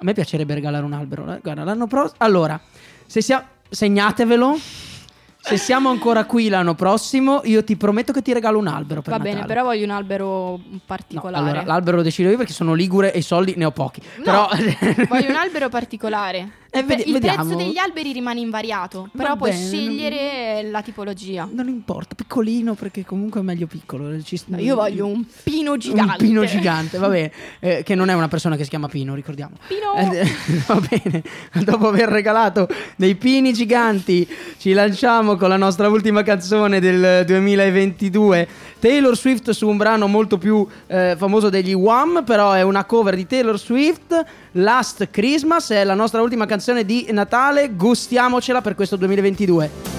A 0.01 0.05
me 0.05 0.13
piacerebbe 0.13 0.55
regalare 0.55 0.85
un 0.85 0.93
albero. 0.93 1.33
eh. 1.35 1.39
Guarda, 1.43 1.65
l'anno 1.65 1.87
prossimo. 1.87 2.17
Allora, 2.19 2.61
se 3.07 3.21
sia... 3.23 3.47
segnatevelo. 3.69 4.59
Se 5.41 5.57
siamo 5.57 5.89
ancora 5.89 6.25
qui 6.27 6.49
l'anno 6.49 6.75
prossimo, 6.75 7.41
io 7.45 7.63
ti 7.65 7.77
prometto 7.77 8.13
che 8.13 8.21
ti 8.23 8.33
regalo 8.35 8.59
un 8.59 8.67
albero. 8.67 9.03
Va 9.07 9.19
bene, 9.19 9.37
Natale. 9.41 9.47
però 9.47 9.63
voglio 9.65 9.85
un 9.85 9.91
albero 9.93 10.61
No, 10.69 10.81
particolare. 10.85 11.39
allora, 11.39 11.65
l'albero 11.65 11.97
lo 11.99 12.03
decido 12.03 12.29
io 12.29 12.37
perché 12.37 12.53
sono 12.53 12.75
ligure 12.75 13.15
e 13.15 13.19
i 13.19 13.23
soldi 13.23 13.55
ne 13.57 13.65
ho 13.65 13.71
pochi. 13.71 14.03
No, 14.19 14.23
Però 14.25 14.49
voglio 15.09 15.29
un 15.31 15.37
albero 15.37 15.69
particolare. 15.71 16.51
Eh, 16.71 16.83
vedi- 16.83 17.07
il 17.07 17.13
vediamo. 17.15 17.45
prezzo 17.45 17.57
degli 17.57 17.79
alberi 17.79 18.13
rimane 18.13 18.41
invariato, 18.41 19.09
Va 19.13 19.23
però 19.23 19.37
puoi 19.37 19.51
bene, 19.53 19.63
scegliere 19.67 20.69
la 20.71 20.83
tipologia. 20.83 21.49
non 21.51 21.67
importa, 21.69 22.15
piccolino 22.15 22.75
perché 22.75 23.05
comunque 23.07 23.41
è 23.41 23.43
meglio 23.43 23.67
piccolo. 23.67 24.21
Ci- 24.23 24.43
No, 24.47 24.59
io 24.59 24.75
voglio 24.77 25.07
un 25.07 25.25
pino 25.43 25.77
gigante. 25.79 26.13
Un 26.13 26.29
pino 26.29 26.45
gigante, 26.45 26.99
va 26.99 27.09
bene. 27.09 27.33
Eh, 27.61 27.83
che 27.83 27.95
non 27.95 28.11
è 28.11 28.15
una 28.15 28.29
persona 28.29 28.57
che 28.57 28.65
si 28.65 28.69
chiama 28.71 28.87
Pino, 28.89 29.15
ricordiamo. 29.15 29.57
Pino! 29.67 29.95
Eh, 30.13 30.27
va 30.67 30.81
bene. 30.89 31.23
Dopo 31.65 31.89
aver 31.89 32.09
regalato 32.11 32.69
dei 32.97 33.15
pini 33.15 33.53
giganti, 33.55 34.29
ci 34.59 34.73
lanciamo 34.75 35.37
con 35.37 35.49
la 35.49 35.57
nostra 35.57 35.89
ultima 35.89 36.23
canzone 36.23 36.81
del 36.81 37.25
2022. 37.25 38.49
Taylor 38.79 39.17
Swift 39.17 39.51
su 39.51 39.67
un 39.69 39.77
brano 39.77 40.07
molto 40.07 40.39
più 40.39 40.65
eh, 40.87 41.15
famoso 41.19 41.49
degli 41.49 41.73
Wham, 41.73 42.23
però 42.25 42.53
è 42.53 42.63
una 42.63 42.85
cover 42.85 43.17
di 43.17 43.27
Taylor 43.27 43.59
Swift. 43.59 44.25
Last 44.59 45.11
Christmas 45.11 45.71
è 45.71 45.85
la 45.85 45.95
nostra 45.95 46.21
ultima 46.21 46.45
canzone 46.45 46.85
di 46.85 47.07
Natale. 47.11 47.71
Gustiamocela 47.75 48.61
per 48.61 48.75
questo 48.75 48.97
2022. 48.97 49.98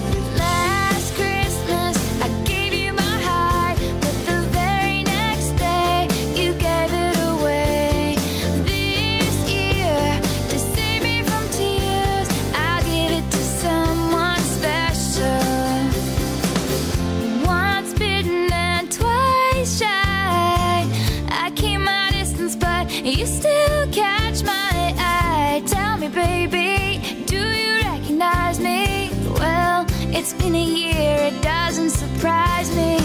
It's 30.20 30.34
been 30.34 30.54
a 30.54 30.62
year, 30.62 31.32
it 31.32 31.40
doesn't 31.40 31.88
surprise 31.88 32.68
me. 32.76 32.99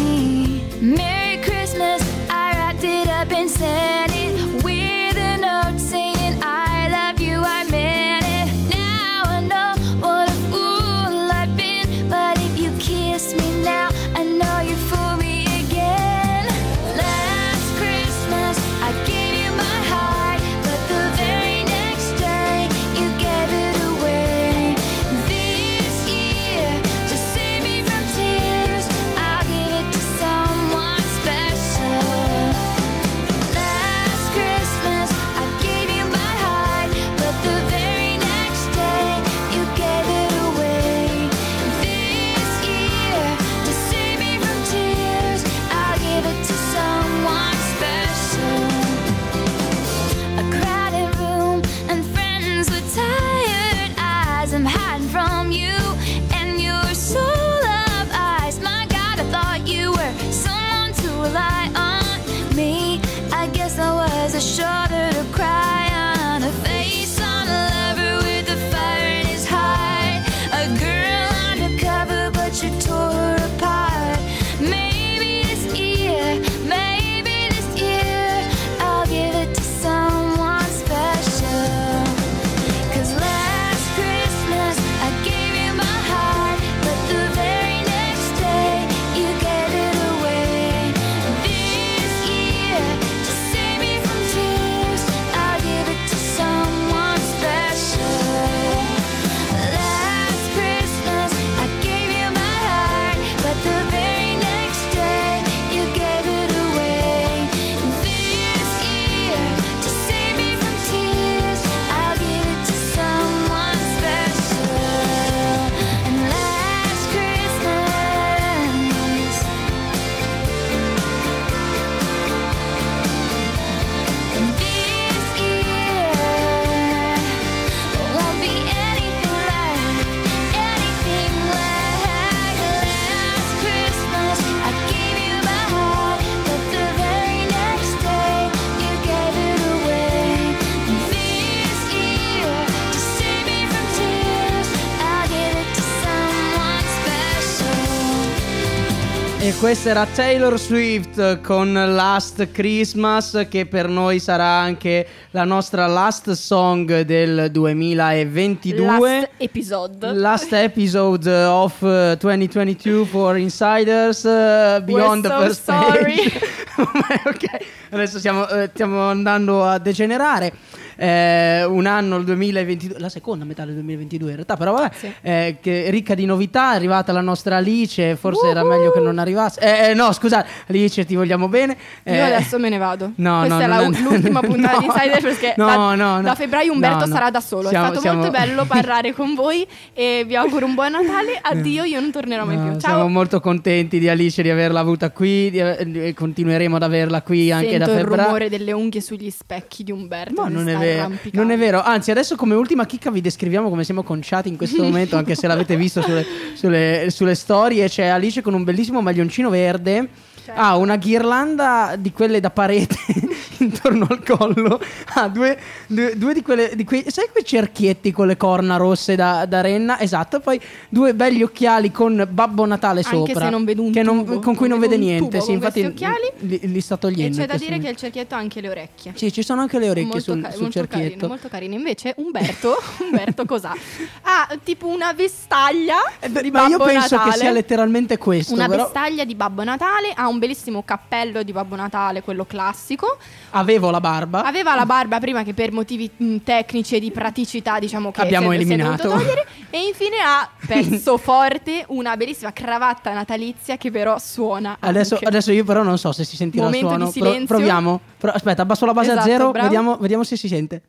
E 149.45 149.53
questa 149.59 149.91
era 149.91 150.07
Taylor 150.07 150.59
Swift 150.59 151.39
con 151.41 151.71
Last 151.71 152.49
Christmas 152.51 153.45
che 153.47 153.67
per 153.67 153.87
noi 153.87 154.19
sarà 154.19 154.43
anche 154.43 155.07
la 155.29 155.43
nostra 155.43 155.85
last 155.85 156.31
song 156.31 157.01
del 157.01 157.51
2022. 157.51 158.87
Last 158.87 159.29
episode. 159.37 160.13
Last 160.13 160.51
episode 160.51 161.29
of 161.29 161.79
uh, 161.81 162.15
2022 162.17 163.05
for 163.05 163.37
insiders 163.37 164.23
uh, 164.23 164.81
beyond 164.83 165.23
We're 165.23 165.29
the 165.29 165.29
so 165.29 165.41
first 165.43 165.63
sorry. 165.63 166.33
ok, 167.27 167.65
adesso 167.91 168.17
stiamo, 168.17 168.47
eh, 168.47 168.71
stiamo 168.73 169.01
andando 169.09 169.63
a 169.63 169.77
degenerare. 169.77 170.53
Eh, 170.95 171.63
un 171.65 171.85
anno, 171.85 172.17
il 172.17 172.25
2022, 172.25 172.99
la 172.99 173.09
seconda 173.09 173.45
metà 173.45 173.65
del 173.65 173.73
2022 173.75 174.29
in 174.29 174.35
realtà, 174.35 174.55
però 174.55 174.73
vabbè, 174.73 174.91
Sì. 174.95 175.11
eh, 175.21 175.57
che 175.61 175.89
ricca 175.89 176.15
di 176.15 176.25
novità. 176.25 176.73
È 176.73 176.75
arrivata 176.75 177.11
la 177.11 177.21
nostra 177.21 177.57
Alice. 177.57 178.15
Forse 178.15 178.47
era 178.47 178.61
Woohoo! 178.61 178.77
meglio 178.77 178.91
che 178.91 178.99
non 178.99 179.19
arrivasse. 179.19 179.59
Eh, 179.61 179.89
eh, 179.89 179.93
no, 179.93 180.11
scusate, 180.11 180.47
Alice, 180.67 181.05
ti 181.05 181.15
vogliamo 181.15 181.47
bene. 181.47 181.73
Io 182.05 182.13
Eh, 182.13 182.19
adesso 182.19 182.57
me 182.59 182.69
ne 182.69 182.77
vado. 182.77 183.11
No, 183.15 183.39
Questa 183.39 183.65
no, 183.67 183.79
è 183.79 183.83
non- 183.89 184.01
l'ultima 184.03 184.39
puntata 184.41 184.77
di 184.79 184.85
no. 184.87 184.93
Insider 184.93 185.21
perché 185.21 185.53
No, 185.57 185.65
da, 185.65 185.75
no, 185.75 185.95
no. 185.95 186.21
da 186.21 186.35
febbraio 186.35 186.71
Umberto 186.71 186.99
No, 186.99 187.05
no. 187.07 187.13
sarà 187.13 187.29
da 187.31 187.41
solo. 187.41 187.69
Siamo- 187.69 187.85
è 187.85 187.87
stato 187.89 188.01
siamo- 188.01 188.17
molto 188.21 188.31
bello 188.37 188.65
parlare 188.67 189.13
con 189.13 189.33
voi 189.35 189.65
e 189.93 190.23
vi 190.27 190.35
auguro 190.35 190.65
un 190.65 190.73
buon 190.75 190.91
Natale. 190.95 191.39
Addio, 191.41 191.83
io 191.83 191.99
non 191.99 192.11
tornerò 192.11 192.45
mai 192.45 192.55
No, 192.57 192.71
più. 192.71 192.79
Siamo 192.79 192.97
Ciao. 192.99 193.07
molto 193.09 193.39
contenti 193.39 193.99
di 193.99 194.07
Alice 194.09 194.41
di 194.41 194.49
averla 194.49 194.79
avuta 194.79 195.11
qui 195.11 195.49
di- 195.51 196.13
continueremo 196.13 196.75
ad 196.77 196.83
averla 196.83 197.21
qui 197.21 197.51
anche 197.51 197.69
Sento 197.71 197.85
da 197.85 197.91
il 197.91 197.97
febbraio. 197.99 198.23
rumore 198.25 198.49
delle 198.49 198.71
unghie 198.71 199.01
sugli 199.01 199.29
specchi 199.29 199.83
di 199.83 199.91
Umberto. 199.91 200.41
No, 200.43 200.47
non 200.49 200.67
è, 200.69 200.71
sta 200.73 200.83
vero, 200.85 201.11
non 201.31 201.51
è 201.51 201.57
vero. 201.57 201.81
Anzi, 201.81 202.11
adesso 202.11 202.35
come 202.35 202.55
ultima 202.55 202.85
chicca 202.85 203.11
vi 203.11 203.21
descriviamo 203.21 203.69
come 203.69 203.83
siamo 203.83 204.03
conciati 204.03 204.49
in 204.49 204.57
questo 204.57 204.81
momento, 204.83 205.15
anche 205.17 205.35
se 205.35 205.47
l'avete 205.47 205.75
visto 205.75 206.01
sulle, 206.01 206.25
sulle- 206.53 207.07
sulle 207.09 207.35
storie. 207.35 207.87
C'è 207.87 208.05
Alice 208.05 208.41
con 208.41 208.53
un 208.53 208.63
bellissimo 208.63 209.01
maglioncino 209.01 209.49
verde. 209.49 210.09
Certo. 210.45 210.61
Ha 210.61 210.75
una 210.77 210.95
ghirlanda 210.97 211.95
di 211.97 212.11
quelle 212.11 212.39
da 212.39 212.51
parete 212.51 212.95
intorno 213.59 214.05
al 214.07 214.21
collo 214.23 214.79
ha 215.15 215.27
due, 215.27 215.57
due- 215.87 216.15
due 216.17 216.33
di, 216.35 216.43
quelle, 216.43 216.75
di 216.75 216.83
quei, 216.83 217.03
sai 217.07 217.29
quei 217.31 217.43
cerchietti 217.43 218.11
con 218.11 218.27
le 218.27 218.37
corna 218.37 218.77
rosse 218.77 219.15
da, 219.15 219.45
da 219.47 219.61
renna? 219.61 219.99
Esatto, 219.99 220.39
poi 220.41 220.61
due 220.87 221.15
belli 221.15 221.41
occhiali 221.41 221.91
con 221.91 222.27
Babbo 222.29 222.63
Natale 222.65 223.01
Anche 223.03 223.15
sopra. 223.31 223.45
se 223.45 223.49
non 223.49 223.63
vedo 223.65 223.81
un 223.81 223.91
che 223.91 224.03
non- 224.03 224.23
tubo, 224.23 224.39
con 224.39 224.53
cui 224.55 224.67
non, 224.67 224.77
non 224.79 224.87
vede 224.87 225.01
niente. 225.01 225.41
Sì, 225.41 225.51
infatti 225.53 225.81
occhiali. 225.83 226.31
li, 226.39 226.59
li 226.63 226.81
sta 226.81 226.93
E 226.93 226.97
togliendo. 226.99 227.37
c'è 227.37 227.47
da 227.47 227.57
dire 227.57 227.79
che 227.79 227.89
il 227.89 227.95
cerchietto 227.95 228.35
ha 228.35 228.37
anche 228.37 228.61
le 228.61 228.69
orecchie. 228.69 229.13
Sì, 229.15 229.31
ci 229.31 229.41
sono 229.41 229.61
anche 229.61 229.79
le 229.79 229.89
orecchie 229.89 230.09
molto, 230.11 230.31
sul, 230.31 230.41
ca- 230.43 230.51
sul 230.51 230.61
molto 230.61 230.77
cerchietto. 230.79 231.09
carino, 231.09 231.27
molto 231.27 231.47
carino. 231.47 231.73
Invece 231.73 232.13
Umberto, 232.17 232.77
Umberto 233.03 233.45
cos'ha? 233.45 233.73
Ha 234.21 234.55
tipo 234.63 234.85
una 234.87 235.11
vestaglia 235.13 235.95
Eh, 236.19 236.29
ma 236.51 236.67
io 236.67 236.77
penso 236.77 237.15
Natale. 237.15 237.31
che 237.31 237.37
sia 237.39 237.51
letteralmente 237.51 238.17
questo. 238.19 238.53
una 238.53 238.67
però 238.67 238.83
vestaglia 238.83 239.23
di 239.25 239.33
Babbo 239.33 239.63
Natale, 239.63 240.11
ha 240.13 240.27
un 240.27 240.34
bellissimo 240.39 240.83
cappello 240.83 241.43
di 241.43 241.51
Babbo 241.51 241.75
Natale, 241.75 242.21
quello 242.21 242.45
classico. 242.45 243.17
avevo 243.51 243.89
la 243.91 243.99
barba. 243.99 244.43
Aveva 244.43 244.75
la 244.75 244.85
barba 244.85 245.19
prima 245.19 245.43
che 245.43 245.53
per 245.53 245.71
motivi 245.71 246.09
mh, 246.15 246.37
tecnici 246.43 246.95
e 246.95 246.99
di 246.99 247.11
praticità, 247.11 247.79
diciamo 247.79 248.11
che 248.11 248.21
Abbiamo 248.21 248.51
si 248.51 248.57
si 248.57 248.61
è 248.61 248.65
eliminato. 248.65 249.03
dovuto 249.03 249.17
togliere. 249.23 249.47
E 249.69 249.79
infine 249.87 250.17
ha, 250.23 250.49
pezzo 250.65 251.17
forte, 251.17 251.83
una 251.89 252.15
bellissima 252.17 252.53
cravatta 252.53 253.11
natalizia 253.13 253.77
che 253.77 253.91
però 253.91 254.17
suona. 254.19 254.77
Adesso, 254.79 255.19
adesso 255.21 255.51
io 255.51 255.63
però 255.63 255.83
non 255.83 255.97
so 255.97 256.11
se 256.11 256.23
si 256.23 256.35
sentirà 256.35 256.63
Momento 256.65 256.87
il 256.87 256.93
di 256.93 256.97
suono. 256.97 257.11
Pro- 257.11 257.21
silenzio. 257.31 257.55
proviamo. 257.55 257.99
Pro- 258.17 258.31
aspetta, 258.31 258.61
abbasso 258.61 258.85
la 258.85 258.93
base 258.93 259.11
Esatto, 259.11 259.21
a 259.27 259.29
zero. 259.31 259.51
Vediamo, 259.51 259.97
vediamo 259.97 260.23
se 260.23 260.37
si 260.37 260.47
sente. 260.47 260.81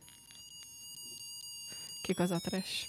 Che 2.01 2.13
cosa 2.15 2.39
trash? 2.41 2.85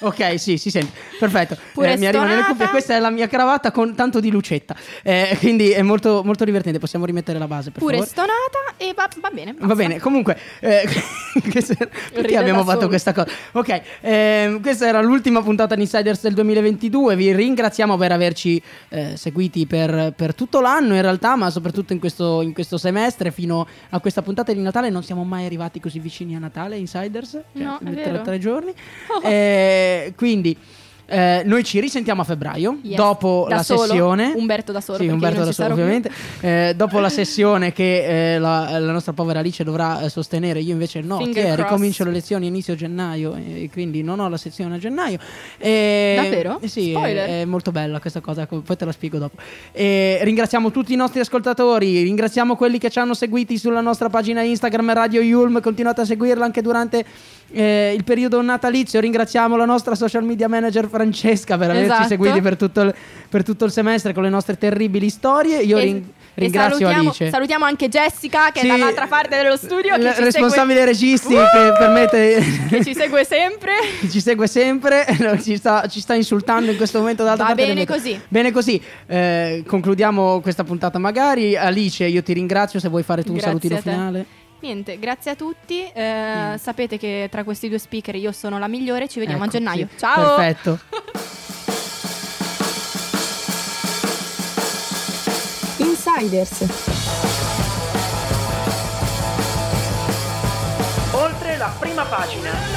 Ok, 0.00 0.38
sì, 0.38 0.58
si 0.58 0.70
sente. 0.70 0.92
Perfetto. 1.18 1.56
Pure 1.72 1.92
Eh, 1.92 1.96
mi 1.98 2.06
arriva 2.06 2.22
nelle 2.24 2.34
stonata. 2.42 2.52
cuffie. 2.54 2.70
Questa 2.70 2.94
è 2.96 2.98
la 2.98 3.10
mia 3.10 3.26
cravatta 3.28 3.70
con 3.70 3.94
tanto 3.94 4.20
di 4.20 4.30
lucetta. 4.30 4.74
Eh, 5.02 5.36
quindi 5.40 5.70
è 5.70 5.82
molto, 5.82 6.22
molto 6.24 6.44
divertente. 6.44 6.78
Possiamo 6.78 7.04
rimettere 7.06 7.38
la 7.38 7.46
base, 7.46 7.70
per 7.70 7.80
Pure 7.80 7.94
favore? 7.98 8.10
stonata 8.10 8.74
e 8.76 8.92
va, 8.94 9.08
va 9.20 9.30
bene. 9.30 9.52
Va 9.52 9.66
basta. 9.66 9.74
bene, 9.74 10.00
comunque, 10.00 10.38
eh, 10.60 10.82
perché 12.12 12.36
abbiamo 12.36 12.62
fatto 12.64 12.76
solo. 12.78 12.88
questa 12.88 13.12
cosa? 13.12 13.28
Ok, 13.52 13.80
ehm, 14.00 14.60
questa 14.60 14.86
era 14.86 15.00
l'ultima 15.00 15.42
puntata 15.42 15.74
di 15.74 15.82
Insiders 15.82 16.22
del 16.22 16.34
2022. 16.34 17.16
Vi 17.16 17.32
ringraziamo 17.32 17.96
per 17.96 18.12
averci 18.12 18.60
eh, 18.90 19.16
seguiti 19.16 19.66
per, 19.66 20.12
per 20.16 20.34
tutto 20.34 20.60
l'anno, 20.60 20.94
in 20.94 21.02
realtà, 21.02 21.36
ma 21.36 21.50
soprattutto 21.50 21.92
in 21.92 21.98
questo, 21.98 22.42
in 22.42 22.52
questo 22.52 22.78
semestre. 22.78 23.30
Fino 23.30 23.66
a 23.90 24.00
questa 24.00 24.22
puntata 24.22 24.52
di 24.52 24.60
Natale 24.60 24.90
non 24.90 25.02
siamo 25.02 25.24
mai 25.24 25.44
arrivati 25.46 25.80
così 25.80 25.98
vicini 25.98 26.34
a 26.36 26.38
Natale, 26.38 26.76
Insiders. 26.76 27.30
Cioè, 27.30 27.62
No, 27.64 27.78
tra 27.80 28.18
tre 28.18 28.38
giorni. 28.38 28.72
Eh, 29.24 29.93
quindi. 30.16 30.56
eh, 31.06 31.42
noi 31.44 31.62
ci 31.64 31.80
risentiamo 31.80 32.22
a 32.22 32.24
febbraio 32.24 32.78
Yes. 32.80 32.96
dopo 32.96 33.44
Da 33.46 33.56
la 33.56 33.62
solo. 33.62 33.80
sessione. 33.82 34.32
Umberto 34.34 34.72
da 34.72 34.80
solo, 34.80 34.96
Sì, 34.96 35.06
Umberto 35.08 35.44
da 35.44 35.52
solo, 35.52 35.74
ovviamente. 35.74 36.10
Eh, 36.40 36.72
dopo 36.74 36.98
la 36.98 37.10
sessione 37.20 37.74
che 37.74 38.34
eh, 38.36 38.38
la, 38.38 38.78
la 38.78 38.90
nostra 38.90 39.12
povera 39.12 39.40
Alice 39.40 39.62
dovrà 39.64 40.00
eh, 40.00 40.08
sostenere, 40.08 40.60
io 40.60 40.72
invece 40.72 41.02
no, 41.02 41.18
che 41.18 41.54
ricomincio 41.56 42.04
le 42.04 42.10
lezioni 42.10 42.46
inizio 42.46 42.74
gennaio 42.74 43.34
e 43.34 43.68
quindi 43.70 44.02
non 44.02 44.18
ho 44.18 44.30
la 44.30 44.38
sezione 44.38 44.76
a 44.76 44.78
gennaio. 44.78 45.18
E- 45.58 46.14
Davvero? 46.22 46.58
eh 46.62 46.68
sì. 46.68 46.92
È, 46.92 47.40
è 47.40 47.44
molto 47.44 47.70
bella 47.70 48.00
questa 48.00 48.20
cosa, 48.22 48.46
co- 48.46 48.62
poi 48.62 48.74
te 48.76 48.86
la 48.86 48.92
spiego 48.92 49.18
dopo. 49.18 49.36
E 49.72 50.20
ringraziamo 50.22 50.70
tutti 50.70 50.94
i 50.94 50.96
nostri 50.96 51.20
ascoltatori, 51.20 52.02
ringraziamo 52.02 52.56
quelli 52.56 52.78
che 52.78 52.88
ci 52.88 52.98
hanno 52.98 53.12
seguiti 53.12 53.58
sulla 53.58 53.82
nostra 53.82 54.08
pagina 54.08 54.40
Instagram 54.40 54.94
Radio 54.94 55.20
Yulm, 55.20 55.60
continuate 55.60 56.00
a 56.00 56.04
seguirla 56.06 56.46
anche 56.46 56.62
durante 56.62 57.04
eh, 57.54 57.92
il 57.96 58.04
periodo 58.04 58.40
natalizio. 58.42 59.00
Ringraziamo 59.00 59.56
la 59.56 59.64
nostra 59.64 59.94
social 59.94 60.24
media 60.24 60.48
manager 60.48 60.88
Francesca 60.88 61.56
per 61.56 61.70
averci 61.70 61.90
Esatto. 61.90 62.08
seguiti 62.08 62.40
per 62.40 62.56
tutto, 62.56 62.80
il, 62.82 62.94
per 63.28 63.42
tutto 63.44 63.64
il 63.64 63.72
semestre 63.72 64.12
con 64.12 64.22
le 64.22 64.28
nostre 64.30 64.58
terribili 64.58 65.08
storie. 65.08 65.58
Io 65.62 65.78
E- 65.78 65.82
rin- 65.84 66.04
e 66.36 66.40
ringrazio 66.40 66.78
salutiamo, 66.78 67.08
Alice. 67.10 67.30
salutiamo 67.30 67.64
anche 67.64 67.88
Jessica 67.88 68.50
che 68.50 68.58
Sì, 68.60 68.66
è 68.66 68.70
dall'altra 68.70 69.06
parte 69.06 69.36
dello 69.36 69.56
studio. 69.56 69.94
ci 69.94 70.20
responsabile 70.22 70.80
segue, 70.80 70.84
registi 70.84 71.32
Uh! 71.34 71.38
che 71.38 71.72
permette 71.78 72.42
che 72.70 72.84
ci 72.84 72.92
segue 72.92 73.24
sempre. 73.24 73.72
che 74.00 74.10
ci 74.10 74.20
segue 74.20 74.46
sempre, 74.48 75.06
ci 75.42 75.56
sta, 75.56 75.86
ci 75.86 76.00
sta 76.00 76.14
insultando 76.14 76.72
in 76.72 76.76
questo 76.76 76.98
momento 76.98 77.22
dall'altra 77.22 77.46
Va 77.48 77.54
parte 77.54 77.66
bene 77.72 77.86
così. 77.86 78.20
Bene 78.28 78.50
così, 78.50 78.80
Eh, 79.06 79.62
concludiamo 79.64 80.40
questa 80.40 80.64
puntata 80.64 80.98
magari. 80.98 81.56
Alice, 81.56 82.04
io 82.04 82.22
ti 82.24 82.32
ringrazio 82.32 82.80
se 82.80 82.88
vuoi 82.88 83.04
fare 83.04 83.22
tu 83.22 83.28
un 83.30 83.36
Grazie 83.36 83.50
salutino 83.52 83.76
a 83.76 83.82
te. 83.82 83.90
finale. 83.90 84.26
Niente, 84.64 84.98
grazie 84.98 85.32
a 85.32 85.34
tutti. 85.34 85.86
Eh, 85.92 86.54
sapete 86.58 86.96
che 86.96 87.28
tra 87.30 87.44
questi 87.44 87.68
due 87.68 87.78
speaker 87.78 88.14
io 88.14 88.32
sono 88.32 88.58
la 88.58 88.66
migliore. 88.66 89.08
Ci 89.08 89.18
vediamo 89.18 89.44
Ecco, 89.44 89.56
a 89.56 89.58
gennaio. 89.58 89.88
sì. 89.90 89.98
Ciao. 89.98 90.36
Perfetto. 90.36 90.78
Insiders. 95.78 96.64
Oltre 101.12 101.56
la 101.58 101.72
prima 101.78 102.04
pagina. 102.04 102.73